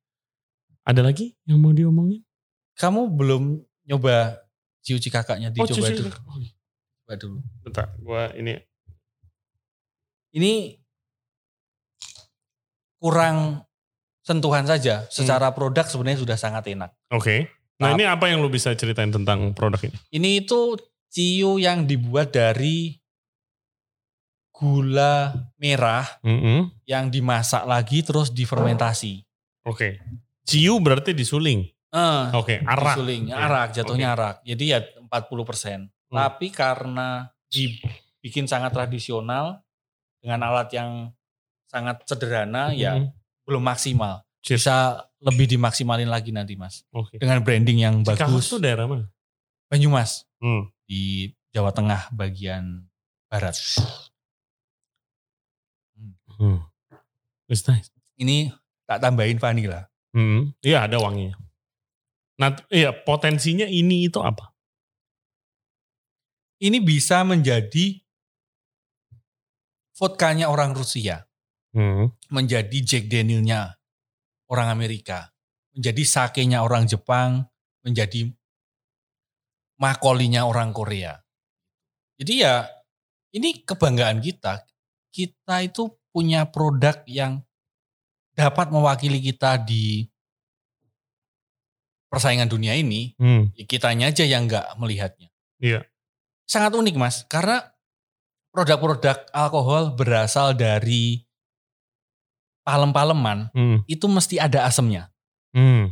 Ada 0.86 1.01
lagi 1.01 1.33
yang 1.49 1.57
mau 1.63 1.73
diomongin? 1.73 2.21
Kamu 2.77 3.09
belum 3.15 3.63
nyoba 3.86 4.41
ciuci 4.86 5.09
kakaknya 5.09 5.49
dicoba 5.49 5.89
oh, 5.89 5.93
dulu. 5.93 6.11
Oh, 6.29 6.38
iya. 6.38 6.53
Coba 7.05 7.13
dulu. 7.17 7.39
Bentar, 7.65 7.88
gua 8.01 8.33
ini 8.38 8.53
ini 10.36 10.77
kurang 13.01 13.65
sentuhan 14.25 14.65
saja. 14.65 15.05
Secara 15.09 15.53
hmm. 15.53 15.55
produk 15.55 15.86
sebenarnya 15.86 16.19
sudah 16.21 16.38
sangat 16.38 16.65
enak. 16.73 16.91
Oke. 17.13 17.21
Okay. 17.21 17.39
Nah, 17.75 17.91
nah 17.91 17.99
ini 17.99 18.03
apa 18.07 18.31
yang 18.31 18.39
lu 18.39 18.47
bisa 18.47 18.71
ceritain 18.73 19.11
tentang 19.11 19.51
produk 19.51 19.79
ini? 19.83 19.97
Ini 20.15 20.29
itu 20.47 20.79
ciu 21.11 21.59
yang 21.59 21.83
dibuat 21.83 22.31
dari 22.31 22.95
gula 24.55 25.36
merah 25.59 26.07
mm 26.23 26.39
-hmm. 26.39 26.59
yang 26.88 27.11
dimasak 27.11 27.67
lagi 27.67 27.99
terus 28.07 28.31
difermentasi. 28.31 29.27
Oke. 29.67 29.75
Okay. 29.75 29.91
Ciu 30.47 30.79
berarti 30.79 31.11
disuling. 31.11 31.74
Uh, 31.95 32.27
Oke, 32.35 32.59
okay. 32.59 32.67
arak. 32.67 32.95
Disuling, 32.99 33.23
arak, 33.31 33.67
jatuhnya 33.71 34.11
okay. 34.11 34.15
arak. 34.19 34.35
Jadi 34.43 34.63
ya 34.67 34.79
40%. 35.07 35.07
Hmm. 35.07 35.87
Tapi 36.11 36.47
karena 36.51 37.31
dibikin 37.47 38.51
sangat 38.51 38.75
tradisional, 38.75 39.63
dengan 40.25 40.41
alat 40.49 40.73
yang 40.73 41.13
sangat 41.69 42.01
sederhana 42.09 42.73
hmm. 42.73 42.81
ya 42.81 42.97
belum 43.45 43.61
maksimal. 43.61 44.25
Bisa 44.41 45.05
lebih 45.21 45.45
dimaksimalin 45.45 46.09
lagi 46.09 46.33
nanti 46.33 46.57
mas. 46.57 46.81
Okay. 46.89 47.21
Dengan 47.21 47.45
branding 47.45 47.77
yang 47.77 47.95
Cikawas 48.01 48.33
bagus. 48.33 48.49
itu 48.49 48.57
daerah 48.57 48.89
mana? 48.89 49.05
Banyumas. 49.69 50.25
Hmm. 50.41 50.73
Di 50.89 51.29
Jawa 51.53 51.69
Tengah 51.69 52.09
bagian 52.09 52.89
barat. 53.29 53.53
Hmm. 56.41 56.65
It's 57.45 57.61
nice. 57.69 57.93
Ini 58.17 58.49
tak 58.89 59.05
tambahin 59.05 59.37
vanilla. 59.37 59.93
Hmm. 60.09 60.57
Iya 60.65 60.89
ada 60.89 60.97
wanginya. 60.97 61.37
Nah, 62.36 62.51
iya 62.67 62.91
potensinya 62.91 63.63
ini 63.63 64.11
itu 64.11 64.19
apa? 64.19 64.51
Ini 66.59 66.79
bisa 66.83 67.23
menjadi 67.23 67.99
vodkanya 69.95 70.51
orang 70.51 70.75
Rusia. 70.75 71.23
Hmm. 71.75 72.11
Menjadi 72.31 72.77
Jack 72.83 73.11
Danielnya 73.11 73.75
orang 74.47 74.71
Amerika, 74.71 75.31
menjadi 75.75 76.03
sakenya 76.07 76.63
orang 76.63 76.88
Jepang, 76.88 77.43
menjadi 77.83 78.31
makolinya 79.75 80.47
orang 80.47 80.71
Korea. 80.71 81.19
Jadi 82.15 82.33
ya 82.47 82.63
ini 83.36 83.63
kebanggaan 83.63 84.23
kita. 84.23 84.63
Kita 85.11 85.63
itu 85.63 85.91
punya 86.15 86.47
produk 86.47 87.03
yang 87.07 87.43
dapat 88.36 88.71
mewakili 88.71 89.19
kita 89.19 89.59
di 89.59 90.07
persaingan 92.16 92.47
dunia 92.47 92.72
ini. 92.80 93.11
Hmm. 93.20 93.51
Ya 93.51 93.68
kitanya 93.68 94.07
aja 94.07 94.24
yang 94.24 94.47
nggak 94.47 94.80
melihatnya. 94.80 95.28
Iya. 95.59 95.84
Sangat 96.47 96.72
unik 96.72 96.95
mas, 96.95 97.28
karena 97.28 97.76
produk-produk 98.55 99.28
alkohol 99.36 99.99
berasal 99.99 100.55
dari 100.55 101.28
palem-paleman 102.63 103.51
hmm. 103.51 103.78
itu 103.91 104.07
mesti 104.07 104.39
ada 104.39 104.63
asemnya. 104.63 105.11
Hmm. 105.51 105.91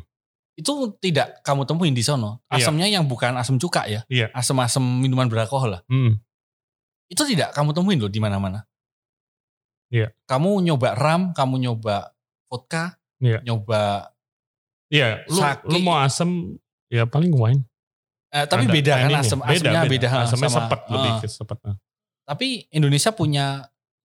Itu 0.55 0.95
tidak 1.03 1.43
kamu 1.43 1.67
temuin 1.67 1.91
di 1.91 2.05
sono. 2.05 2.39
Iya. 2.47 2.63
Asemnya 2.63 2.87
iya. 2.87 2.95
yang 3.01 3.05
bukan 3.11 3.35
asam 3.35 3.59
cuka 3.59 3.83
ya. 3.91 4.07
Iya. 4.07 4.31
Asam-asam 4.31 4.81
minuman 4.81 5.27
beralkohol 5.27 5.75
lah. 5.75 5.81
Hmm. 5.91 6.23
Itu 7.11 7.27
tidak 7.27 7.51
kamu 7.51 7.75
temuin 7.75 7.99
loh 7.99 8.09
di 8.09 8.23
mana-mana. 8.23 8.63
Iya. 9.91 10.15
Kamu 10.25 10.63
nyoba 10.63 10.95
ram, 10.95 11.35
kamu 11.35 11.61
nyoba 11.69 12.15
vodka, 12.49 12.97
iya. 13.21 13.41
nyoba 13.45 14.12
Iya, 14.93 15.25
lu, 15.25 15.41
lu 15.73 15.77
mau 15.81 15.97
asam 15.97 16.53
ya 16.85 17.09
paling 17.09 17.33
wine. 17.33 17.65
Eh, 18.29 18.45
tapi 18.45 18.69
ada, 18.69 18.73
beda 18.73 18.93
kan 18.97 19.09
asam, 19.21 19.39
asamnya 19.41 19.81
beda, 19.89 19.89
beda. 19.89 20.07
Asamnya 20.29 20.49
sama, 20.49 20.57
sepet 20.69 20.81
lebih 20.89 21.11
uh, 21.17 21.29
sepet. 21.29 21.57
Tapi 22.25 22.47
Indonesia 22.69 23.09
punya 23.13 23.45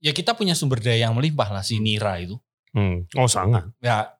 ya 0.00 0.12
kita 0.16 0.32
punya 0.32 0.56
sumber 0.56 0.80
daya 0.80 1.08
yang 1.08 1.14
melimpah 1.16 1.48
lah 1.52 1.64
si 1.64 1.76
hmm. 1.76 1.84
Nira 1.84 2.14
itu. 2.20 2.36
Hmm. 2.72 3.04
Oh 3.20 3.28
sangat. 3.28 3.68
Ya 3.84 4.16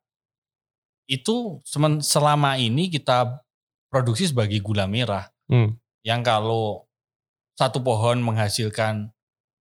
itu 1.09 1.65
selama 2.05 2.61
ini 2.61 2.93
kita 2.93 3.41
produksi 3.89 4.29
sebagai 4.29 4.61
gula 4.61 4.85
merah. 4.85 5.33
Hmm. 5.49 5.77
Yang 6.05 6.21
kalau 6.25 6.65
satu 7.57 7.81
pohon 7.81 8.21
menghasilkan 8.21 9.13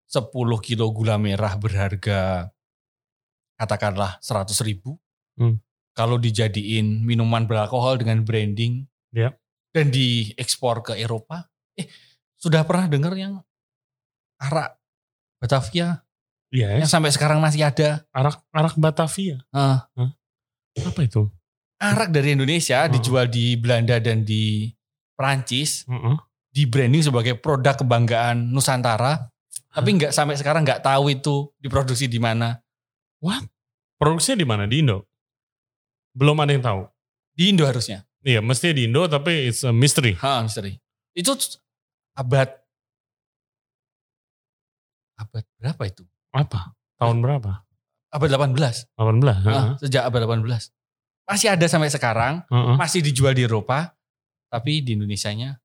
10 0.10 0.30
kilo 0.62 0.86
gula 0.94 1.18
merah 1.18 1.54
berharga 1.58 2.50
katakanlah 3.58 4.22
100 4.22 4.54
ribu. 4.66 4.98
Hmm. 5.38 5.62
Kalau 5.96 6.20
dijadiin 6.20 7.08
minuman 7.08 7.48
beralkohol 7.48 7.96
dengan 7.96 8.28
branding 8.28 8.84
ya. 9.16 9.32
dan 9.72 9.90
diekspor 9.90 10.84
ke 10.84 11.00
Eropa. 11.00 11.48
Eh 11.80 11.88
sudah 12.36 12.68
pernah 12.68 12.92
dengar 12.92 13.16
yang 13.16 13.40
arak 14.44 14.76
Batavia 15.40 16.06
Yes. 16.56 16.88
Yang 16.88 16.92
sampai 16.96 17.12
sekarang 17.12 17.44
masih 17.44 17.68
ada. 17.68 18.08
Arak 18.16 18.40
arak 18.56 18.76
Batavia. 18.80 19.44
Uh. 19.52 19.84
Huh? 20.00 20.12
Apa 20.88 21.04
itu? 21.04 21.28
Arak 21.76 22.16
dari 22.16 22.32
Indonesia 22.32 22.88
uh. 22.88 22.92
dijual 22.92 23.28
di 23.28 23.60
Belanda 23.60 24.00
dan 24.00 24.24
di 24.24 24.72
Prancis. 25.20 25.84
Uh 25.84 26.16
-uh. 26.16 26.18
Di 26.56 26.64
branding 26.64 27.04
sebagai 27.04 27.36
produk 27.36 27.76
kebanggaan 27.76 28.56
Nusantara. 28.56 29.28
Tapi 29.76 29.90
nggak 30.00 30.16
sampai 30.16 30.40
sekarang 30.40 30.64
nggak 30.64 30.80
tahu 30.80 31.12
itu 31.12 31.52
diproduksi 31.60 32.08
di 32.08 32.16
mana. 32.16 32.56
What? 33.20 33.44
Produksinya 34.00 34.40
di 34.40 34.48
mana? 34.48 34.64
Di 34.64 34.80
Indo? 34.80 35.12
Belum 36.16 36.40
ada 36.40 36.56
yang 36.56 36.64
tahu. 36.64 36.88
Di 37.36 37.52
Indo 37.52 37.68
harusnya. 37.68 38.08
Iya, 38.24 38.40
mesti 38.40 38.72
di 38.72 38.88
Indo 38.88 39.04
tapi 39.12 39.52
it's 39.52 39.68
a 39.68 39.76
mystery. 39.76 40.16
Ha, 40.18 40.42
mystery. 40.42 40.80
Itu 41.12 41.36
abad 42.16 42.50
abad 45.20 45.44
berapa 45.60 45.84
itu? 45.84 46.04
Apa? 46.32 46.72
Tahun 46.96 47.20
berapa? 47.20 47.68
Abad 48.16 48.30
18. 48.32 48.96
18. 48.96 49.44
Nah, 49.44 49.76
sejak 49.84 50.08
abad 50.08 50.24
18. 50.24 50.72
Masih 51.28 51.52
ada 51.52 51.66
sampai 51.68 51.92
sekarang, 51.92 52.48
uh 52.48 52.56
-uh. 52.56 52.76
masih 52.80 53.04
dijual 53.04 53.36
di 53.36 53.44
Eropa, 53.44 53.92
tapi 54.48 54.80
di 54.80 54.96
Indonesia-nya 54.96 55.60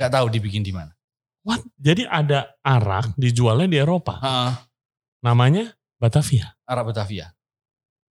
nggak 0.00 0.10
tahu 0.10 0.26
dibikin 0.32 0.64
di 0.64 0.72
mana. 0.72 0.96
What? 1.44 1.60
Jadi 1.76 2.08
ada 2.08 2.56
arak 2.64 3.16
dijualnya 3.20 3.68
di 3.68 3.76
Eropa. 3.76 4.16
Uh. 4.20 4.52
Namanya 5.20 5.76
Batavia. 6.00 6.56
Arak 6.64 6.92
Batavia. 6.92 7.28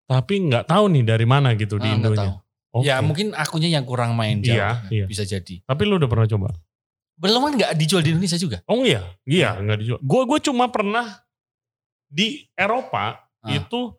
Tapi 0.09 0.33
nggak 0.49 0.65
tahu 0.65 0.89
nih 0.89 1.03
dari 1.05 1.25
mana 1.29 1.53
gitu 1.53 1.77
uh, 1.77 1.81
di 1.85 1.89
Indonesia. 1.93 2.41
Okay. 2.73 2.89
Ya 2.89 2.97
mungkin 3.05 3.37
akunya 3.37 3.69
yang 3.69 3.85
kurang 3.85 4.17
main 4.17 4.41
jauh. 4.41 4.57
Iya, 4.57 4.69
iya. 4.89 5.05
Bisa 5.05 5.21
jadi. 5.21 5.61
Tapi 5.61 5.81
lu 5.85 6.01
udah 6.01 6.09
pernah 6.09 6.25
coba? 6.25 6.49
Belum 7.13 7.45
kan 7.45 7.53
nggak 7.53 7.73
dijual 7.77 8.01
di 8.01 8.17
Indonesia 8.17 8.41
juga? 8.41 8.65
Oh 8.65 8.81
iya, 8.81 9.05
iya 9.29 9.53
nggak 9.53 9.77
dijual. 9.85 9.99
Gue 10.01 10.21
gue 10.25 10.39
cuma 10.49 10.65
pernah 10.73 11.21
di 12.09 12.41
Eropa 12.57 13.21
ah. 13.21 13.49
itu 13.53 13.93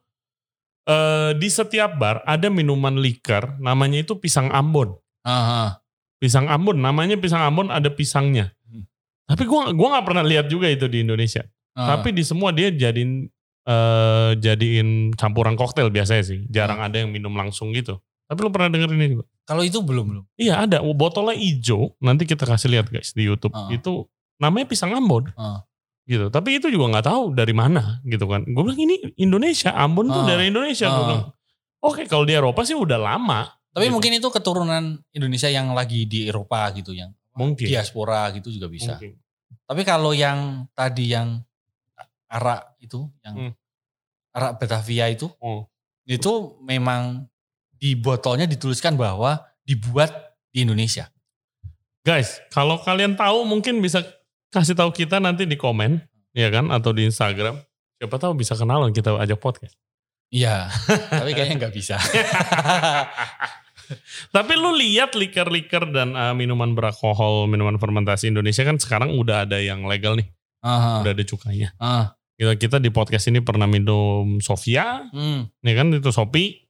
eh, 0.90 1.30
di 1.38 1.46
setiap 1.46 1.94
bar 1.94 2.26
ada 2.26 2.50
minuman 2.50 2.98
liker 2.98 3.62
namanya 3.62 4.02
itu 4.02 4.18
pisang 4.18 4.50
Ambon. 4.50 4.98
Aha. 5.22 5.78
Pisang 6.18 6.50
Ambon 6.50 6.82
namanya 6.82 7.14
pisang 7.16 7.46
Ambon 7.46 7.70
ada 7.70 7.86
pisangnya. 7.86 8.50
Hmm. 8.66 8.84
Tapi 9.30 9.46
gua 9.46 9.70
gua 9.70 9.98
nggak 9.98 10.06
pernah 10.11 10.24
lihat 10.26 10.50
juga 10.50 10.66
itu 10.66 10.90
di 10.90 11.06
Indonesia. 11.06 11.46
Aha. 11.78 11.96
Tapi 11.96 12.11
di 12.11 12.26
semua 12.26 12.50
dia 12.50 12.68
jadiin 12.74 13.30
eh, 13.71 14.31
jadiin 14.43 15.14
campuran 15.14 15.55
koktail 15.55 15.95
biasanya 15.95 16.25
sih. 16.27 16.39
Jarang 16.51 16.83
ada 16.83 16.99
yang 16.99 17.14
minum 17.14 17.31
langsung 17.39 17.71
gitu. 17.71 18.03
Tapi 18.27 18.39
lu 18.43 18.51
pernah 18.51 18.71
denger 18.71 18.91
ini 18.95 19.07
juga? 19.18 19.25
Kalau 19.47 19.62
itu 19.62 19.79
belum 19.83 20.05
belum. 20.11 20.25
Iya 20.39 20.66
ada 20.66 20.83
botolnya 20.83 21.35
hijau. 21.39 21.95
Nanti 22.03 22.27
kita 22.27 22.47
kasih 22.47 22.71
lihat 22.71 22.87
guys 22.91 23.14
di 23.14 23.27
YouTube. 23.27 23.55
Itu 23.71 24.07
namanya 24.39 24.71
pisang 24.71 24.95
Ambon 24.95 25.31
gitu. 26.11 26.27
Tapi 26.27 26.59
itu 26.59 26.66
juga 26.75 26.99
nggak 26.99 27.07
tahu 27.07 27.25
dari 27.39 27.55
mana 27.55 28.03
gitu 28.03 28.27
kan. 28.27 28.43
Gue 28.43 28.62
bilang 28.66 28.81
ini 28.83 28.99
Indonesia, 29.23 29.71
Ambon 29.71 30.11
tuh 30.11 30.23
ah. 30.23 30.27
dari 30.27 30.51
Indonesia. 30.51 30.91
Gue 30.91 31.03
ah. 31.03 31.07
bilang, 31.07 31.25
oke 31.87 32.03
kalau 32.11 32.27
di 32.27 32.35
Eropa 32.35 32.66
sih 32.66 32.75
udah 32.75 32.99
lama. 32.99 33.47
Tapi 33.71 33.87
gitu. 33.87 33.95
mungkin 33.95 34.12
itu 34.18 34.29
keturunan 34.35 34.99
Indonesia 35.14 35.47
yang 35.47 35.71
lagi 35.71 36.11
di 36.11 36.27
Eropa 36.27 36.66
gitu 36.75 36.91
yang 36.91 37.14
mungkin 37.39 37.71
diaspora 37.71 38.35
gitu 38.35 38.51
juga 38.51 38.66
bisa. 38.66 38.99
Mungkin. 38.99 39.14
Tapi 39.71 39.83
kalau 39.87 40.11
yang 40.11 40.66
tadi 40.75 41.14
yang 41.14 41.39
arak 42.27 42.75
itu, 42.83 43.07
yang 43.23 43.35
hmm. 43.39 43.53
Arak 44.35 44.62
Batavia 44.62 45.11
itu, 45.11 45.31
hmm. 45.41 45.62
itu 46.07 46.33
memang 46.62 47.26
di 47.81 47.97
botolnya 47.97 48.45
dituliskan 48.45 48.95
bahwa 48.95 49.41
dibuat 49.64 50.12
di 50.53 50.66
Indonesia. 50.66 51.09
Guys, 52.01 52.41
kalau 52.53 52.81
kalian 52.81 53.16
tahu 53.16 53.45
mungkin 53.45 53.81
bisa 53.81 54.01
kasih 54.51 54.76
tahu 54.76 54.91
kita 54.93 55.20
nanti 55.20 55.45
di 55.45 55.57
komen, 55.57 56.01
ya 56.33 56.49
kan, 56.49 56.68
atau 56.72 56.91
di 56.91 57.07
Instagram. 57.07 57.61
Siapa 58.01 58.16
tahu 58.16 58.33
bisa 58.37 58.57
kenalan 58.57 58.91
kita 58.97 59.16
ajak 59.20 59.37
podcast. 59.37 59.76
Iya, 60.31 60.70
tapi 61.20 61.35
kayaknya 61.37 61.66
nggak 61.66 61.74
bisa. 61.74 61.99
tapi 64.37 64.53
lu 64.55 64.72
lihat 64.78 65.18
liker-liker 65.18 65.91
dan 65.91 66.14
uh, 66.14 66.33
minuman 66.33 66.72
beralkohol, 66.72 67.51
minuman 67.51 67.76
fermentasi 67.76 68.31
Indonesia 68.31 68.62
kan 68.62 68.78
sekarang 68.78 69.12
udah 69.18 69.45
ada 69.45 69.59
yang 69.59 69.85
legal 69.85 70.16
nih. 70.16 70.31
Aha. 70.62 71.03
Udah 71.03 71.12
ada 71.12 71.24
cukainya. 71.24 71.74
Uh. 71.76 72.07
Kita, 72.41 72.57
kita 72.57 72.76
di 72.80 72.88
podcast 72.88 73.28
ini 73.28 73.45
pernah 73.45 73.68
minum 73.68 74.41
Sofia, 74.41 75.05
hmm. 75.12 75.61
ya 75.61 75.74
kan 75.76 75.93
itu 75.93 76.09
Sopi, 76.09 76.64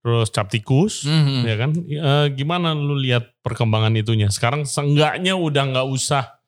terus 0.00 0.32
Captikus, 0.32 1.04
hmm. 1.04 1.44
ya 1.44 1.56
kan. 1.60 1.70
E, 1.76 2.12
gimana 2.32 2.72
lu 2.72 2.96
lihat 2.96 3.36
perkembangan 3.44 3.92
itunya? 4.00 4.32
Sekarang 4.32 4.64
seenggaknya 4.64 5.36
udah 5.36 5.76
nggak 5.76 5.88
usah 5.92 6.40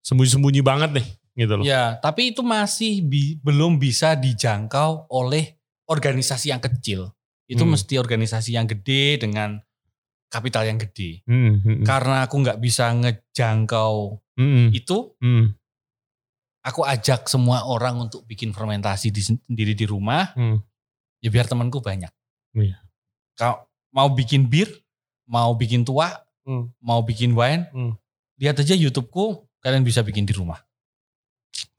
sembunyi-sembunyi 0.00 0.64
banget 0.64 0.96
nih 0.96 1.06
gitu 1.44 1.60
loh. 1.60 1.64
Ya, 1.68 2.00
tapi 2.00 2.32
itu 2.32 2.40
masih 2.40 3.04
bi 3.04 3.36
belum 3.44 3.76
bisa 3.76 4.16
dijangkau 4.16 5.12
oleh 5.12 5.60
organisasi 5.92 6.48
yang 6.48 6.64
kecil. 6.64 7.12
Itu 7.44 7.68
hmm. 7.68 7.76
mesti 7.76 8.00
organisasi 8.00 8.56
yang 8.56 8.64
gede 8.64 9.20
dengan 9.20 9.60
kapital 10.32 10.64
yang 10.64 10.80
gede. 10.80 11.20
Hmm, 11.28 11.60
hmm, 11.60 11.60
hmm. 11.60 11.84
Karena 11.84 12.24
aku 12.24 12.40
nggak 12.40 12.64
bisa 12.64 12.96
ngejangkau 12.96 14.24
hmm. 14.40 14.72
itu, 14.72 15.12
hmm. 15.20 15.52
Aku 16.68 16.84
ajak 16.84 17.24
semua 17.24 17.64
orang 17.64 17.96
untuk 17.96 18.28
bikin 18.28 18.52
fermentasi 18.52 19.08
di, 19.08 19.24
sendiri 19.24 19.72
di 19.72 19.88
rumah. 19.88 20.36
Hmm. 20.36 20.60
Ya 21.24 21.32
biar 21.32 21.48
temanku 21.48 21.80
banyak. 21.80 22.12
Iya. 22.52 22.76
Kau 23.34 23.64
mau 23.90 24.12
bikin 24.12 24.46
bir, 24.46 24.68
mau 25.24 25.56
bikin 25.56 25.82
tua, 25.88 26.12
hmm. 26.44 26.76
mau 26.84 27.00
bikin 27.00 27.32
wine, 27.32 27.66
hmm. 27.72 27.92
lihat 28.36 28.60
aja 28.60 28.76
YouTubeku 28.76 29.48
kalian 29.64 29.82
bisa 29.82 30.04
bikin 30.04 30.28
di 30.28 30.36
rumah. 30.36 30.60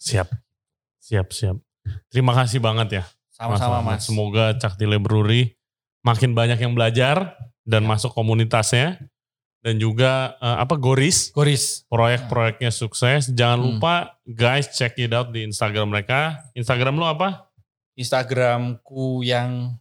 Siap. 0.02 0.28
Siap, 1.00 1.28
siap. 1.32 1.58
Terima 2.10 2.34
kasih 2.36 2.60
banget 2.60 3.02
ya. 3.02 3.04
Sama-sama 3.32 3.80
mas, 3.80 4.04
mas. 4.04 4.10
Semoga 4.10 4.46
Caktile 4.60 5.00
Brewery 5.00 5.56
makin 6.04 6.36
banyak 6.36 6.60
yang 6.60 6.76
belajar 6.76 7.40
dan 7.64 7.86
ya. 7.86 7.88
masuk 7.88 8.12
komunitasnya 8.12 9.00
dan 9.60 9.76
juga 9.76 10.40
uh, 10.40 10.64
apa 10.64 10.80
Goris. 10.80 11.36
Goris. 11.36 11.84
Proyek-proyeknya 11.92 12.72
sukses. 12.72 13.28
Jangan 13.32 13.60
hmm. 13.60 13.66
lupa 13.68 14.16
guys 14.24 14.72
check 14.72 14.96
it 15.00 15.12
out 15.12 15.36
di 15.36 15.44
Instagram 15.44 15.92
mereka. 15.92 16.48
Instagram 16.56 16.96
lu 16.96 17.06
apa? 17.08 17.52
Instagramku 18.00 19.28
yang 19.28 19.76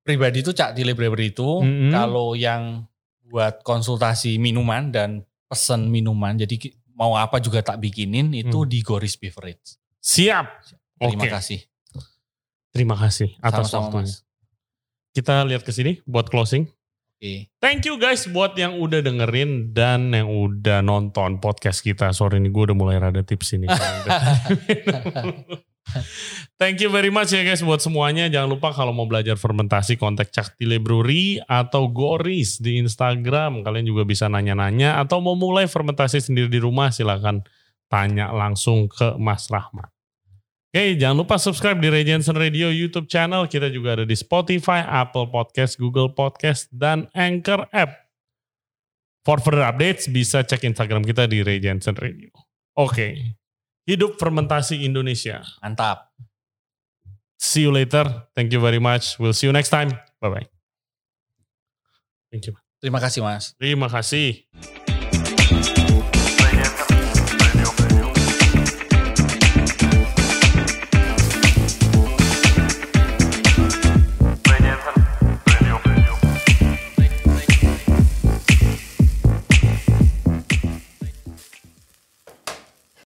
pribadi 0.00 0.40
itu 0.40 0.56
Cak 0.56 0.72
Dile 0.72 0.96
Brewery 0.96 1.36
itu. 1.36 1.60
-hmm. 1.60 1.92
Kalau 1.92 2.32
yang 2.32 2.88
buat 3.28 3.60
konsultasi 3.60 4.40
minuman 4.40 4.88
dan 4.88 5.20
pesen 5.52 5.92
minuman, 5.92 6.32
jadi 6.40 6.72
mau 6.96 7.12
apa 7.14 7.36
juga 7.44 7.60
tak 7.60 7.84
bikinin 7.84 8.32
itu 8.32 8.64
hmm. 8.64 8.70
di 8.72 8.78
Goris 8.80 9.20
Beverage. 9.20 9.76
Siap. 10.00 10.46
Terima 10.98 11.24
okay. 11.24 11.30
kasih. 11.30 11.60
Terima 12.72 12.96
kasih 12.96 13.36
atas 13.44 13.70
waktunya. 13.76 14.08
Mas. 14.08 14.24
Kita 15.12 15.44
lihat 15.44 15.62
ke 15.62 15.72
sini 15.72 16.00
buat 16.08 16.32
closing. 16.32 16.66
Okay. 17.18 17.50
Thank 17.58 17.82
you 17.82 17.98
guys 17.98 18.30
buat 18.30 18.54
yang 18.54 18.78
udah 18.78 19.02
dengerin 19.02 19.74
dan 19.74 20.14
yang 20.14 20.30
udah 20.30 20.86
nonton 20.86 21.42
podcast 21.42 21.82
kita. 21.82 22.14
Sorry 22.14 22.38
nih 22.38 22.54
gue 22.54 22.70
udah 22.70 22.78
mulai 22.78 23.02
rada 23.02 23.26
tips 23.26 23.58
ini. 23.58 23.66
Thank 26.62 26.78
you 26.78 26.94
very 26.94 27.10
much 27.10 27.34
ya 27.34 27.42
guys 27.42 27.58
buat 27.66 27.82
semuanya. 27.82 28.30
Jangan 28.30 28.54
lupa 28.54 28.70
kalau 28.70 28.94
mau 28.94 29.10
belajar 29.10 29.34
fermentasi 29.34 29.98
kontak 29.98 30.30
Caktile 30.30 30.78
Brewery 30.78 31.42
atau 31.42 31.90
Goris 31.90 32.62
di 32.62 32.78
Instagram. 32.78 33.66
Kalian 33.66 33.90
juga 33.90 34.06
bisa 34.06 34.30
nanya-nanya 34.30 35.02
atau 35.02 35.18
mau 35.18 35.34
mulai 35.34 35.66
fermentasi 35.66 36.22
sendiri 36.22 36.46
di 36.46 36.62
rumah 36.62 36.94
silahkan 36.94 37.42
tanya 37.90 38.30
langsung 38.30 38.86
ke 38.86 39.18
Mas 39.18 39.50
Rahmat. 39.50 39.90
Oke, 40.68 41.00
jangan 41.00 41.24
lupa 41.24 41.40
subscribe 41.40 41.80
di 41.80 41.88
Regensen 41.88 42.36
Radio 42.36 42.68
YouTube 42.68 43.08
channel. 43.08 43.48
Kita 43.48 43.72
juga 43.72 43.96
ada 43.96 44.04
di 44.04 44.12
Spotify, 44.12 44.84
Apple 44.84 45.32
Podcast, 45.32 45.80
Google 45.80 46.12
Podcast, 46.12 46.68
dan 46.68 47.08
Anchor 47.16 47.64
App. 47.72 48.12
For 49.24 49.40
further 49.40 49.64
updates, 49.64 50.12
bisa 50.12 50.44
cek 50.44 50.68
Instagram 50.68 51.08
kita 51.08 51.24
di 51.24 51.40
Regensen 51.40 51.96
Radio. 51.96 52.28
Oke, 52.76 53.36
hidup 53.88 54.20
fermentasi 54.20 54.84
Indonesia. 54.84 55.40
Mantap. 55.64 56.12
See 57.40 57.64
you 57.64 57.72
later. 57.72 58.28
Thank 58.36 58.52
you 58.52 58.60
very 58.60 58.80
much. 58.80 59.16
We'll 59.16 59.32
see 59.32 59.48
you 59.48 59.56
next 59.56 59.72
time. 59.72 59.96
Bye-bye. 60.20 60.52
Thank 62.28 62.44
you. 62.44 62.54
Terima 62.76 63.00
kasih, 63.00 63.24
Mas. 63.24 63.56
Terima 63.56 63.88
kasih. 63.88 64.44